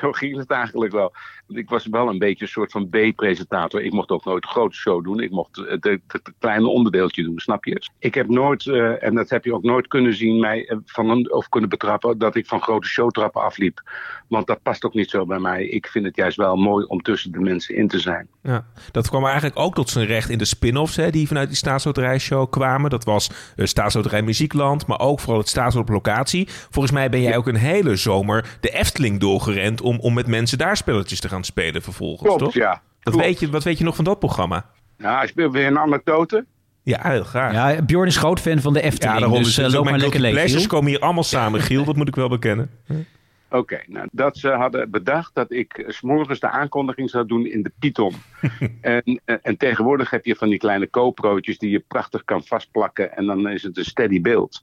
zo 0.00 0.12
ging 0.12 0.36
het 0.36 0.50
eigenlijk 0.50 0.92
wel. 0.92 1.12
Ik 1.48 1.68
was 1.68 1.86
wel 1.86 2.08
een 2.08 2.18
beetje 2.18 2.44
een 2.44 2.50
soort 2.50 2.72
van 2.72 2.88
B-presentator. 2.88 3.82
Ik 3.82 3.92
mocht 3.92 4.10
ook 4.10 4.24
nooit 4.24 4.44
een 4.44 4.50
grote 4.50 4.76
show 4.76 5.04
doen. 5.04 5.20
Ik 5.20 5.30
mocht 5.30 5.56
het, 5.56 5.84
het, 5.84 6.00
het 6.06 6.32
kleine 6.38 6.68
onderdeeltje 6.68 7.22
doen, 7.22 7.38
snap 7.38 7.64
je? 7.64 7.82
Ik 7.98 8.14
heb 8.14 8.28
nooit, 8.28 8.66
en 9.00 9.14
dat 9.14 9.30
heb 9.30 9.44
je 9.44 9.54
ook 9.54 9.62
nooit 9.62 9.86
kunnen 9.86 10.14
zien, 10.14 10.40
mij 10.40 10.78
van 10.84 11.10
een, 11.10 11.32
of 11.32 11.48
kunnen 11.48 11.70
betrappen, 11.70 12.18
dat 12.18 12.34
ik 12.36 12.46
van 12.46 12.62
grote 12.62 12.88
showtrappen 12.88 13.42
afliep. 13.42 13.82
Want 14.28 14.46
dat 14.46 14.62
past 14.62 14.84
ook 14.84 14.94
niet 14.94 15.10
zo 15.10 15.26
bij 15.26 15.38
mij. 15.38 15.66
Ik 15.66 15.86
vind 15.86 16.04
het 16.04 16.16
juist 16.16 16.36
wel 16.36 16.56
mooi 16.56 16.84
om 16.84 17.02
tussen 17.02 17.32
de 17.32 17.40
mensen 17.40 17.74
in 17.74 17.88
te 17.88 17.98
zijn. 17.98 18.28
Ja, 18.42 18.66
dat 18.90 19.08
kwam 19.08 19.24
eigenlijk 19.24 19.58
ook 19.58 19.74
tot 19.74 19.90
zijn 19.90 20.06
recht 20.06 20.30
in 20.30 20.38
de 20.38 20.44
spin-offs 20.48 20.96
hè, 20.96 21.10
die 21.10 21.26
vanuit 21.26 21.48
die 21.48 21.56
staatsloterijshow 21.56 22.50
kwamen. 22.50 22.90
Dat 22.90 23.04
was 23.04 23.30
uh, 23.56 23.66
staatsloterij 23.66 24.22
Muziekland, 24.22 24.86
maar 24.86 25.00
ook 25.00 25.20
vooral 25.20 25.38
het 25.38 25.48
staatslot 25.48 25.82
op 25.82 25.88
locatie. 25.88 26.48
Volgens 26.70 26.94
mij 26.94 27.10
ben 27.10 27.22
jij 27.22 27.36
ook 27.36 27.46
een 27.46 27.56
hele 27.56 27.96
zomer 27.96 28.56
de 28.60 28.70
Efteling 28.70 29.20
doorgerend 29.20 29.80
om, 29.80 29.98
om 30.00 30.14
met 30.14 30.26
mensen 30.26 30.58
daar 30.58 30.76
spelletjes 30.76 31.20
te 31.20 31.28
gaan 31.28 31.44
spelen 31.44 31.82
vervolgens, 31.82 32.22
Klopt, 32.22 32.42
toch? 32.42 32.54
ja. 32.54 32.82
Wat, 33.02 33.14
weet 33.14 33.40
je, 33.40 33.50
wat 33.50 33.64
weet 33.64 33.78
je 33.78 33.84
nog 33.84 33.96
van 33.96 34.04
dat 34.04 34.18
programma? 34.18 34.64
Nou, 34.96 35.22
ik 35.22 35.28
speel 35.28 35.50
weer 35.50 35.66
een 35.66 35.78
anekdote. 35.78 36.46
Ja, 36.82 36.98
heel 37.02 37.24
graag. 37.24 37.52
Ja, 37.52 37.82
Bjorn 37.82 38.06
is 38.06 38.16
groot 38.16 38.40
fan 38.40 38.60
van 38.60 38.72
de 38.72 38.82
Efteling, 38.82 39.14
ja, 39.14 39.20
daarom 39.20 39.42
dus 39.42 39.58
uh, 39.58 39.68
loop 39.68 39.84
maar 39.84 39.98
lekker 39.98 40.20
leeg. 40.20 40.66
komen 40.66 40.90
hier 40.90 41.00
allemaal 41.00 41.24
samen, 41.24 41.60
Giel, 41.60 41.84
dat 41.84 41.96
moet 41.96 42.08
ik 42.08 42.14
wel 42.14 42.28
bekennen. 42.28 42.70
Oké, 43.50 43.56
okay, 43.56 43.84
nou, 43.86 44.08
dat 44.12 44.36
ze 44.36 44.48
hadden 44.48 44.90
bedacht 44.90 45.34
dat 45.34 45.52
ik 45.52 45.84
s'morgens 45.86 46.40
de 46.40 46.48
aankondiging 46.48 47.10
zou 47.10 47.26
doen 47.26 47.46
in 47.46 47.62
de 47.62 47.72
Python. 47.78 48.14
en, 48.80 49.20
en 49.24 49.56
tegenwoordig 49.56 50.10
heb 50.10 50.24
je 50.24 50.36
van 50.36 50.48
die 50.48 50.58
kleine 50.58 50.86
koopbroodjes 50.86 51.58
die 51.58 51.70
je 51.70 51.84
prachtig 51.88 52.24
kan 52.24 52.44
vastplakken 52.44 53.16
en 53.16 53.26
dan 53.26 53.48
is 53.48 53.62
het 53.62 53.76
een 53.76 53.84
steady 53.84 54.20
beeld. 54.20 54.62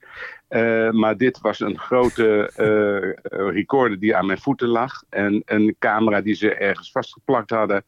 Uh, 0.49 0.91
maar 0.91 1.17
dit 1.17 1.39
was 1.41 1.59
een 1.59 1.79
grote 1.79 2.51
uh, 2.57 3.49
recorder 3.59 3.99
die 3.99 4.15
aan 4.15 4.25
mijn 4.25 4.39
voeten 4.39 4.67
lag 4.67 5.03
en 5.09 5.41
een 5.45 5.75
camera 5.79 6.21
die 6.21 6.35
ze 6.35 6.53
ergens 6.53 6.91
vastgeplakt 6.91 7.49
hadden. 7.49 7.83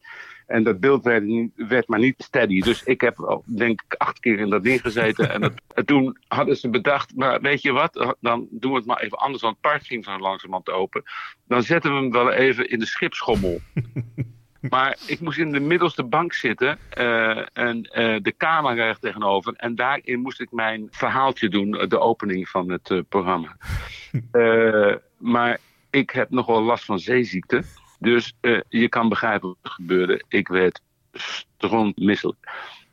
En 0.48 0.62
dat 0.62 0.80
beeld 0.80 1.04
werd, 1.04 1.24
werd, 1.54 1.88
maar 1.88 1.98
niet 1.98 2.22
steady. 2.22 2.60
Dus 2.60 2.82
ik 2.82 3.00
heb 3.00 3.20
al, 3.20 3.42
denk 3.46 3.82
ik, 3.82 3.94
acht 3.94 4.20
keer 4.20 4.38
in 4.38 4.50
dat 4.50 4.62
ding 4.62 4.80
gezeten. 4.80 5.30
en, 5.30 5.54
toen 5.84 6.18
hadden 6.28 6.56
ze 6.56 6.68
bedacht, 6.68 7.16
maar 7.16 7.40
weet 7.40 7.62
je 7.62 7.72
wat, 7.72 8.16
dan 8.20 8.46
doen 8.50 8.70
we 8.70 8.76
het 8.76 8.86
maar 8.86 9.00
even 9.00 9.18
anders. 9.18 9.42
Want 9.42 9.56
het 9.60 9.70
park 9.70 9.82
ging 9.82 10.04
zo 10.04 10.18
langzamerhand 10.18 10.70
open. 10.70 11.02
Dan 11.46 11.62
zetten 11.62 11.94
we 11.94 11.96
hem 11.96 12.12
wel 12.12 12.32
even 12.32 12.70
in 12.70 12.78
de 12.78 12.86
schipschommel. 12.86 13.60
Maar 14.60 14.98
ik 15.06 15.20
moest 15.20 15.38
in 15.38 15.52
de 15.52 15.60
middelste 15.60 16.04
bank 16.04 16.32
zitten 16.32 16.78
eh, 16.90 17.38
en 17.52 17.82
eh, 17.82 18.16
de 18.22 18.34
camera 18.36 18.74
recht 18.74 19.00
tegenover. 19.00 19.54
En 19.56 19.74
daarin 19.74 20.20
moest 20.20 20.40
ik 20.40 20.52
mijn 20.52 20.88
verhaaltje 20.90 21.48
doen, 21.48 21.70
de 21.70 21.98
opening 21.98 22.48
van 22.48 22.70
het 22.70 22.90
eh, 22.90 22.98
programma. 23.08 23.56
Maar 25.18 25.58
ik 25.90 26.10
heb 26.10 26.30
nogal 26.30 26.62
last 26.62 26.84
van 26.84 26.98
zeeziekte. 26.98 27.62
Dus 27.98 28.34
eh, 28.40 28.60
je 28.68 28.88
kan 28.88 29.08
begrijpen 29.08 29.48
wat 29.48 29.58
er 29.62 29.70
gebeurde. 29.70 30.22
Ik 30.28 30.48
werd 30.48 30.80
strontmisselijk. 31.12 32.48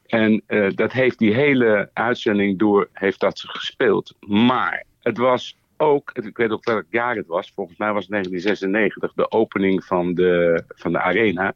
En 0.05 0.41
eh, 0.45 0.67
dat 0.75 0.91
heeft 0.91 1.19
die 1.19 1.33
hele 1.33 1.89
uitzending 1.93 2.59
door 2.59 2.89
heeft 2.93 3.19
dat 3.19 3.39
gespeeld. 3.39 4.15
Maar 4.19 4.83
het 5.01 5.17
was 5.17 5.57
ook, 5.77 6.11
ik 6.11 6.37
weet 6.37 6.51
ook 6.51 6.65
welk 6.65 6.85
jaar 6.89 7.15
het 7.15 7.27
was. 7.27 7.51
Volgens 7.55 7.77
mij 7.77 7.93
was 7.93 8.01
het 8.01 8.11
1996, 8.11 9.13
de 9.13 9.31
opening 9.31 9.83
van 9.83 10.13
de, 10.13 10.63
van 10.67 10.91
de 10.91 10.99
arena. 10.99 11.53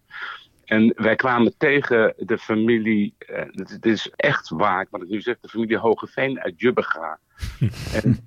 En 0.66 0.94
wij 0.96 1.16
kwamen 1.16 1.54
tegen 1.58 2.14
de 2.18 2.38
familie, 2.38 3.14
eh, 3.18 3.44
het, 3.52 3.70
het 3.70 3.86
is 3.86 4.12
echt 4.16 4.50
waar 4.50 4.88
wat 4.90 5.02
ik 5.02 5.10
nu 5.10 5.22
zeg, 5.22 5.40
de 5.40 5.50
familie 5.50 5.78
Hogeveen 5.78 6.40
uit 6.40 6.60
Jubbega. 6.60 7.20
en 8.04 8.20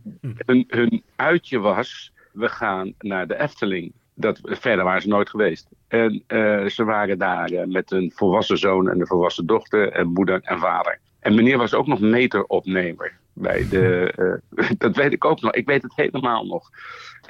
hun, 0.47 0.65
hun 0.69 1.03
uitje 1.17 1.59
was, 1.59 2.13
we 2.33 2.49
gaan 2.49 2.95
naar 2.99 3.27
de 3.27 3.41
Efteling. 3.41 3.93
Dat, 4.23 4.41
verder 4.43 4.85
waren 4.85 5.03
ze 5.03 5.09
nooit 5.09 5.31
geweest. 5.31 5.69
En 5.89 6.25
eh, 6.27 6.67
ze 6.67 6.85
waren 6.85 7.19
daar 7.19 7.51
eh, 7.51 7.67
met 7.67 7.91
een 7.91 8.13
volwassen 8.15 8.59
zoon 8.59 8.89
en 8.89 9.01
een 9.01 9.07
volwassen 9.07 9.47
dochter 9.47 9.93
en 9.93 10.13
moeder 10.13 10.41
en 10.43 10.59
vader. 10.59 10.99
En 11.21 11.35
meneer 11.35 11.59
was 11.59 11.75
ook 11.75 11.87
nog 11.87 12.01
meteropnemer. 12.01 13.21
Bij 13.35 13.69
de, 13.69 14.13
eh, 14.51 14.71
dat 14.79 14.97
weet 14.97 15.13
ik 15.13 15.25
ook 15.25 15.41
nog. 15.41 15.53
Ik 15.53 15.67
weet 15.67 15.83
het 15.83 15.97
helemaal 15.97 16.47
nog. 16.47 16.71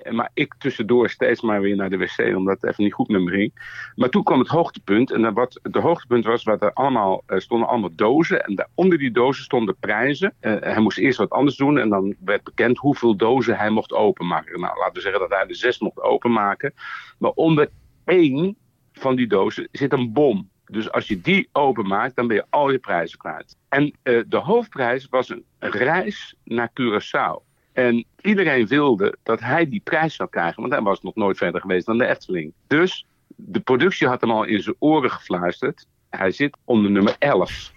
Eh, 0.02 0.12
Maar 0.12 0.30
ik 0.34 0.54
tussendoor 0.58 1.10
steeds 1.10 1.40
maar 1.40 1.60
weer 1.60 1.76
naar 1.76 1.90
de 1.90 1.96
wc, 1.96 2.36
omdat 2.36 2.60
het 2.60 2.70
even 2.70 2.84
niet 2.84 2.92
goed 2.92 3.08
met 3.08 3.20
me 3.22 3.30
ging. 3.30 3.52
Maar 3.94 4.08
toen 4.08 4.22
kwam 4.22 4.38
het 4.38 4.48
hoogtepunt. 4.48 5.12
En 5.12 5.34
wat 5.34 5.60
het 5.62 5.74
hoogtepunt 5.76 6.24
was, 6.24 6.42
wat 6.42 6.62
er 6.62 6.72
allemaal, 6.72 7.22
er 7.26 7.42
stonden 7.42 7.68
allemaal 7.68 7.94
dozen. 7.94 8.44
En 8.44 8.68
onder 8.74 8.98
die 8.98 9.10
dozen 9.10 9.44
stonden 9.44 9.76
prijzen. 9.80 10.34
Eh, 10.40 10.56
hij 10.60 10.80
moest 10.80 10.98
eerst 10.98 11.18
wat 11.18 11.30
anders 11.30 11.56
doen. 11.56 11.78
En 11.78 11.88
dan 11.88 12.14
werd 12.24 12.44
bekend 12.44 12.78
hoeveel 12.78 13.16
dozen 13.16 13.56
hij 13.56 13.70
mocht 13.70 13.92
openmaken. 13.92 14.60
Nou, 14.60 14.78
laten 14.78 14.94
we 14.94 15.00
zeggen 15.00 15.20
dat 15.20 15.30
hij 15.30 15.46
de 15.46 15.54
zes 15.54 15.78
mocht 15.78 16.00
openmaken. 16.00 16.74
Maar 17.18 17.30
onder 17.30 17.68
één 18.04 18.56
van 18.92 19.16
die 19.16 19.26
dozen 19.26 19.68
zit 19.72 19.92
een 19.92 20.12
bom. 20.12 20.50
Dus 20.66 20.90
als 20.90 21.08
je 21.08 21.20
die 21.20 21.48
openmaakt, 21.52 22.16
dan 22.16 22.26
ben 22.26 22.36
je 22.36 22.46
al 22.50 22.70
je 22.70 22.78
prijzen 22.78 23.18
kwijt. 23.18 23.56
En 23.68 23.94
eh, 24.02 24.20
de 24.26 24.36
hoofdprijs 24.36 25.06
was 25.10 25.28
een 25.28 25.44
reis 25.58 26.34
naar 26.44 26.70
Curaçao. 26.70 27.50
En 27.72 28.04
iedereen 28.20 28.66
wilde 28.66 29.16
dat 29.22 29.40
hij 29.40 29.68
die 29.68 29.80
prijs 29.80 30.14
zou 30.14 30.28
krijgen, 30.28 30.60
want 30.60 30.72
hij 30.72 30.82
was 30.82 31.02
nog 31.02 31.14
nooit 31.14 31.36
verder 31.36 31.60
geweest 31.60 31.86
dan 31.86 31.98
de 31.98 32.06
Efteling. 32.06 32.52
Dus 32.66 33.06
de 33.26 33.60
productie 33.60 34.08
had 34.08 34.20
hem 34.20 34.30
al 34.30 34.44
in 34.44 34.62
zijn 34.62 34.76
oren 34.78 35.10
gefluisterd. 35.10 35.86
Hij 36.10 36.30
zit 36.30 36.56
onder 36.64 36.90
nummer 36.90 37.16
11. 37.18 37.72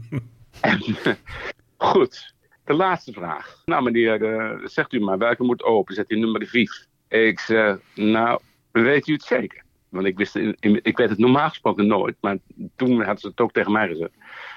en, 0.60 0.80
goed, 1.76 2.34
de 2.64 2.74
laatste 2.74 3.12
vraag. 3.12 3.62
Nou 3.64 3.82
meneer, 3.82 4.24
eh, 4.24 4.66
zegt 4.66 4.92
u 4.92 5.00
maar, 5.00 5.18
welke 5.18 5.42
moet 5.42 5.62
open? 5.62 5.94
Zet 5.94 6.10
u 6.10 6.18
nummer 6.18 6.46
5. 6.46 6.86
Ik 7.08 7.40
zeg, 7.40 7.78
nou, 7.94 8.40
weet 8.70 9.08
u 9.08 9.12
het 9.12 9.22
zeker? 9.22 9.63
Want 9.94 10.06
ik, 10.06 10.16
wist, 10.16 10.34
ik 10.60 10.96
weet 10.96 11.08
het 11.08 11.18
normaal 11.18 11.48
gesproken 11.48 11.86
nooit, 11.86 12.16
maar 12.20 12.36
toen 12.76 12.96
hadden 12.96 13.18
ze 13.18 13.28
het 13.28 13.40
ook 13.40 13.52
tegen 13.52 13.72
mij 13.72 13.88
gezegd. 13.88 14.12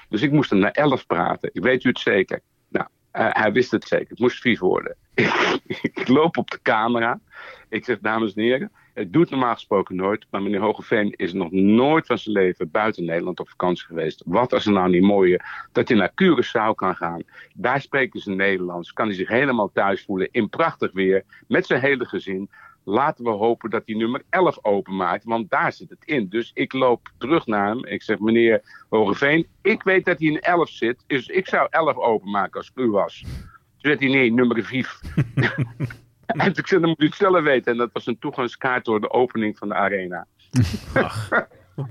Dus 0.08 0.22
ik 0.22 0.32
moest 0.32 0.50
hem 0.50 0.58
naar 0.58 0.70
11 0.70 1.06
praten. 1.06 1.50
Ik 1.52 1.62
weet 1.62 1.84
u 1.84 1.88
het 1.88 1.98
zeker? 1.98 2.40
Nou, 2.68 2.86
eh, 3.10 3.28
hij 3.30 3.52
wist 3.52 3.70
het 3.70 3.84
zeker. 3.84 4.08
Het 4.08 4.18
moest 4.18 4.40
5 4.40 4.58
worden. 4.58 4.96
ik 5.82 6.08
loop 6.08 6.36
op 6.36 6.50
de 6.50 6.62
camera. 6.62 7.20
Ik 7.68 7.84
zeg, 7.84 7.98
dames 7.98 8.34
en 8.34 8.42
heren, 8.42 8.70
het 8.94 9.30
normaal 9.30 9.54
gesproken 9.54 9.96
nooit. 9.96 10.26
Maar 10.30 10.42
meneer 10.42 10.60
Hogeveen 10.60 11.14
is 11.16 11.32
nog 11.32 11.50
nooit 11.50 12.06
van 12.06 12.18
zijn 12.18 12.34
leven 12.34 12.70
buiten 12.70 13.04
Nederland 13.04 13.40
op 13.40 13.48
vakantie 13.48 13.86
geweest. 13.86 14.22
Wat 14.26 14.52
is 14.52 14.66
er 14.66 14.72
nou 14.72 14.90
niet 14.90 15.02
mooier 15.02 15.68
dat 15.72 15.88
hij 15.88 15.96
naar 15.96 16.10
Curaçao 16.10 16.74
kan 16.74 16.96
gaan. 16.96 17.22
Daar 17.54 17.80
spreken 17.80 18.20
ze 18.20 18.30
Nederlands. 18.30 18.92
Kan 18.92 19.06
hij 19.06 19.14
zich 19.14 19.28
helemaal 19.28 19.70
thuis 19.72 20.04
voelen 20.04 20.28
in 20.30 20.48
prachtig 20.48 20.92
weer. 20.92 21.24
Met 21.48 21.66
zijn 21.66 21.80
hele 21.80 22.04
gezin. 22.04 22.50
Laten 22.88 23.24
we 23.24 23.30
hopen 23.30 23.70
dat 23.70 23.82
hij 23.86 23.94
nummer 23.94 24.22
11 24.30 24.58
openmaakt, 24.62 25.24
want 25.24 25.50
daar 25.50 25.72
zit 25.72 25.90
het 25.90 26.04
in. 26.04 26.28
Dus 26.28 26.50
ik 26.54 26.72
loop 26.72 27.08
terug 27.18 27.46
naar 27.46 27.66
hem. 27.66 27.84
Ik 27.84 28.02
zeg, 28.02 28.18
meneer 28.18 28.84
Hogeveen, 28.88 29.46
ik 29.62 29.82
weet 29.82 30.04
dat 30.04 30.18
hij 30.18 30.28
in 30.28 30.40
11 30.40 30.68
zit. 30.68 31.04
Dus 31.06 31.26
ik 31.26 31.48
zou 31.48 31.66
11 31.70 31.96
openmaken 31.96 32.60
als 32.60 32.70
ik 32.74 32.82
u 32.84 32.90
was. 32.90 33.20
Toen 33.20 33.30
zei 33.76 33.96
hij, 33.96 34.08
nee, 34.08 34.32
nummer 34.32 34.64
5. 34.64 35.00
en 36.26 36.52
toen 36.52 36.66
zei 36.66 36.80
dan 36.80 36.88
moet 36.88 37.02
u 37.02 37.06
het 37.06 37.14
zelf 37.14 37.42
weten. 37.42 37.72
En 37.72 37.78
dat 37.78 37.90
was 37.92 38.06
een 38.06 38.18
toegangskaart 38.18 38.84
door 38.84 39.00
de 39.00 39.10
opening 39.10 39.58
van 39.58 39.68
de 39.68 39.74
arena. 39.74 40.26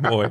Mooi. 0.01 0.29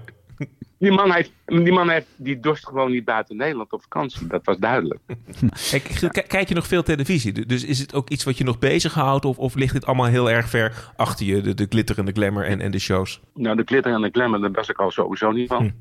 Die 0.78 0.92
man, 0.92 1.12
heeft, 1.12 1.30
die 1.46 1.72
man 1.72 1.88
heeft, 1.90 2.06
die 2.16 2.40
dorst 2.40 2.66
gewoon 2.66 2.90
niet 2.90 3.04
buiten 3.04 3.36
Nederland 3.36 3.72
op 3.72 3.82
vakantie. 3.82 4.26
Dat 4.26 4.44
was 4.44 4.56
duidelijk. 4.58 5.00
Kijk, 6.28 6.48
je 6.48 6.54
nog 6.54 6.66
veel 6.66 6.82
televisie? 6.82 7.32
Du- 7.32 7.46
Dus 7.46 7.64
is 7.64 7.78
het 7.78 7.94
ook 7.94 8.08
iets 8.10 8.24
wat 8.24 8.38
je 8.38 8.44
nog 8.44 8.58
bezighoudt? 8.58 9.24
Of, 9.24 9.38
of 9.38 9.54
ligt 9.54 9.72
dit 9.72 9.86
allemaal 9.86 10.06
heel 10.06 10.30
erg 10.30 10.48
ver 10.48 10.92
achter 10.96 11.26
je? 11.26 11.40
De, 11.40 11.54
de 11.54 11.66
glitter 11.68 11.98
en 11.98 12.04
de 12.04 12.12
glamour 12.12 12.44
en, 12.46 12.60
en 12.60 12.70
de 12.70 12.78
shows? 12.78 13.20
Nou, 13.34 13.56
de 13.56 13.62
glitter 13.64 13.92
en 13.92 14.02
de 14.02 14.08
glamour, 14.12 14.40
daar 14.40 14.50
was 14.50 14.68
ik 14.68 14.78
al 14.78 14.90
sowieso 14.90 15.30
niet 15.32 15.48
van. 15.48 15.72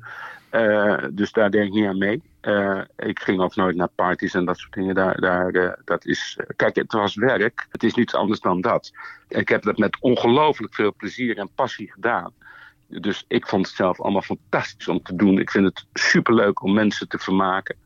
Eh, 0.50 0.96
dus 1.12 1.32
daar 1.32 1.50
denk 1.50 1.66
ik 1.66 1.72
niet 1.72 1.86
aan 1.86 1.98
mee. 1.98 2.22
Eh, 2.40 2.80
ik 2.96 3.18
ging 3.20 3.40
ook 3.40 3.56
nooit 3.56 3.76
naar 3.76 3.88
parties 3.94 4.34
en 4.34 4.44
dat 4.44 4.58
soort 4.58 4.72
dingen. 4.72 4.94
Daar, 4.94 5.20
daar, 5.20 5.48
eh, 5.50 5.72
dat 5.84 6.04
is, 6.04 6.38
kijk, 6.56 6.76
het 6.76 6.92
was 6.92 7.14
werk. 7.14 7.66
Het 7.70 7.82
is 7.82 7.94
niets 7.94 8.14
anders 8.14 8.40
dan 8.40 8.60
dat. 8.60 8.92
Ik 9.28 9.48
heb 9.48 9.62
dat 9.62 9.78
met 9.78 9.96
ongelooflijk 10.00 10.74
veel 10.74 10.94
plezier 10.96 11.38
en 11.38 11.48
passie 11.54 11.92
gedaan. 11.92 12.32
Dus 12.88 13.24
ik 13.28 13.46
vond 13.46 13.66
het 13.66 13.76
zelf 13.76 14.00
allemaal 14.00 14.22
fantastisch 14.22 14.88
om 14.88 15.02
te 15.02 15.16
doen. 15.16 15.38
Ik 15.38 15.50
vind 15.50 15.64
het 15.64 15.86
superleuk 15.92 16.62
om 16.62 16.72
mensen 16.72 17.08
te 17.08 17.18
vermaken. 17.18 17.76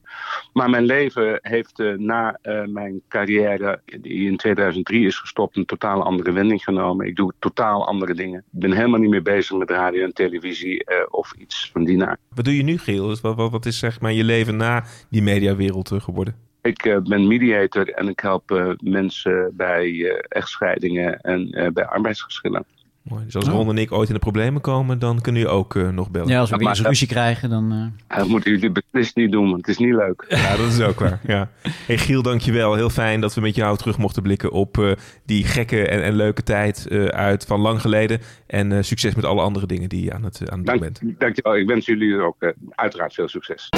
Maar 0.53 0.71
mijn 0.71 0.85
leven 0.85 1.39
heeft 1.43 1.81
eh, 1.81 1.93
na 1.93 2.39
eh, 2.43 2.65
mijn 2.67 3.01
carrière, 3.09 3.81
die 4.01 4.31
in 4.31 4.37
2003 4.37 5.07
is 5.07 5.19
gestopt, 5.19 5.57
een 5.57 5.65
totaal 5.65 6.03
andere 6.03 6.33
wending 6.33 6.63
genomen. 6.63 7.07
Ik 7.07 7.17
doe 7.17 7.33
totaal 7.39 7.87
andere 7.87 8.15
dingen. 8.15 8.39
Ik 8.53 8.61
ben 8.61 8.73
helemaal 8.73 9.01
niet 9.01 9.11
meer 9.11 9.23
bezig 9.23 9.59
met 9.59 9.71
radio 9.71 10.05
en 10.05 10.13
televisie 10.13 10.85
eh, 10.85 10.97
of 11.11 11.33
iets 11.39 11.71
van 11.73 11.85
die 11.85 11.97
naam. 11.97 12.17
Wat 12.35 12.45
doe 12.45 12.57
je 12.57 12.63
nu, 12.63 12.79
Giel? 12.79 13.07
Dus 13.07 13.21
wat, 13.21 13.37
wat, 13.37 13.51
wat 13.51 13.67
is 13.67 13.79
zeg 13.79 14.01
maar 14.01 14.13
je 14.13 14.25
leven 14.25 14.57
na 14.57 14.85
die 15.11 15.23
mediawereld 15.23 15.93
geworden? 15.97 16.49
Ik 16.63 17.01
ben 17.03 17.27
mediator 17.27 17.89
en 17.89 18.09
ik 18.09 18.21
help 18.21 18.77
mensen 18.83 19.53
bij 19.57 20.11
echtscheidingen 20.29 21.21
en 21.21 21.71
bij 21.73 21.87
arbeidsgeschillen. 21.87 22.65
Mooi. 23.03 23.25
Dus 23.25 23.37
als 23.37 23.45
Ron 23.49 23.69
en 23.69 23.79
ik 23.79 23.93
ooit 23.93 24.09
in 24.09 24.15
de 24.15 24.21
problemen 24.21 24.61
komen, 24.61 24.99
dan 24.99 25.21
kunnen 25.21 25.41
jullie 25.41 25.57
ook 25.57 25.77
eh, 25.77 25.89
nog 25.89 26.11
bellen. 26.11 26.29
Ja, 26.29 26.39
als 26.41 26.51
we 26.51 26.55
Dat 26.57 26.65
weer 26.67 26.77
eens 26.77 26.87
ruzie 26.87 27.07
krijgen, 27.07 27.51
dan... 27.51 27.93
eh, 28.09 28.19
Dat 28.19 28.29
moeten 28.29 28.51
jullie 28.51 28.73
beslist 28.73 29.17
niet 29.17 29.33
doen, 29.33 29.45
want 29.45 29.57
het 29.57 29.69
is 29.69 29.79
niet 29.79 29.95
leuk. 29.95 30.25
Ja, 30.29 30.57
dat 30.57 30.67
is 30.73 30.81
ook 30.81 31.01
waar. 31.01 31.21
Ja. 31.27 31.49
Hey 31.87 31.99
Giel, 31.99 32.23
dankjewel. 32.23 32.75
Heel 32.75 32.91
fijn 32.91 33.21
dat 33.21 33.35
we 33.35 33.41
met 33.41 33.55
jou 33.55 33.77
terug 33.77 33.99
mochten 33.99 34.23
blikken 34.23 34.51
op 34.53 34.79
eh, 34.79 34.93
die 35.25 35.45
gekke 35.45 35.87
en, 35.89 36.03
en 36.03 36.15
leuke 36.15 36.43
tijd 36.43 36.87
eh, 36.87 37.05
uit 37.05 37.45
van 37.47 37.61
lang 37.61 37.81
geleden. 37.81 38.21
En 38.47 38.73
eh, 38.73 38.83
succes 38.83 39.15
met 39.15 39.25
alle 39.25 39.41
andere 39.43 39.67
dingen 39.67 39.89
die 39.89 40.05
je 40.05 40.13
aan 40.13 40.23
het, 40.25 40.51
aan 40.51 40.59
het 40.59 40.67
doen 40.67 40.79
bent. 40.79 41.01
Dank, 41.03 41.21
dankjewel. 41.21 41.57
Ik 41.57 41.67
wens 41.67 41.87
jullie 41.87 42.21
ook 42.21 42.55
uiteraard 42.71 43.15
veel 43.15 43.29
succes. 43.29 43.69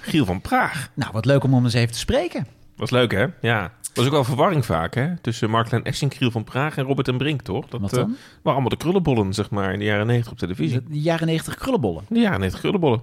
Giel 0.00 0.24
van 0.24 0.40
Praag. 0.40 0.90
Nou, 0.94 1.12
wat 1.12 1.24
leuk 1.24 1.44
om 1.44 1.54
hem 1.54 1.64
eens 1.64 1.74
even 1.74 1.92
te 1.92 1.98
spreken. 1.98 2.46
Was 2.76 2.90
leuk, 2.90 3.12
hè? 3.12 3.26
Ja. 3.40 3.72
Was 3.94 4.04
ook 4.06 4.10
wel 4.12 4.24
verwarring 4.24 4.66
vaak, 4.66 4.94
hè? 4.94 5.16
Tussen 5.16 5.50
Mark 5.50 5.72
Essing, 5.72 6.14
Giel 6.16 6.30
van 6.30 6.44
Praag 6.44 6.76
en 6.76 6.84
Robert 6.84 7.08
en 7.08 7.16
Brink, 7.16 7.42
toch? 7.42 7.66
Dat 7.68 7.80
Wat 7.80 7.92
eh, 7.92 7.98
waren 7.98 8.16
allemaal 8.42 8.68
de 8.68 8.76
krullenbollen, 8.76 9.34
zeg 9.34 9.50
maar, 9.50 9.72
in 9.72 9.78
de 9.78 9.84
jaren 9.84 10.06
negentig 10.06 10.32
op 10.32 10.38
televisie. 10.38 10.82
De, 10.82 10.88
de 10.88 11.00
jaren 11.00 11.26
negentig 11.26 11.54
krullenbollen. 11.54 12.04
De 12.08 12.20
jaren 12.20 12.36
negentig 12.38 12.60
krullenbollen. 12.60 13.00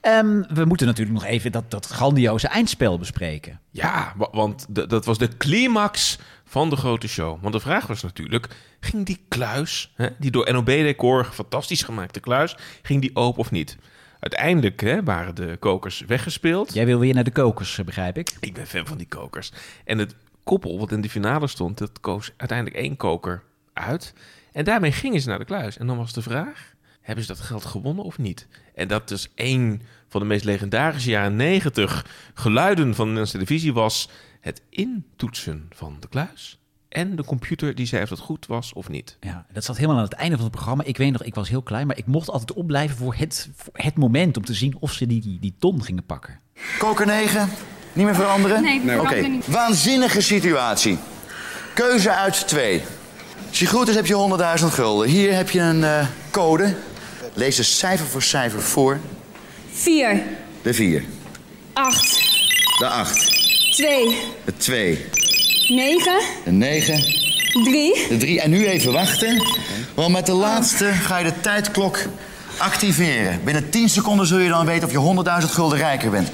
Ehm, 0.00 0.42
we 0.54 0.64
moeten 0.64 0.86
natuurlijk 0.86 1.18
nog 1.18 1.28
even 1.28 1.52
dat, 1.52 1.70
dat 1.70 1.86
grandioze 1.86 2.48
eindspel 2.48 2.98
bespreken. 2.98 3.60
Ja, 3.70 4.12
wa- 4.16 4.28
want 4.32 4.66
dat 4.88 5.04
was 5.04 5.18
de 5.18 5.36
climax 5.36 6.18
van 6.44 6.70
de 6.70 6.76
grote 6.76 7.08
show. 7.08 7.38
Want 7.42 7.54
de 7.54 7.60
vraag 7.60 7.86
was 7.86 8.02
natuurlijk, 8.02 8.48
ging 8.80 9.06
die 9.06 9.24
kluis, 9.28 9.92
hè, 9.96 10.06
die 10.18 10.30
door 10.30 10.52
NOB-decor 10.52 11.24
fantastisch 11.24 11.82
gemaakte 11.82 12.20
kluis, 12.20 12.56
ging 12.82 13.00
die 13.00 13.16
open 13.16 13.40
of 13.40 13.50
niet? 13.50 13.76
Uiteindelijk 14.20 14.80
hè, 14.80 15.02
waren 15.02 15.34
de 15.34 15.56
kokers 15.58 16.00
weggespeeld. 16.00 16.74
Jij 16.74 16.86
wil 16.86 16.98
weer 16.98 17.14
naar 17.14 17.24
de 17.24 17.30
kokers, 17.30 17.78
eh, 17.78 17.84
begrijp 17.84 18.18
ik. 18.18 18.32
Ik 18.40 18.54
ben 18.54 18.66
fan 18.66 18.86
van 18.86 18.98
die 18.98 19.08
kokers. 19.08 19.52
En 19.84 19.98
het 19.98 20.14
koppel 20.44 20.78
wat 20.78 20.92
in 20.92 21.00
de 21.00 21.10
finale 21.10 21.46
stond, 21.46 21.78
dat 21.78 22.00
koos 22.00 22.32
uiteindelijk 22.36 22.78
één 22.78 22.96
koker 22.96 23.42
uit. 23.72 24.14
En 24.52 24.64
daarmee 24.64 24.92
gingen 24.92 25.20
ze 25.20 25.28
naar 25.28 25.38
de 25.38 25.44
kluis. 25.44 25.78
En 25.78 25.86
dan 25.86 25.96
was 25.96 26.12
de 26.12 26.22
vraag, 26.22 26.74
hebben 27.00 27.24
ze 27.24 27.32
dat 27.32 27.40
geld 27.40 27.64
gewonnen 27.64 28.04
of 28.04 28.18
niet? 28.18 28.46
En 28.74 28.88
dat 28.88 29.10
is 29.10 29.30
één 29.34 29.82
van 30.08 30.20
de 30.20 30.26
meest 30.26 30.44
legendarische 30.44 31.10
jaren 31.10 31.36
negentig 31.36 32.06
geluiden 32.34 32.84
van 32.84 32.94
de 32.94 33.12
Nederlandse 33.12 33.32
televisie 33.32 33.72
was 33.72 34.08
het 34.40 34.62
intoetsen 34.68 35.66
van 35.70 35.96
de 36.00 36.08
kluis. 36.08 36.59
En 36.90 37.16
de 37.16 37.24
computer 37.24 37.74
die 37.74 37.86
zei 37.86 38.02
of 38.02 38.08
dat 38.08 38.18
goed 38.18 38.46
was 38.46 38.72
of 38.72 38.88
niet. 38.88 39.16
Ja, 39.20 39.46
dat 39.52 39.64
zat 39.64 39.76
helemaal 39.76 39.96
aan 39.96 40.02
het 40.04 40.12
einde 40.12 40.34
van 40.36 40.44
het 40.44 40.54
programma. 40.54 40.82
Ik 40.84 40.96
weet 40.96 41.12
nog, 41.12 41.22
ik 41.22 41.34
was 41.34 41.48
heel 41.48 41.62
klein, 41.62 41.86
maar 41.86 41.98
ik 41.98 42.06
mocht 42.06 42.30
altijd 42.30 42.52
opblijven 42.52 42.96
voor 42.96 43.14
het, 43.14 43.48
voor 43.56 43.72
het 43.76 43.96
moment 43.96 44.36
om 44.36 44.44
te 44.44 44.54
zien 44.54 44.76
of 44.80 44.92
ze 44.92 45.06
die, 45.06 45.20
die, 45.20 45.38
die 45.40 45.54
ton 45.58 45.82
gingen 45.84 46.04
pakken. 46.04 46.38
Koker 46.78 47.06
9, 47.06 47.48
niet 47.92 48.04
meer 48.04 48.14
veranderen? 48.14 48.62
Nee, 48.62 48.76
Oké, 48.78 48.88
veranderen 48.90 49.30
niet. 49.30 49.46
waanzinnige 49.46 50.20
situatie. 50.20 50.98
Keuze 51.74 52.10
uit 52.14 52.48
twee. 52.48 52.82
Als 53.48 53.58
je 53.58 53.66
goed 53.66 53.88
is, 53.88 53.94
heb 53.94 54.06
je 54.06 54.56
100.000 54.60 54.66
gulden. 54.66 55.08
Hier 55.08 55.34
heb 55.34 55.50
je 55.50 55.60
een 55.60 55.84
eh, 55.84 56.06
code. 56.30 56.74
Lees 57.34 57.56
ze 57.56 57.64
cijfer 57.64 58.06
voor 58.06 58.22
cijfer 58.22 58.62
voor. 58.62 58.98
4, 59.72 60.22
De 60.62 60.74
4, 60.74 61.04
8, 61.72 62.20
de 62.78 62.86
8, 62.86 63.74
2, 63.76 64.16
de 64.44 64.56
2, 64.56 65.04
9, 65.70 66.20
de 66.44 66.50
9, 66.50 67.00
3. 67.64 68.06
de 68.08 68.16
3. 68.18 68.40
En 68.40 68.50
nu 68.50 68.66
even 68.66 68.92
wachten. 68.92 69.42
Want 69.94 70.12
met 70.12 70.26
de 70.26 70.32
laatste 70.32 70.84
ga 70.84 71.18
je 71.18 71.24
de 71.24 71.40
tijdklok 71.40 71.98
activeren. 72.56 73.40
Binnen 73.44 73.70
10 73.70 73.88
seconden 73.88 74.26
zul 74.26 74.38
je 74.38 74.48
dan 74.48 74.66
weten 74.66 74.88
of 74.88 74.92
je 74.92 75.42
100.000 75.42 75.50
gulden 75.50 75.78
rijker 75.78 76.10
bent. 76.10 76.30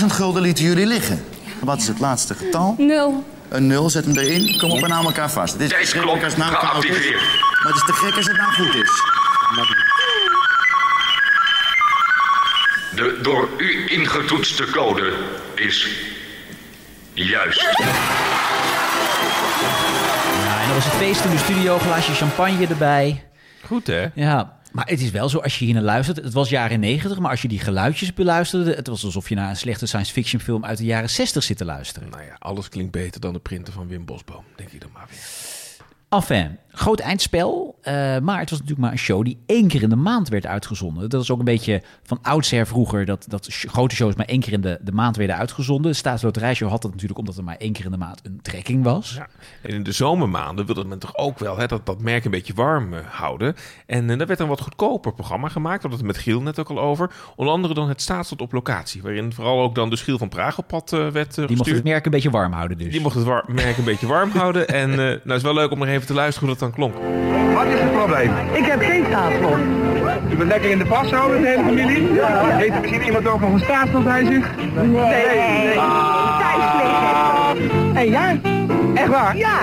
15.000 0.00 0.06
gulden 0.06 0.42
lieten 0.42 0.64
jullie 0.64 0.86
liggen. 0.86 1.24
Wat 1.60 1.80
is 1.80 1.86
het 1.86 1.98
laatste 2.00 2.34
getal? 2.34 2.74
0. 2.78 3.24
Een 3.48 3.66
0, 3.66 3.90
zet 3.90 4.04
hem 4.04 4.16
erin. 4.16 4.58
Kom 4.58 4.70
op 4.70 4.82
en 4.82 4.90
hou 4.90 5.04
elkaar 5.04 5.30
vast. 5.30 5.52
Het 5.52 5.62
is 5.62 5.90
te 5.90 5.98
gek 5.98 6.24
als 6.24 6.34
het 6.34 6.36
nou 6.36 6.52
koud 6.52 6.84
is. 6.84 6.90
Maar 7.62 7.72
het 7.72 7.76
is 7.76 7.84
te 7.84 7.92
gek 7.92 8.16
als 8.16 8.26
het 8.26 8.36
nou 8.36 8.52
goed 8.52 8.74
is. 8.74 8.90
De 12.94 13.18
door 13.22 13.48
u 13.56 13.86
ingetoetste 13.86 14.64
code 14.70 15.12
is 15.54 16.09
juist. 17.14 17.60
Ja, 20.44 20.60
en 20.60 20.66
dan 20.66 20.74
was 20.74 20.84
het 20.84 20.94
feest 20.94 21.24
in 21.24 21.30
de 21.30 21.38
studio, 21.38 21.78
glaasje 21.78 22.12
champagne 22.12 22.66
erbij. 22.66 23.24
Goed 23.64 23.86
hè? 23.86 24.06
Ja, 24.14 24.58
maar 24.72 24.86
het 24.86 25.00
is 25.00 25.10
wel 25.10 25.28
zo 25.28 25.38
als 25.38 25.58
je 25.58 25.64
hier 25.64 25.74
naar 25.74 25.82
luistert. 25.82 26.16
Het 26.16 26.32
was 26.32 26.48
jaren 26.48 26.80
90, 26.80 27.18
maar 27.18 27.30
als 27.30 27.42
je 27.42 27.48
die 27.48 27.58
geluidjes 27.58 28.14
beluisterde, 28.14 28.74
het 28.74 28.86
was 28.86 29.04
alsof 29.04 29.28
je 29.28 29.34
naar 29.34 29.48
een 29.48 29.56
slechte 29.56 29.86
science 29.86 30.12
fiction 30.12 30.40
film 30.40 30.64
uit 30.64 30.78
de 30.78 30.84
jaren 30.84 31.10
60 31.10 31.42
zit 31.42 31.56
te 31.56 31.64
luisteren. 31.64 32.10
Nou 32.10 32.22
ja, 32.22 32.36
alles 32.38 32.68
klinkt 32.68 32.92
beter 32.92 33.20
dan 33.20 33.32
de 33.32 33.38
printer 33.38 33.72
van 33.72 33.88
Wim 33.88 34.04
Bosboom, 34.04 34.44
denk 34.56 34.70
ik 34.70 34.80
dan 34.80 34.90
maar 34.92 35.06
weer. 35.08 35.18
Enfin, 36.10 36.58
groot 36.72 37.00
eindspel. 37.00 37.78
eh, 37.80 37.92
maar 38.18 38.38
het 38.38 38.50
was 38.50 38.58
natuurlijk 38.58 38.78
maar 38.78 38.92
een 38.92 38.98
show 38.98 39.24
die 39.24 39.38
één 39.46 39.68
keer 39.68 39.82
in 39.82 39.88
de 39.88 39.96
maand 39.96 40.28
werd 40.28 40.46
uitgezonden. 40.46 41.08
Dat 41.08 41.22
is 41.22 41.30
ook 41.30 41.38
een 41.38 41.44
beetje 41.44 41.82
van 42.02 42.18
oudsher 42.22 42.66
vroeger 42.66 43.04
dat, 43.04 43.24
dat 43.28 43.46
grote 43.50 43.94
shows 43.94 44.14
maar 44.14 44.26
één 44.26 44.40
keer 44.40 44.52
in 44.52 44.60
de, 44.60 44.78
de 44.82 44.92
maand 44.92 45.16
werden 45.16 45.36
uitgezonden. 45.36 45.90
De 45.90 45.96
Staatsloterijshow 45.96 46.68
had 46.68 46.82
dat 46.82 46.90
natuurlijk 46.90 47.18
omdat 47.18 47.36
er 47.36 47.44
maar 47.44 47.56
één 47.56 47.72
keer 47.72 47.84
in 47.84 47.90
de 47.90 47.96
maand 47.96 48.20
een 48.22 48.38
trekking 48.42 48.84
was. 48.84 49.14
Ja. 49.16 49.26
En 49.62 49.70
in 49.70 49.82
de 49.82 49.92
zomermaanden 49.92 50.66
wilde 50.66 50.84
men 50.84 50.98
toch 50.98 51.16
ook 51.16 51.38
wel 51.38 51.56
hè, 51.58 51.66
dat, 51.66 51.86
dat 51.86 52.00
merk 52.00 52.24
een 52.24 52.30
beetje 52.30 52.54
warm 52.54 52.94
eh, 52.94 53.00
houden. 53.06 53.54
En 53.86 54.06
daar 54.18 54.26
werd 54.26 54.40
een 54.40 54.48
wat 54.48 54.60
goedkoper 54.60 55.12
programma 55.12 55.48
gemaakt. 55.48 55.82
We 55.82 55.88
hadden 55.88 56.06
het 56.06 56.16
met 56.16 56.24
Giel 56.24 56.42
net 56.42 56.58
ook 56.58 56.68
al 56.68 56.80
over. 56.80 57.10
Onder 57.36 57.54
andere 57.54 57.74
dan 57.74 57.88
het 57.88 58.02
staatslot 58.02 58.40
op 58.40 58.52
locatie. 58.52 59.02
Waarin 59.02 59.32
vooral 59.32 59.62
ook 59.62 59.74
dan 59.74 59.90
de 59.90 59.96
Schiel 59.96 60.18
van 60.18 60.28
Praag 60.28 60.58
op 60.58 60.66
pad 60.66 60.90
werd 60.90 61.34
Die 61.34 61.56
mocht 61.56 61.70
het 61.70 61.84
merk 61.84 62.04
een 62.04 62.10
beetje 62.10 62.30
warm 62.30 62.52
houden 62.52 62.78
dus. 62.78 62.92
Die 62.92 63.00
mocht 63.00 63.14
het 63.14 63.48
merk 63.48 63.78
een 63.78 63.84
beetje 63.84 64.06
warm 64.06 64.30
houden. 64.30 64.68
En 64.68 64.96
nou 64.96 65.34
is 65.34 65.42
wel 65.42 65.54
leuk 65.54 65.70
om 65.70 65.78
nog 65.78 65.88
even 65.88 65.99
te 66.06 66.14
luisteren 66.14 66.48
hoe 66.48 66.58
dat 66.58 66.68
dan 66.68 66.78
klonk. 66.78 66.94
Wat 67.54 67.66
is 67.66 67.80
het 67.80 67.92
probleem? 67.92 68.32
Ik 68.52 68.64
heb 68.64 68.80
geen 68.82 69.04
staatslot. 69.08 69.58
U 70.30 70.36
bent 70.36 70.48
lekker 70.48 70.70
in 70.70 70.78
de 70.78 70.86
pas 70.86 71.10
houden, 71.10 71.40
de 71.40 71.48
hele 71.48 71.62
familie? 71.62 72.12
Ja. 72.12 72.56
Weet 72.56 72.72
er 72.72 72.80
misschien 72.80 73.02
iemand 73.02 73.26
ook 73.26 73.40
nog 73.40 73.52
een 73.52 73.60
staatslot 73.60 74.04
bij 74.04 74.24
zich? 74.24 74.50
Nee. 74.74 74.86
nee. 74.86 75.74
Thuis 76.40 76.64
liggen. 76.76 77.96
En 77.96 78.08
jij? 78.08 78.40
Echt 78.94 79.08
waar? 79.08 79.36
Ja. 79.36 79.58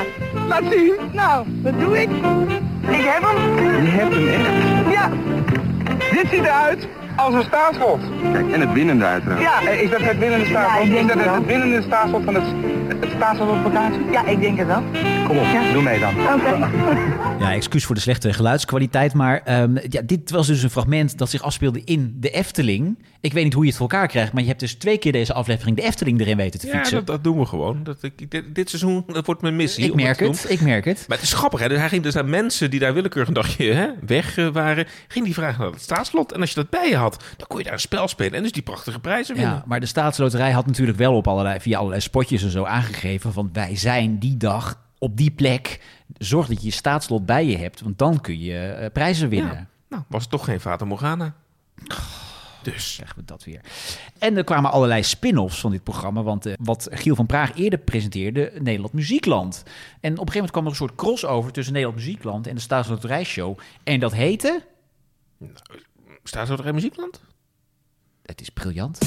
Laat 0.48 0.64
zien. 0.70 0.94
Nou, 1.12 1.46
dat 1.48 1.80
doe 1.80 2.02
ik. 2.02 2.10
Ik 2.88 3.04
heb 3.06 3.24
hem. 3.24 3.66
Je 3.84 3.90
hebt 3.90 4.14
hem 4.14 4.28
echt? 4.28 4.92
Ja. 4.92 5.12
Dit 6.12 6.28
ziet 6.30 6.44
eruit 6.46 6.88
als 7.18 7.34
een 7.34 7.44
staatslot. 7.44 8.00
Kijk, 8.34 8.52
en 8.52 8.60
het 8.62 8.74
winnende 8.74 9.06
uiteraard. 9.06 9.42
Ja. 9.42 9.70
Is 9.70 9.90
dat 9.90 10.02
het 10.02 10.18
winnende 10.18 10.46
staatslot? 10.46 10.88
is 10.88 11.08
dat 11.08 11.18
het, 11.18 11.36
het 11.36 11.46
winnende 11.46 11.82
staatslot 11.82 12.24
van 12.24 12.36
het, 12.36 12.44
het 13.00 13.12
staatslot 13.16 13.50
op 13.50 13.62
vakantie? 13.64 14.02
Ja, 14.12 14.26
ik 14.26 14.40
denk 14.40 14.58
het 14.58 14.68
wel. 14.68 14.84
Kom 15.28 15.38
op, 15.38 15.46
doe 15.74 15.82
mee 15.82 16.00
dan. 16.00 16.14
Oké. 16.34 16.70
Ja, 17.40 17.54
excuus 17.54 17.86
voor 17.86 17.96
de 17.96 18.02
slechte 18.02 18.34
geluidskwaliteit. 18.34 19.14
Maar 19.14 19.42
ehm, 19.44 19.78
ja, 19.90 20.02
dit 20.06 20.32
was 20.32 20.48
dus 20.48 20.64
een 20.64 20.70
fragment 20.70 21.18
dat 21.18 21.30
zich 21.30 21.42
afspeelde 21.42 21.82
in 21.84 22.16
de 22.20 22.30
Efteling. 22.30 22.98
Ik 23.22 23.34
weet 23.34 23.44
niet 23.44 23.54
hoe 23.54 23.64
je 23.64 23.70
het 23.70 23.78
voor 23.78 23.90
elkaar 23.90 24.08
krijgt, 24.08 24.34
maar 24.34 24.42
je 24.42 24.48
hebt 24.48 24.60
dus 24.60 24.74
twee 24.74 24.98
keer 24.98 25.12
deze 25.12 25.34
aflevering 25.34 25.76
de 25.76 25.84
Efteling 25.84 26.20
erin 26.20 26.38
weten 26.38 26.60
te 26.60 26.68
Ja, 26.68 26.74
fietsen. 26.74 26.96
dat, 26.96 27.08
dat 27.08 27.24
doen 27.24 27.40
we 27.40 27.46
gewoon. 27.46 27.84
Dat, 27.84 27.98
ik, 28.02 28.32
dit, 28.32 28.56
dit 28.56 28.70
seizoen 28.70 29.04
dat 29.08 29.26
wordt 29.26 29.42
mijn 29.42 29.56
missie. 29.56 29.86
Ik 29.86 29.96
merk 29.96 30.20
het, 30.20 30.46
ik 30.50 30.62
merk 30.62 30.86
het. 30.86 31.06
Maar 31.08 31.18
het 31.18 31.26
is 31.26 31.34
grappig, 31.34 31.60
hè? 31.60 31.68
Dus 31.68 31.78
hij 31.78 31.90
ging 31.90 32.04
dus 32.04 32.16
aan 32.16 32.30
mensen 32.30 32.70
die 32.70 32.80
daar 32.80 32.94
willekeurig 32.94 33.28
een 33.28 33.34
dagje 33.36 33.72
hè, 33.74 33.88
weg 34.06 34.38
eh, 34.38 34.48
waren, 34.48 34.88
ging 35.08 35.26
die 35.26 35.34
vragen 35.34 35.62
naar 35.62 35.72
het 35.72 35.82
staatslot. 35.82 36.32
En 36.32 36.40
als 36.42 36.50
je 36.50 36.56
dat 36.56 36.70
bij 36.70 36.90
je 36.90 36.96
had, 36.96 37.07
dan 37.10 37.48
kon 37.48 37.58
je 37.58 37.64
daar 37.64 37.74
een 37.74 37.80
spel 37.80 38.08
spelen 38.08 38.34
en 38.34 38.44
dus 38.44 38.52
die 38.52 38.64
prachtige 38.64 39.00
prijzen 39.00 39.36
winnen. 39.36 39.54
Ja, 39.54 39.64
maar 39.66 39.80
de 39.80 39.86
staatsloterij 39.86 40.52
had 40.52 40.66
natuurlijk 40.66 40.98
wel 40.98 41.16
op 41.16 41.28
allerlei, 41.28 41.60
via 41.60 41.78
allerlei 41.78 42.02
spotjes 42.02 42.44
en 42.44 42.50
zo 42.50 42.64
aangegeven 42.64 43.34
van 43.34 43.50
wij 43.54 43.76
zijn 43.76 44.20
die 44.20 44.38
dag 44.38 44.80
op 45.00 45.18
die 45.18 45.32
plek. 45.32 45.82
Zorg 46.18 46.48
dat 46.48 46.60
je 46.60 46.66
je 46.66 46.74
staatslot 46.74 47.26
bij 47.26 47.46
je 47.46 47.58
hebt, 47.58 47.82
want 47.82 47.98
dan 47.98 48.22
kun 48.22 48.40
je 48.40 48.58
eh, 48.58 48.92
prijzen 48.92 49.30
winnen. 49.30 49.54
Ja. 49.54 49.68
Nou, 49.90 50.04
was 50.08 50.22
het 50.22 50.32
toch 50.32 50.46
geen 50.46 50.60
Fata 50.60 50.86
Morgana. 50.86 51.34
Dus. 52.62 52.96
Zeggen 52.96 53.18
we 53.18 53.26
dat 53.26 53.44
weer. 53.44 53.62
En 54.20 54.38
er 54.38 54.44
kwamen 54.44 54.72
allerlei 54.72 55.04
spin-offs 55.04 55.60
van 55.60 55.72
dit 55.72 55.84
programma. 55.84 56.24
Want 56.24 56.46
eh, 56.46 56.54
wat 56.60 56.88
Giel 56.92 57.16
van 57.16 57.26
Praag 57.26 57.56
eerder 57.56 57.80
presenteerde, 57.80 58.52
Nederland 58.60 58.94
Muziekland. 58.94 59.64
En 59.66 59.72
op 59.94 60.04
een 60.04 60.18
gegeven 60.18 60.34
moment 60.34 60.52
kwam 60.52 60.64
er 60.64 60.70
een 60.70 60.76
soort 60.76 60.96
crossover 60.96 61.52
tussen 61.52 61.74
Nederland 61.74 62.02
Muziekland 62.02 62.48
en 62.48 62.56
de 62.56 62.62
Staatsloterijshow. 62.62 63.58
En 63.84 64.00
dat 64.00 64.14
heette... 64.14 64.64
Staatsloterij 66.28 66.74
Muziekland? 66.74 67.22
Het 68.26 68.42
is 68.42 68.50
briljant. 68.50 68.98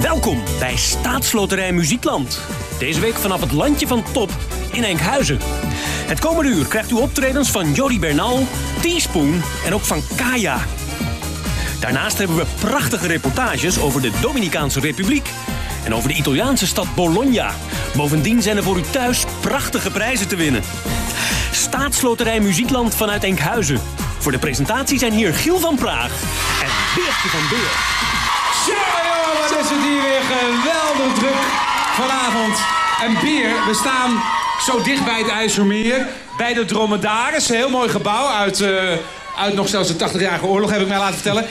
Welkom 0.00 0.42
bij 0.58 0.76
Staatsloterij 0.76 1.72
Muziekland. 1.72 2.40
Deze 2.78 3.00
week 3.00 3.14
vanaf 3.14 3.40
het 3.40 3.52
landje 3.52 3.86
van 3.86 4.02
Top 4.12 4.30
in 4.72 4.84
Enkhuizen. 4.84 5.38
Het 6.06 6.20
komende 6.20 6.50
uur 6.50 6.66
krijgt 6.66 6.90
u 6.90 6.94
optredens 6.94 7.50
van 7.50 7.72
Jody 7.72 7.98
Bernal, 7.98 8.46
Teaspoon 8.80 9.42
en 9.66 9.74
ook 9.74 9.84
van 9.84 10.02
Kaya. 10.16 10.64
Daarnaast 11.80 12.18
hebben 12.18 12.36
we 12.36 12.46
prachtige 12.60 13.06
reportages 13.06 13.80
over 13.80 14.02
de 14.02 14.18
Dominicaanse 14.20 14.80
Republiek 14.80 15.30
en 15.84 15.94
over 15.94 16.08
de 16.08 16.14
Italiaanse 16.14 16.66
stad 16.66 16.94
Bologna. 16.94 17.54
Bovendien 17.96 18.42
zijn 18.42 18.56
er 18.56 18.62
voor 18.62 18.78
u 18.78 18.82
thuis 18.82 19.24
prachtige 19.40 19.90
prijzen 19.90 20.28
te 20.28 20.36
winnen. 20.36 20.62
Staatsloterij 21.54 22.40
Muziekland 22.40 22.94
vanuit 22.94 23.24
Enkhuizen. 23.24 23.80
Voor 24.18 24.32
de 24.32 24.38
presentatie 24.38 24.98
zijn 24.98 25.12
hier 25.12 25.34
Giel 25.34 25.58
van 25.58 25.76
Praag 25.76 26.10
en 26.62 26.70
Beertje 26.94 27.28
van 27.28 27.48
Beer. 27.48 27.72
Ja, 28.66 28.84
joh, 29.04 29.40
wat 29.40 29.60
is 29.60 29.70
het 29.70 29.82
hier 29.82 30.02
weer 30.02 30.22
geweldig 30.22 31.18
druk 31.18 31.42
vanavond. 31.92 32.58
En 33.00 33.20
bier, 33.20 33.48
we 33.66 33.74
staan 33.74 34.22
zo 34.60 34.82
dicht 34.82 35.04
bij 35.04 35.18
het 35.18 35.28
IJsselmeer, 35.28 36.06
bij 36.36 36.54
de 36.54 36.64
Dromedaris. 36.64 37.48
Een 37.48 37.56
heel 37.56 37.70
mooi 37.70 37.88
gebouw 37.88 38.28
uit, 38.28 38.60
eh, 38.60 38.92
uit 39.38 39.54
nog 39.54 39.68
zelfs 39.68 39.88
de 39.88 39.96
80-jarige 39.96 40.46
oorlog, 40.46 40.70
heb 40.70 40.80
ik 40.80 40.88
mij 40.88 40.98
laten 40.98 41.14
vertellen. 41.14 41.46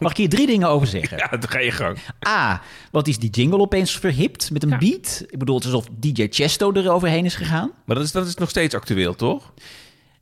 Mag 0.00 0.10
ik 0.10 0.16
hier 0.16 0.28
drie 0.28 0.46
dingen 0.46 0.68
over 0.68 0.86
zeggen? 0.86 1.18
Ja, 1.18 1.28
dan 1.28 1.48
ga 1.48 1.58
je 1.58 1.70
gang. 1.70 1.98
A, 2.28 2.62
wat 2.90 3.08
is 3.08 3.18
die 3.18 3.30
jingle 3.30 3.58
opeens 3.58 3.98
verhipt 3.98 4.50
met 4.50 4.62
een 4.62 4.78
beat? 4.78 5.24
Ik 5.28 5.38
bedoel, 5.38 5.54
het 5.56 5.64
is 5.64 5.72
alsof 5.72 5.88
DJ 5.98 6.26
Chesto 6.30 6.72
er 6.72 6.90
overheen 6.90 7.24
is 7.24 7.34
gegaan. 7.34 7.70
Maar 7.84 7.96
dat 7.96 8.04
is, 8.04 8.12
dat 8.12 8.26
is 8.26 8.34
nog 8.34 8.48
steeds 8.50 8.74
actueel, 8.74 9.14
toch? 9.14 9.52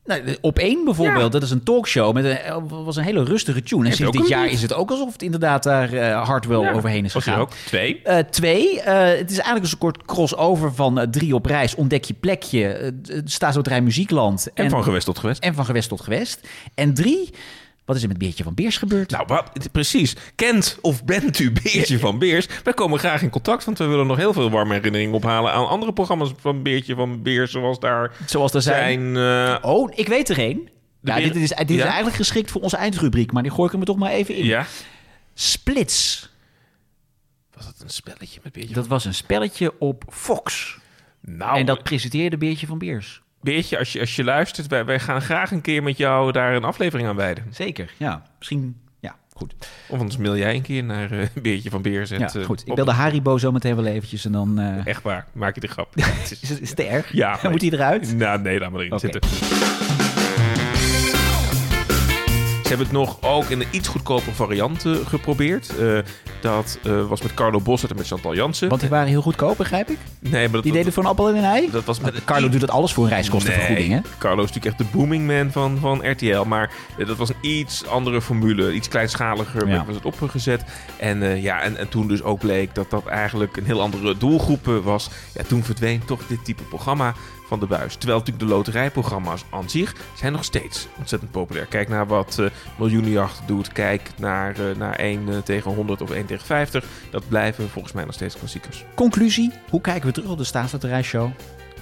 Nou, 0.04 0.36
op 0.40 0.58
één 0.58 0.84
bijvoorbeeld, 0.84 1.32
dat 1.32 1.42
is 1.42 1.50
een 1.50 1.62
talkshow 1.62 2.14
met 2.14 2.24
een, 2.24 2.68
was 2.68 2.96
een 2.96 3.04
hele 3.04 3.24
rustige 3.24 3.62
tune. 3.62 3.88
En 3.88 3.94
sinds 3.94 4.18
dit 4.18 4.28
jaar 4.28 4.42
beat? 4.42 4.52
is 4.52 4.62
het 4.62 4.72
ook 4.72 4.90
alsof 4.90 5.12
het 5.12 5.22
inderdaad 5.22 5.62
daar 5.62 5.92
eh, 5.92 6.24
hard 6.26 6.46
wel 6.46 6.62
Ja, 6.62 6.72
overheen 6.72 7.04
is 7.04 7.12
was 7.12 7.26
er 7.26 7.32
gegaan. 7.32 7.46
ook. 7.46 7.52
Twee. 7.66 8.00
Eh, 8.02 8.18
twee, 8.18 8.80
eh, 8.80 9.18
het 9.18 9.30
is 9.30 9.36
eigenlijk 9.36 9.64
een 9.64 9.78
soort 9.80 10.04
crossover 10.04 10.74
van 10.74 10.98
eh, 11.00 11.06
drie 11.06 11.34
op 11.34 11.46
reis. 11.46 11.74
Ontdek 11.74 12.04
je 12.04 12.14
plekje, 12.14 12.92
uh, 13.10 13.20
staatsloterij 13.24 13.80
Muziekland. 13.80 14.48
En 14.54 14.70
van 14.70 14.82
gewest 14.82 15.04
tot 15.06 15.18
gewest. 15.18 15.42
En 15.42 15.54
van 15.54 15.64
gewest 15.64 15.88
tot 15.88 16.00
gewest. 16.00 16.48
En 16.74 16.94
drie, 16.94 17.30
wat 17.88 17.96
is 17.96 18.02
er 18.02 18.08
met 18.08 18.18
Beertje 18.18 18.44
van 18.44 18.54
Beers 18.54 18.76
gebeurd? 18.76 19.10
Nou, 19.10 19.24
wat, 19.26 19.72
precies. 19.72 20.16
Kent 20.34 20.78
of 20.80 21.04
bent 21.04 21.38
u 21.38 21.52
Beertje 21.52 21.98
van 22.08 22.18
Beers? 22.18 22.48
Wij 22.64 22.72
komen 22.72 22.98
graag 22.98 23.22
in 23.22 23.30
contact, 23.30 23.64
want 23.64 23.78
we 23.78 23.86
willen 23.86 24.06
nog 24.06 24.16
heel 24.16 24.32
veel 24.32 24.50
warme 24.50 24.74
herinneringen 24.74 25.14
ophalen 25.14 25.52
aan 25.52 25.68
andere 25.68 25.92
programma's 25.92 26.32
van 26.40 26.62
Beertje 26.62 26.94
van 26.94 27.22
Beers, 27.22 27.50
zoals 27.50 27.80
daar 27.80 28.12
Zoals 28.26 28.54
er 28.54 28.62
zijn. 28.62 29.16
eh, 29.16 29.56
oh, 29.62 29.92
ik 29.94 30.08
weet 30.08 30.28
er 30.28 30.38
één. 30.38 30.68
Dit 31.00 31.36
is, 31.36 31.48
dit 31.48 31.70
is 31.70 31.80
eigenlijk 31.80 32.16
geschikt 32.16 32.50
voor 32.50 32.60
onze 32.60 32.76
eindrubriek, 32.76 33.32
maar 33.32 33.42
die 33.42 33.52
gooi 33.52 33.64
ik 33.66 33.70
hem 33.72 33.80
er 33.80 33.86
toch 33.86 33.96
maar 33.98 34.10
even 34.10 34.34
in. 34.34 34.44
Ja. 34.44 34.66
Splits. 35.34 36.28
Was 37.54 37.64
dat 37.64 37.74
een 37.82 37.90
spelletje 37.90 38.40
met 38.42 38.52
Beertje 38.52 38.74
Dat 38.74 38.86
was 38.86 39.04
een 39.04 39.14
spelletje 39.14 39.78
op 39.78 40.04
Fox. 40.10 40.76
Nou, 41.20 41.58
en 41.58 41.66
dat 41.66 41.82
presenteerde 41.82 42.38
Beertje 42.38 42.66
van 42.66 42.78
Beers. 42.78 43.22
Beertje, 43.40 43.78
als 43.78 43.92
je, 43.92 44.00
als 44.00 44.16
je 44.16 44.24
luistert, 44.24 44.66
wij, 44.66 44.84
wij 44.84 44.98
gaan 45.00 45.22
graag 45.22 45.50
een 45.50 45.60
keer 45.60 45.82
met 45.82 45.96
jou 45.96 46.32
daar 46.32 46.54
een 46.54 46.64
aflevering 46.64 47.08
aan 47.08 47.16
wijden. 47.16 47.44
Zeker, 47.50 47.92
ja. 47.96 48.22
Misschien, 48.38 48.76
ja, 49.00 49.16
goed. 49.32 49.54
Of 49.88 49.98
anders 49.98 50.16
mail 50.16 50.36
jij 50.36 50.54
een 50.54 50.62
keer 50.62 50.84
naar 50.84 51.10
eh, 51.10 51.26
Beertje 51.42 51.70
van 51.70 51.82
Beers. 51.82 52.10
Ja, 52.10 52.28
goed. 52.44 52.62
Ik 52.66 52.74
bel 52.74 52.84
de 52.84 52.92
Haribo 52.92 53.38
zo 53.38 53.52
meteen 53.52 53.76
wel 53.76 53.86
eventjes 53.86 54.24
en 54.24 54.32
dan... 54.32 54.58
eh, 54.58 54.86
Echt 54.86 55.02
waar, 55.02 55.26
maak 55.32 55.54
je 55.54 55.60
de 55.60 55.66
grap. 55.68 55.96
Is, 55.96 56.30
het, 56.48 56.60
is 56.60 56.70
het 56.70 56.80
erg? 56.80 57.12
Ja. 57.12 57.38
Moet 57.50 57.60
hij 57.62 57.70
eruit? 57.70 58.16
Nou, 58.16 58.40
nee, 58.40 58.58
laat 58.58 58.70
maar 58.70 58.80
erin 58.80 58.92
Oké. 58.92 59.00
zitten. 59.10 59.30
Ze 62.68 62.74
hebben 62.74 62.92
het 62.92 63.06
nog 63.06 63.30
ook 63.30 63.44
in 63.44 63.60
een 63.60 63.66
iets 63.70 63.88
goedkoper 63.88 64.32
variant 64.32 64.84
eh, 64.84 64.92
geprobeerd. 65.06 65.78
Eh, 65.78 65.98
dat 66.40 66.78
eh, 66.84 67.08
was 67.08 67.22
met 67.22 67.34
Carlo 67.34 67.60
Bossert 67.60 67.90
en 67.90 67.96
met 67.96 68.06
Chantal 68.06 68.34
Jansen. 68.34 68.68
Want 68.68 68.80
die 68.80 68.90
waren 68.90 69.08
heel 69.08 69.22
goedkoop, 69.22 69.56
begrijp 69.56 69.88
ik? 69.88 69.98
Nee, 70.18 70.42
maar 70.42 70.52
dat, 70.52 70.62
Die 70.62 70.72
deden 70.72 70.92
voor 70.92 71.02
een 71.02 71.08
appel 71.08 71.28
en 71.28 71.36
een 71.36 71.44
ei? 71.44 71.70
dat 71.70 71.84
was 71.84 72.00
met 72.00 72.24
Carlo 72.24 72.48
doet 72.48 72.60
dat 72.60 72.70
alles 72.70 72.92
voor 72.92 73.04
een 73.04 73.10
reiskostenvergoeding, 73.10 73.92
hè? 73.92 74.00
Carlo 74.18 74.42
is 74.42 74.52
natuurlijk 74.52 74.80
echt 74.80 74.90
de 74.90 74.98
booming 74.98 75.26
man 75.26 75.52
van, 75.52 75.78
van 75.80 76.10
RTL. 76.10 76.42
Maar 76.42 76.70
dat 76.98 77.16
was 77.16 77.28
een 77.28 77.36
iets 77.40 77.86
andere 77.86 78.22
formule. 78.22 78.72
Iets 78.72 78.88
kleinschaliger 78.88 79.68
Ja. 79.68 79.84
was 79.84 79.94
het 79.94 80.04
opgezet. 80.04 80.64
En, 80.96 81.40
ja, 81.40 81.60
en, 81.60 81.76
en 81.76 81.88
toen 81.88 82.08
dus 82.08 82.22
ook 82.22 82.38
bleek 82.38 82.74
dat 82.74 82.90
dat 82.90 83.06
eigenlijk 83.06 83.56
een 83.56 83.64
heel 83.64 83.80
andere 83.80 84.16
doelgroep 84.16 84.66
was. 84.82 85.10
Ja, 85.34 85.42
toen 85.42 85.64
verdween 85.64 86.04
toch 86.04 86.26
dit 86.26 86.44
type 86.44 86.62
programma 86.62 87.14
van 87.48 87.60
de 87.60 87.66
buis. 87.66 87.96
Terwijl 87.96 88.18
natuurlijk 88.18 88.48
de 88.48 88.54
loterijprogramma's 88.54 89.44
aan 89.50 89.70
zich 89.70 89.94
zijn 90.14 90.32
nog 90.32 90.44
steeds 90.44 90.88
ontzettend 90.98 91.30
populair. 91.30 91.66
Kijk 91.66 91.88
naar 91.88 92.06
wat 92.06 92.38
eh 92.38 92.46
Miljoenenjacht 92.78 93.42
doet. 93.46 93.72
Kijk 93.72 94.10
naar, 94.16 94.70
eh, 94.70 94.76
naar 94.76 94.98
1 94.98 95.28
eh, 95.28 95.38
tegen 95.38 95.74
100 95.74 96.00
of 96.00 96.10
1 96.10 96.26
tegen 96.26 96.46
50. 96.46 96.84
Dat 97.10 97.28
blijven 97.28 97.68
volgens 97.68 97.94
mij 97.94 98.04
nog 98.04 98.14
steeds 98.14 98.38
klassiekers. 98.38 98.84
Conclusie, 98.94 99.52
hoe 99.70 99.80
kijken 99.80 100.06
we 100.06 100.12
terug 100.12 100.30
op 100.30 100.38
de 100.38 100.44
staatsloterijshow? 100.44 101.30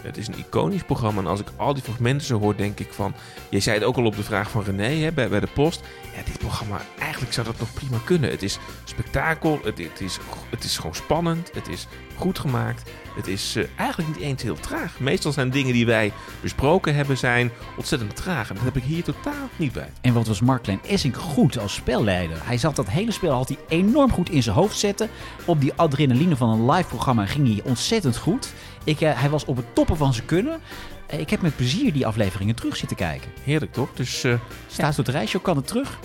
Het 0.07 0.16
is 0.16 0.26
een 0.26 0.38
iconisch 0.38 0.82
programma. 0.82 1.20
En 1.20 1.26
als 1.26 1.40
ik 1.40 1.48
al 1.57 1.74
die 1.74 1.82
fragmenten 1.82 2.26
zo 2.26 2.38
hoor, 2.38 2.57
denk 2.57 2.80
ik 2.80 2.92
van... 2.92 3.14
Je 3.48 3.61
zei 3.61 3.78
het 3.78 3.86
ook 3.86 3.96
al 3.96 4.04
op 4.04 4.16
de 4.16 4.22
vraag 4.22 4.50
van 4.50 4.62
René 4.62 4.94
hè, 4.94 5.12
bij, 5.12 5.40
de 5.40 5.48
post. 5.54 5.82
Ja, 6.16 6.22
dit 6.24 6.38
programma, 6.38 6.80
eigenlijk 6.98 7.32
zou 7.32 7.46
dat 7.46 7.59
nog 7.59 7.72
prima 7.72 7.98
kunnen. 8.04 8.30
Het 8.30 8.42
is 8.42 8.59
spektakel, 8.84 9.61
het, 9.64 10.00
is, 10.00 10.18
het 10.50 10.64
is 10.64 10.76
gewoon 10.76 10.94
spannend, 10.94 11.50
het 11.54 11.68
is 11.68 11.86
goed 12.16 12.38
gemaakt. 12.38 12.90
Het 13.16 13.26
is 13.26 13.57
eh, 13.57 13.64
eigenlijk 13.76 14.14
niet 14.14 14.24
eens 14.24 14.42
heel 14.42 14.61
traag. 14.61 15.00
Meestal 15.00 15.32
zijn 15.32 15.50
dingen 15.50 15.72
die 15.72 15.86
wij 15.86 16.12
besproken 16.40 16.94
hebben, 16.94 17.18
zijn 17.18 17.50
ontzettend 17.76 18.16
traag. 18.16 18.48
En 18.48 18.54
dat 18.54 18.64
heb 18.64 18.76
ik 18.76 18.82
hier 18.82 19.02
totaal 19.02 19.48
niet 19.57 19.72
bij. 19.72 19.90
En 20.00 20.12
wat 20.12 20.26
was 20.26 20.40
Mark 20.40 20.62
Klein 20.62 20.80
Essink 20.86 21.16
goed 21.16 21.59
als 21.59 21.74
spelleider? 21.74 22.36
Hij 22.44 22.59
zat 22.59 22.76
dat 22.76 22.88
hele 22.88 23.12
spel 23.12 23.32
had 23.32 23.57
enorm 23.68 24.12
goed 24.12 24.30
in 24.30 24.42
zijn 24.42 24.57
hoofd 24.57 24.78
zetten. 24.78 25.11
Op 25.44 25.61
die 25.61 25.72
adrenaline 25.76 26.36
van 26.36 26.48
een 26.48 26.70
live 26.70 26.88
programma 26.88 27.26
ging 27.26 27.46
hij 27.46 27.61
ontzettend 27.64 28.16
goed. 28.16 28.52
Ik, 28.87 29.01
eh, 29.01 29.20
hij 29.20 29.30
was 29.30 29.45
op 29.45 29.57
het 29.57 29.74
toppen 29.74 29.97
van 29.97 30.14
zijn 30.14 30.26
kunnen. 30.26 30.61
Eh, 31.07 31.20
ik 31.20 31.30
heb 31.30 31.41
met 31.41 31.57
plezier 31.57 31.93
die 31.93 32.07
afleveringen 32.07 32.55
terug 32.55 32.76
zitten 32.76 32.97
kijken. 32.97 33.30
Heerlijk 33.43 33.72
toch? 33.72 33.89
Dus 33.95 34.24
eh 34.24 34.34
Staatsloterijshow 34.68 35.43
kan 35.43 35.57
het 35.57 35.66
terug. 35.66 35.99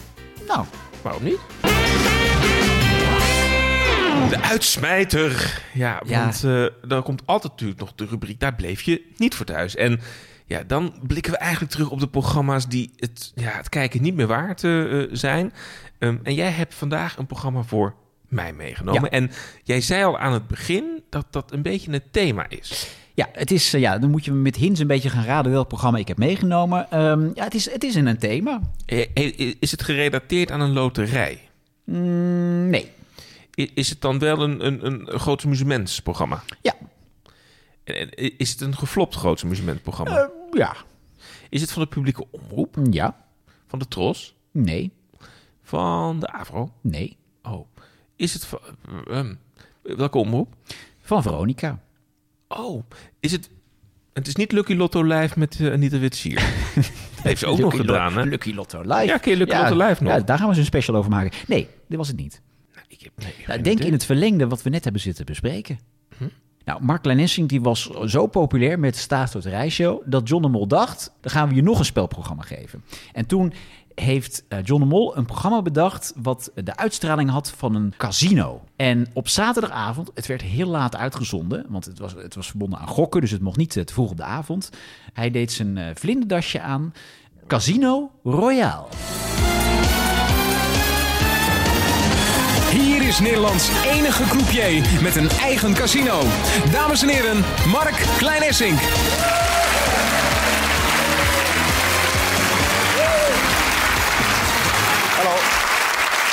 Nou, 0.47 0.65
waarom 1.01 1.23
niet? 1.23 1.39
De 4.29 4.39
uitsmijter. 4.41 5.61
Ja, 5.73 6.01
Ja. 6.05 6.19
want 6.23 6.41
dan 6.87 7.03
komt 7.03 7.21
altijd 7.25 7.51
natuurlijk 7.51 7.79
nog 7.79 7.93
de 7.95 8.05
rubriek... 8.05 8.39
daar 8.39 8.55
bleef 8.55 8.81
je 8.81 9.01
niet 9.17 9.35
voor 9.35 9.45
thuis. 9.45 9.75
En 9.75 9.99
ja, 10.45 10.63
dan 10.63 10.93
blikken 11.07 11.31
we 11.31 11.37
eigenlijk 11.37 11.71
terug 11.71 11.89
op 11.89 11.99
de 11.99 12.07
programma's... 12.07 12.67
die 12.67 12.91
het, 12.95 13.31
ja, 13.35 13.51
het 13.51 13.69
kijken 13.69 14.01
niet 14.01 14.15
meer 14.15 14.27
waard 14.27 14.59
zijn. 15.11 15.53
Ehm, 15.99 16.17
en 16.23 16.33
jij 16.33 16.49
hebt 16.51 16.73
vandaag 16.73 17.17
een 17.17 17.25
programma 17.27 17.61
voor 17.63 17.95
mij 18.31 18.53
meegenomen. 18.53 19.03
Ja. 19.03 19.09
En 19.09 19.31
jij 19.63 19.81
zei 19.81 20.03
al 20.03 20.17
aan 20.17 20.33
het 20.33 20.47
begin 20.47 21.03
dat 21.09 21.25
dat 21.29 21.51
een 21.51 21.61
beetje 21.61 21.91
het 21.91 22.13
thema 22.13 22.45
is. 22.49 22.95
ja, 23.13 23.29
het 23.33 23.51
is, 23.51 23.73
eh, 23.73 23.81
ja, 23.81 23.97
dan 23.99 24.09
moet 24.09 24.25
je 24.25 24.31
met 24.31 24.55
hints 24.55 24.79
een 24.79 24.87
beetje 24.87 25.09
gaan 25.09 25.23
raden 25.25 25.51
welk 25.51 25.67
programma 25.67 25.97
ik 25.97 26.07
heb 26.07 26.17
meegenomen. 26.17 26.91
Ehm, 26.91 27.29
ja, 27.33 27.43
het 27.43 27.53
is, 27.53 27.71
het 27.71 27.83
is 27.83 27.95
in 27.95 28.05
een 28.05 28.17
thema. 28.17 28.61
Eh, 28.85 29.05
eh, 29.13 29.55
Is 29.59 29.71
het 29.71 29.83
gerelateerd 29.83 30.51
aan 30.51 30.61
een 30.61 30.73
loterij? 30.73 31.39
Mm, 31.85 32.69
nee. 32.69 32.91
Is 33.73 33.89
het 33.89 34.01
dan 34.01 34.19
wel 34.19 34.41
een, 34.41 34.65
een, 34.65 34.85
een 34.87 35.19
groot 35.19 35.45
amusementsprogramma? 35.45 36.43
Ja. 36.61 36.73
Is 38.37 38.49
het 38.49 38.61
een 38.61 38.77
geflopt 38.77 39.15
groot 39.15 39.43
amusementprogramma? 39.43 40.17
Eh, 40.17 40.27
ja. 40.51 40.75
Is 41.49 41.61
het 41.61 41.71
van 41.71 41.81
de 41.81 41.87
publieke 41.87 42.25
omroep? 42.31 42.77
Ja. 42.89 43.25
Van 43.67 43.79
de 43.79 43.87
Tros? 43.87 44.35
Nee. 44.51 44.91
Van 45.63 46.19
de 46.19 46.27
Avro? 46.31 46.71
Nee. 46.81 47.17
Is 48.21 48.33
het 48.33 48.45
van... 48.45 48.59
ehm, 49.09 49.33
welke 49.81 50.17
omroep? 50.17 50.55
Van 51.01 51.21
Veronica. 51.21 51.79
Oh. 52.47 52.83
Is 53.19 53.31
het... 53.31 53.49
Het 54.13 54.27
is 54.27 54.35
niet 54.35 54.51
Lucky 54.51 54.73
Lotto 54.73 55.03
Live 55.03 55.39
met 55.39 55.59
eh, 55.59 55.71
Anita 55.71 55.99
Witsier. 55.99 56.41
Heeft 57.23 57.39
ze 57.39 57.45
ook 57.45 57.59
nog 57.59 57.73
Lucky 57.73 57.87
gedaan, 57.87 58.17
hè? 58.17 58.23
Lucky 58.23 58.53
Lotto 58.53 58.81
Live. 58.81 59.05
Ja, 59.05 59.19
je 59.23 59.37
Lucky 59.37 59.55
Lotto 59.55 59.77
Live 59.87 60.03
nog? 60.03 60.13
Ja, 60.13 60.19
daar 60.19 60.37
gaan 60.37 60.45
we 60.45 60.51
eens 60.51 60.61
een 60.61 60.65
special 60.65 60.95
over 60.95 61.11
maken. 61.11 61.31
Nee, 61.47 61.67
dit 61.87 61.97
was 61.97 62.07
het 62.07 62.17
niet. 62.17 62.41
Ik 62.87 63.01
heb, 63.01 63.11
nee, 63.15 63.33
Nou, 63.47 63.61
denk 63.61 63.79
in 63.79 63.91
het 63.91 64.05
verlengde 64.05 64.47
wat 64.47 64.61
we 64.61 64.69
net 64.69 64.83
hebben 64.83 65.01
zitten 65.01 65.25
bespreken. 65.25 65.79
Hm? 66.17 66.27
Nou, 66.65 66.83
Mark 66.83 67.05
Lennessing 67.05 67.49
die 67.49 67.61
was 67.61 67.89
zo 68.05 68.27
populair 68.27 68.79
met 68.79 68.93
de 68.93 68.99
Staatsloterijshow... 68.99 70.01
dat 70.05 70.27
John 70.27 70.41
de 70.41 70.49
Mol 70.49 70.67
dacht, 70.67 71.13
dan 71.21 71.31
gaan 71.31 71.49
we 71.49 71.55
je 71.55 71.63
nog 71.63 71.79
een 71.79 71.85
spelprogramma 71.85 72.43
geven. 72.43 72.83
En 73.13 73.25
toen 73.25 73.53
heeft 73.95 74.43
eh, 74.47 74.59
John 74.63 74.81
de 74.81 74.87
Mol 74.87 75.17
een 75.17 75.25
programma 75.25 75.61
bedacht... 75.61 76.13
wat 76.15 76.51
de 76.55 76.75
uitstraling 76.75 77.29
had 77.29 77.53
van 77.57 77.75
een 77.75 77.93
casino. 77.97 78.63
En 78.75 79.07
op 79.13 79.27
zaterdagavond, 79.27 80.11
het 80.13 80.27
werd 80.27 80.41
heel 80.41 80.67
laat 80.67 80.95
uitgezonden... 80.95 81.65
want 81.69 81.85
het 81.85 81.99
was, 81.99 82.13
het 82.13 82.35
was 82.35 82.47
verbonden 82.47 82.79
aan 82.79 82.87
gokken, 82.87 83.21
dus 83.21 83.31
het 83.31 83.41
mocht 83.41 83.57
niet 83.57 83.75
eh, 83.75 83.83
te 83.83 83.93
vroeg 83.93 84.11
op 84.11 84.17
de 84.17 84.23
avond. 84.23 84.69
Hij 85.13 85.31
deed 85.31 85.51
zijn 85.51 85.77
eh, 85.77 85.85
vlinderdasje 85.93 86.61
aan. 86.61 86.93
Casino 87.47 88.11
Royale. 88.23 88.87
Hier 92.71 93.07
is 93.07 93.19
Nederlands 93.19 93.69
enige 93.85 94.23
croupier 94.23 95.01
met 95.03 95.15
een 95.15 95.29
eigen 95.29 95.73
casino. 95.73 96.21
Dames 96.71 97.01
en 97.01 97.09
heren, 97.09 97.43
Mark 97.71 98.05
Kleinessink. 98.17 98.79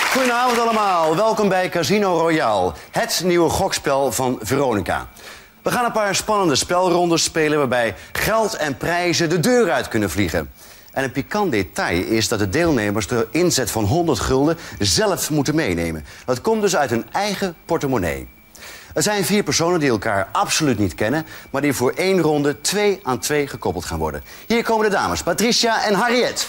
Goedenavond 0.09 0.59
allemaal. 0.59 1.17
Welkom 1.17 1.49
bij 1.49 1.69
Casino 1.69 2.19
Royale. 2.19 2.73
Het 2.91 3.23
nieuwe 3.25 3.51
gokspel 3.51 4.13
van 4.13 4.39
Veronica. 4.43 5.09
We 5.63 5.71
gaan 5.71 5.85
een 5.85 5.93
paar 5.93 6.15
spannende 6.15 6.55
spelrondes 6.55 7.23
spelen... 7.23 7.59
waarbij 7.59 7.95
geld 8.13 8.57
en 8.57 8.77
prijzen 8.77 9.29
de 9.29 9.41
deur 9.41 9.71
uit 9.71 9.89
kunnen 9.89 10.11
vliegen. 10.11 10.51
En 10.93 11.05
een 11.05 11.13
pikant 11.13 11.53
detail 11.53 12.05
is 12.05 12.29
dat 12.29 12.39
de 12.39 12.49
deelnemers 12.49 13.07
de 13.07 13.27
inzet 13.31 13.71
van 13.71 13.85
100 13.85 14.21
gulden 14.21 14.59
zelf 14.79 15.31
moeten 15.31 15.55
meenemen. 15.55 16.05
Dat 16.25 16.41
komt 16.41 16.63
dus 16.63 16.77
uit 16.77 16.91
hun 16.91 17.07
eigen 17.13 17.55
portemonnee. 17.65 18.29
Er 18.95 19.03
zijn 19.03 19.25
vier 19.25 19.43
personen 19.43 19.81
die 19.81 19.91
elkaar 19.91 20.29
absoluut 20.33 20.79
niet 20.79 20.95
kennen... 20.95 21.27
maar 21.51 21.63
die 21.63 21.73
voor 21.73 21.93
één 21.97 22.21
ronde 22.21 22.61
twee 22.61 23.01
aan 23.03 23.19
twee 23.19 23.47
gekoppeld 23.47 23.85
gaan 23.85 23.99
worden. 23.99 24.23
Hier 24.47 24.63
komen 24.63 24.91
de 24.91 24.97
dames, 24.97 25.23
Patricia 25.23 25.85
en 25.85 25.95
Harriet. 25.95 26.49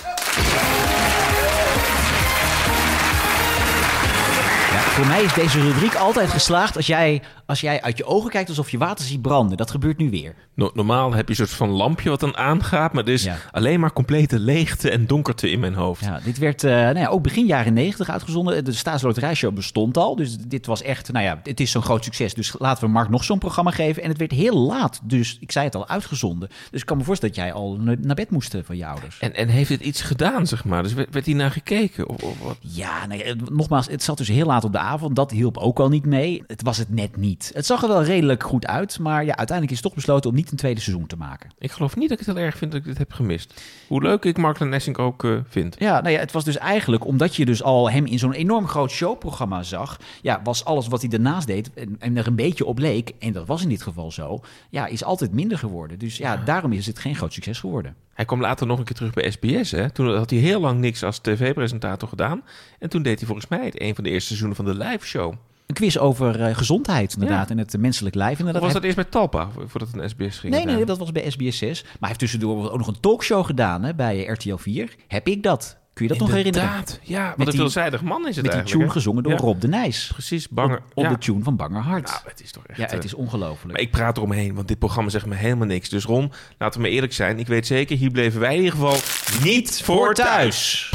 Voor 5.00 5.08
mij 5.08 5.24
is 5.24 5.34
deze 5.34 5.62
rubriek 5.62 5.96
altijd 5.96 6.30
geslaagd 6.30 6.76
als 6.76 6.88
jij, 6.88 7.22
als 7.50 7.62
jij 7.62 7.82
uit 7.82 7.98
je 7.98 8.06
ogen 8.06 8.30
kijkt 8.30 8.50
alsof 8.50 8.70
je 8.70 8.78
water 8.78 9.06
ziet 9.06 9.22
branden. 9.22 9.58
Dat 9.58 9.72
gebeurt 9.72 9.98
nu 9.98 10.10
weer. 10.10 10.36
No- 10.54 10.72
normaal 10.74 11.14
heb 11.14 11.26
je 11.26 11.30
een 11.30 11.48
soort 11.48 11.58
van 11.58 11.70
lampje 11.70 12.10
wat 12.10 12.20
dan 12.20 12.38
aangaat... 12.38 12.94
maar 12.94 13.04
er 13.04 13.14
is 13.14 13.28
alleen 13.52 13.80
maar 13.80 13.94
complete 13.94 14.40
leegte 14.40 14.90
en 14.90 15.08
donkerte 15.08 15.50
in 15.52 15.60
mijn 15.60 15.74
hoofd. 15.74 16.04
Ja, 16.04 16.20
dit 16.24 16.38
werd 16.38 16.64
eh, 16.64 16.72
nou 16.72 17.00
ja, 17.00 17.08
ook 17.08 17.24
begin 17.24 17.46
jaren 17.46 17.74
90 17.74 18.10
uitgezonden. 18.10 18.66
De 18.66 18.72
Staatsloterijshow 18.72 19.54
bestond 19.54 19.98
al. 19.98 20.16
Dus 20.16 20.38
dit 20.38 20.66
was 20.66 20.82
echt, 20.82 21.12
nou 21.12 21.26
ja, 21.26 21.40
het 21.44 21.60
is 21.60 21.72
zo'n 21.72 21.82
groot 21.82 22.04
succes. 22.04 22.34
Dus 22.34 22.56
laten 22.58 22.84
we 22.84 22.90
Mark 22.90 23.10
nog 23.10 23.24
zo'n 23.24 23.40
programma 23.40 23.72
geven. 23.72 24.04
En 24.04 24.10
het 24.10 24.18
werd 24.18 24.32
heel 24.32 24.58
laat, 24.58 25.00
dus 25.04 25.38
ik 25.40 25.52
zei 25.52 25.66
het 25.66 25.76
al, 25.76 25.88
uitgezonden. 25.88 26.50
Dus 26.72 26.80
ik 26.82 26.86
kan 26.88 26.98
me 26.98 27.04
voorstellen 27.04 27.36
dat 27.36 27.44
jij 27.44 27.54
al 27.54 27.76
na- 27.80 27.96
naar 28.02 28.16
bed 28.16 28.30
moest 28.32 28.54
eh, 28.54 28.62
van 28.64 28.78
je 28.78 28.86
ouders. 28.86 29.20
En, 29.20 29.36
en 29.36 29.48
heeft 29.48 29.70
het 29.70 29.82
iets 29.82 30.02
gedaan, 30.02 30.48
zeg 30.48 30.66
maar? 30.66 30.84
Dus 30.84 30.94
werd, 30.94 31.14
werd 31.14 31.26
hier 31.26 31.36
naar 31.36 31.52
gekeken? 31.52 32.10
Of, 32.10 32.24
of 32.24 32.40
wat? 32.40 32.58
Ja, 32.60 33.06
nee, 33.06 33.24
eh, 33.24 33.36
nogmaals, 33.52 33.88
het 33.88 34.04
zat 34.04 34.18
dus 34.18 34.28
heel 34.28 34.46
laat 34.46 34.64
op 34.64 34.72
de 34.72 34.80
avond. 34.80 35.16
Dat 35.16 35.32
hielp 35.32 35.58
ook 35.58 35.80
al 35.80 35.90
niet 35.90 36.06
mee. 36.06 36.44
Het 36.48 36.62
was 36.62 36.78
het 36.78 36.90
net 36.90 37.18
niet. 37.18 37.39
Het 37.54 37.66
zag 37.66 37.82
er 37.82 37.88
wel 37.88 38.04
redelijk 38.04 38.44
goed 38.44 38.68
uit. 38.68 39.00
Maar 39.00 39.26
ja, 39.26 39.36
uiteindelijk 39.36 39.78
is 39.78 39.82
toch 39.84 39.94
besloten 39.94 40.30
om 40.30 40.36
niet 40.36 40.52
een 40.52 40.58
tweede 40.58 40.82
seizoen 40.82 41.08
te 41.08 41.18
maken. 41.18 41.50
Ik 41.58 41.72
geloof 41.72 41.96
niet 41.96 42.10
dat 42.10 42.20
ik 42.20 42.26
het 42.26 42.36
heel 42.36 42.46
erg 42.46 42.58
vind 42.58 42.72
dat 42.72 42.80
ik 42.80 42.88
dit 42.88 42.98
heb 42.98 43.12
gemist. 43.12 43.62
Hoe 43.88 44.02
leuk 44.02 44.26
ik 44.26 44.38
Mark 44.38 44.60
Nessink 44.60 45.00
ook 45.00 45.24
eh, 45.24 45.38
vind. 45.50 45.76
Ja, 45.80 46.02
nou 46.02 46.14
ja, 46.14 46.20
het 46.20 46.32
was 46.32 46.44
dus 46.44 46.58
eigenlijk 46.58 47.06
omdat 47.06 47.36
je 47.36 47.46
dus 47.46 47.64
al 47.64 47.92
hem 47.92 48.06
in 48.06 48.20
zo'n 48.20 48.34
enorm 48.34 48.68
groot 48.68 48.92
showprogramma 48.92 49.64
zag. 49.64 50.00
Ja, 50.22 50.42
was 50.44 50.66
alles 50.66 50.88
wat 50.88 51.02
hij 51.02 51.10
daarnaast 51.10 51.48
deed 51.48 51.74
en, 51.74 51.96
en 52.00 52.18
er 52.18 52.28
een 52.28 52.36
beetje 52.36 52.66
op 52.66 52.80
leek, 52.80 53.12
en 53.20 53.34
dat 53.34 53.48
was 53.48 53.64
in 53.64 53.70
dit 53.70 53.82
geval 53.82 54.12
zo, 54.12 54.40
ja, 54.70 54.86
is 54.86 55.04
altijd 55.04 55.34
minder 55.34 55.58
geworden. 55.58 56.00
Dus 56.00 56.18
ja, 56.18 56.38
daarom 56.38 56.72
is 56.72 56.86
het 56.86 57.00
geen 57.00 57.16
groot 57.16 57.34
succes 57.34 57.60
geworden. 57.60 57.96
Hij 58.14 58.26
kwam 58.26 58.42
later 58.42 58.68
nog 58.68 58.80
een 58.80 58.86
keer 58.86 58.96
terug 58.96 59.14
bij 59.14 59.32
SBS. 59.32 59.72
Hè? 59.72 59.90
Toen 59.90 60.16
had 60.16 60.30
hij 60.30 60.40
heel 60.40 60.60
lang 60.60 60.80
niks 60.80 61.04
als 61.04 61.20
tv-presentator 61.20 62.10
gedaan. 62.10 62.44
En 62.80 62.90
toen 62.90 63.02
deed 63.02 63.18
hij 63.18 63.28
volgens 63.28 63.48
mij 63.48 63.66
het 63.66 63.82
een 63.82 63.96
van 63.96 64.04
de 64.04 64.10
eerste 64.10 64.28
seizoenen 64.28 64.56
van 64.56 64.66
de 64.66 64.76
live 64.76 65.06
show. 65.06 65.34
Een 65.70 65.76
quiz 65.76 65.98
over 65.98 66.42
eh, 66.42 66.56
gezondheid 66.56 67.14
inderdaad 67.14 67.50
en 67.50 67.58
het 67.58 67.78
menselijk 67.78 68.16
lijf 68.16 68.40
inderdaad. 68.40 68.62
Of 68.62 68.68
was 68.68 68.74
dat 68.74 68.84
eerst 68.84 68.96
bij 68.96 69.06
Talpa, 69.06 69.50
voordat 69.68 69.92
het 69.92 70.02
een 70.02 70.10
SBS 70.10 70.40
ging? 70.40 70.54
Nee, 70.54 70.66
nee, 70.66 70.86
dat 70.86 70.98
was 70.98 71.12
bij 71.12 71.30
SBS 71.30 71.58
6. 71.58 71.82
Maar 71.84 71.92
hij 72.00 72.08
heeft 72.08 72.20
tussendoor 72.20 72.72
ook 72.72 72.78
nog 72.78 72.88
een 72.88 73.00
talkshow 73.00 73.46
gedaan 73.46 73.84
hè, 73.84 73.96
bij 73.96 74.26
RTL 74.26 74.56
4. 74.56 74.96
Heb 75.08 75.28
ik 75.28 75.44
dat? 75.44 75.78
Kun 75.94 76.08
je 76.08 76.14
dat 76.14 76.28
nog 76.28 76.32
herinneren? 76.32 76.70
Ja, 77.02 77.34
wat 77.38 77.48
een 77.48 77.54
veelzijdig 77.54 78.02
man 78.02 78.28
is 78.28 78.36
het 78.36 78.46
Met 78.46 78.54
die 78.54 78.64
tune 78.64 78.90
gezongen 78.90 79.24
door 79.24 79.32
Ja. 79.32 79.38
Rob 79.38 79.62
de 79.62 79.68
Nijs. 79.68 80.10
Precies, 80.14 80.50
Banger. 80.50 80.78
Op, 80.78 80.84
op 80.94 81.04
ja. 81.04 81.10
de 81.10 81.18
tune 81.18 81.44
van 81.44 81.56
Banger 81.56 81.82
Hart. 81.82 82.06
Nou, 82.06 82.20
het 82.26 82.42
is 82.44 82.52
toch 82.52 82.68
echt... 82.68 82.78
ja, 82.78 82.84
het 82.84 82.94
eh, 82.94 83.04
is 83.04 83.14
ongelooflijk. 83.14 83.72
Maar 83.72 83.82
ik 83.82 83.92
praat 83.92 84.18
eromheen, 84.18 84.56
want 84.56 84.68
dit 84.68 84.80
programma 84.80 85.10
zegt 85.10 85.26
me 85.26 85.36
helemaal 85.36 85.68
niks. 85.68 85.90
Dus 85.90 86.06
Ron, 86.06 86.32
laten 86.58 86.80
we 86.80 86.86
maar 86.86 86.96
eerlijk 86.96 87.14
zijn. 87.14 87.40
Ik 87.40 87.48
weet 87.48 87.68
zeker, 87.68 87.98
hier 87.98 88.12
bleven 88.12 88.40
wij 88.40 88.56
in 88.56 88.62
ieder 88.64 88.72
geval 88.72 88.98
niet 89.44 89.82
voor 89.84 90.14
thuis. 90.14 90.92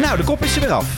Nou, 0.00 0.16
de 0.16 0.24
kop 0.24 0.44
is 0.44 0.54
er 0.54 0.60
weer 0.60 0.72
af. 0.72 0.96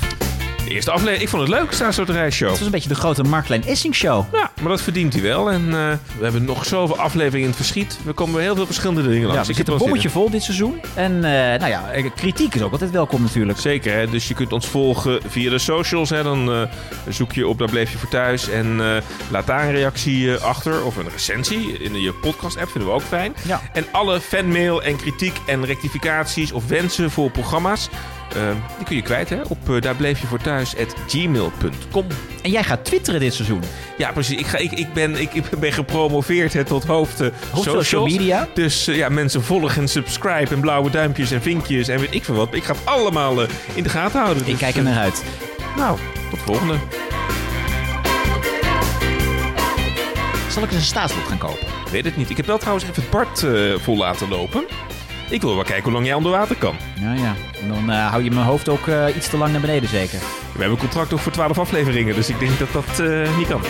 De 0.65 0.71
eerste 0.71 0.91
aflevering, 0.91 1.23
ik 1.23 1.29
vond 1.29 1.43
het 1.43 1.51
leuk, 1.51 1.73
Staatsloterij 1.73 2.31
Show. 2.31 2.49
Het 2.49 2.57
was 2.59 2.67
een 2.67 2.73
beetje 2.73 2.89
de 2.89 2.95
grote 2.95 3.23
Marklijn 3.23 3.65
Essing 3.65 3.95
show. 3.95 4.25
Ja, 4.33 4.51
maar 4.61 4.69
dat 4.69 4.83
verdient 4.83 5.13
hij 5.13 5.23
wel. 5.23 5.51
En 5.51 5.65
eh, 5.65 5.93
we 6.19 6.23
hebben 6.23 6.45
nog 6.45 6.67
zoveel 6.67 6.99
afleveringen 6.99 7.41
in 7.41 7.47
het 7.47 7.57
verschiet. 7.57 7.99
We 8.05 8.13
komen 8.13 8.41
heel 8.41 8.55
veel 8.55 8.67
verschillende 8.67 9.03
dingen 9.03 9.29
langs. 9.29 9.49
Ja, 9.49 9.55
Ik 9.55 9.67
er 9.67 9.73
een 9.73 9.79
bommetje 9.79 10.11
vol 10.11 10.31
dit 10.31 10.43
seizoen. 10.43 10.81
En 10.95 11.15
eh, 11.15 11.31
nou 11.31 11.67
ja, 11.67 11.91
eh, 11.91 12.11
kritiek 12.15 12.55
is 12.55 12.63
ook 12.63 12.73
altijd 12.73 12.91
welkom 12.91 13.23
natuurlijk. 13.23 13.59
Zeker, 13.59 13.93
hè? 13.93 14.11
dus 14.11 14.29
je 14.29 14.35
kunt 14.35 14.53
ons 14.53 14.67
volgen 14.67 15.21
via 15.27 15.51
de 15.51 15.59
socials. 15.59 16.11
Hè? 16.11 16.23
Dan 16.23 16.69
zoek 17.09 17.33
je 17.33 17.49
op 17.49 17.59
Daar 17.59 17.71
Bleef 17.71 17.93
Je 17.93 17.99
Voor 17.99 18.09
Thuis. 18.09 18.49
En 18.49 18.81
laat 19.31 19.47
daar 19.47 19.65
een 19.65 19.73
reactie 19.73 20.35
achter. 20.35 20.85
Of 20.85 20.97
een 20.97 21.11
recensie 21.13 21.79
in 21.79 22.01
je 22.01 22.13
podcast-app. 22.13 22.71
Vinden 22.71 22.91
we 22.91 22.97
ook 22.97 23.03
fijn. 23.03 23.35
Ja. 23.47 23.61
En 23.73 23.85
alle 23.93 24.21
fanmail 24.21 24.83
en 24.83 24.97
kritiek 24.97 25.41
en 25.47 25.65
rectificaties 25.65 26.53
of 26.53 26.67
wensen 26.67 27.11
voor 27.11 27.31
programma's... 27.31 27.89
die 28.77 28.87
kun 28.87 28.97
je 28.97 29.03
kwijt 29.03 29.29
hè? 29.29 29.41
op 29.49 29.69
uh, 29.69 29.81
daarbleefjevoorthuis.gmail.com. 29.81 32.07
En 32.43 32.51
jij 32.51 32.65
gaat 32.65 32.85
twitteren 32.85 33.21
dit 33.21 33.35
seizoen. 33.35 33.63
Ja, 33.97 34.13
precies. 34.13 34.39
Ik, 34.39 34.46
ga, 34.47 34.59
ik, 34.59 34.73
ik, 34.73 34.93
ben, 34.93 35.21
ik, 35.21 35.35
ik 35.35 35.45
ben 35.59 35.73
gepromoveerd 35.73 36.53
hè, 36.53 36.65
tot 36.65 36.85
hoofd, 36.85 37.21
eh, 37.21 37.29
Hoofd 37.51 37.71
social 37.71 38.05
media. 38.05 38.49
Dus 38.55 38.87
eh, 38.87 38.97
ja, 38.97 39.09
mensen 39.09 39.43
volgen 39.43 39.83
en 39.83 39.89
subscribe 39.89 40.55
en 40.55 40.61
blauwe 40.61 40.91
duimpjes 40.91 41.31
en 41.31 41.43
vinkjes 41.43 41.89
en 41.89 42.01
weet 42.01 42.15
ik 42.15 42.25
veel 42.25 42.35
wat. 42.35 42.55
Ik 42.55 42.65
ga 42.65 42.73
het 42.73 42.85
allemaal 42.85 43.43
eh, 43.43 43.49
in 43.75 43.83
de 43.83 43.89
gaten 43.89 44.21
houden. 44.21 44.43
Ik 44.43 44.51
Dus, 44.51 44.59
kijk 44.59 44.77
er 44.77 44.83
naar 44.83 44.99
uit. 44.99 45.25
Nou, 45.77 45.99
tot 46.31 46.39
de 46.39 46.45
volgende. 46.45 46.75
Zal 50.49 50.63
ik 50.63 50.71
eens 50.71 50.81
een 50.81 50.87
staatslot 50.87 51.25
gaan 51.25 51.39
kopen? 51.39 51.67
Ik 51.85 51.93
weet 51.93 52.05
het 52.05 52.17
niet. 52.17 52.31
Ik 52.31 52.37
heb 52.37 52.47
wel 52.47 52.59
trouwens 52.59 52.85
even 52.87 53.03
het 53.03 53.11
Bart 53.11 53.45
vol 53.83 53.97
laten 53.97 54.29
lopen. 54.29 54.65
Ik 55.29 55.41
wil 55.41 55.55
wel 55.55 55.65
kijken 55.65 55.83
hoe 55.85 55.93
lang 55.93 56.07
jij 56.07 56.15
onder 56.15 56.33
water 56.33 56.57
kan. 56.57 56.77
Ja, 57.01 57.13
ja. 57.13 57.35
En 57.63 57.69
dan 57.69 57.91
eh, 57.91 58.11
hou 58.11 58.25
je 58.25 58.31
mijn 58.31 58.47
hoofd 58.47 58.69
ook 58.69 58.87
iets 59.17 59.29
te 59.29 59.37
lang 59.37 59.53
naar 59.53 59.61
beneden 59.61 59.89
zeker. 59.89 60.19
We 60.19 60.59
hebben 60.59 60.71
een 60.71 60.79
contract 60.79 61.13
ook 61.13 61.19
voor 61.19 61.33
12 61.33 61.59
afleveringen, 61.59 62.15
dus 62.15 62.29
ik 62.29 62.39
denk 62.39 62.59
dat 62.59 62.73
dat 62.73 63.09
niet 63.39 63.49
kan. 63.49 63.61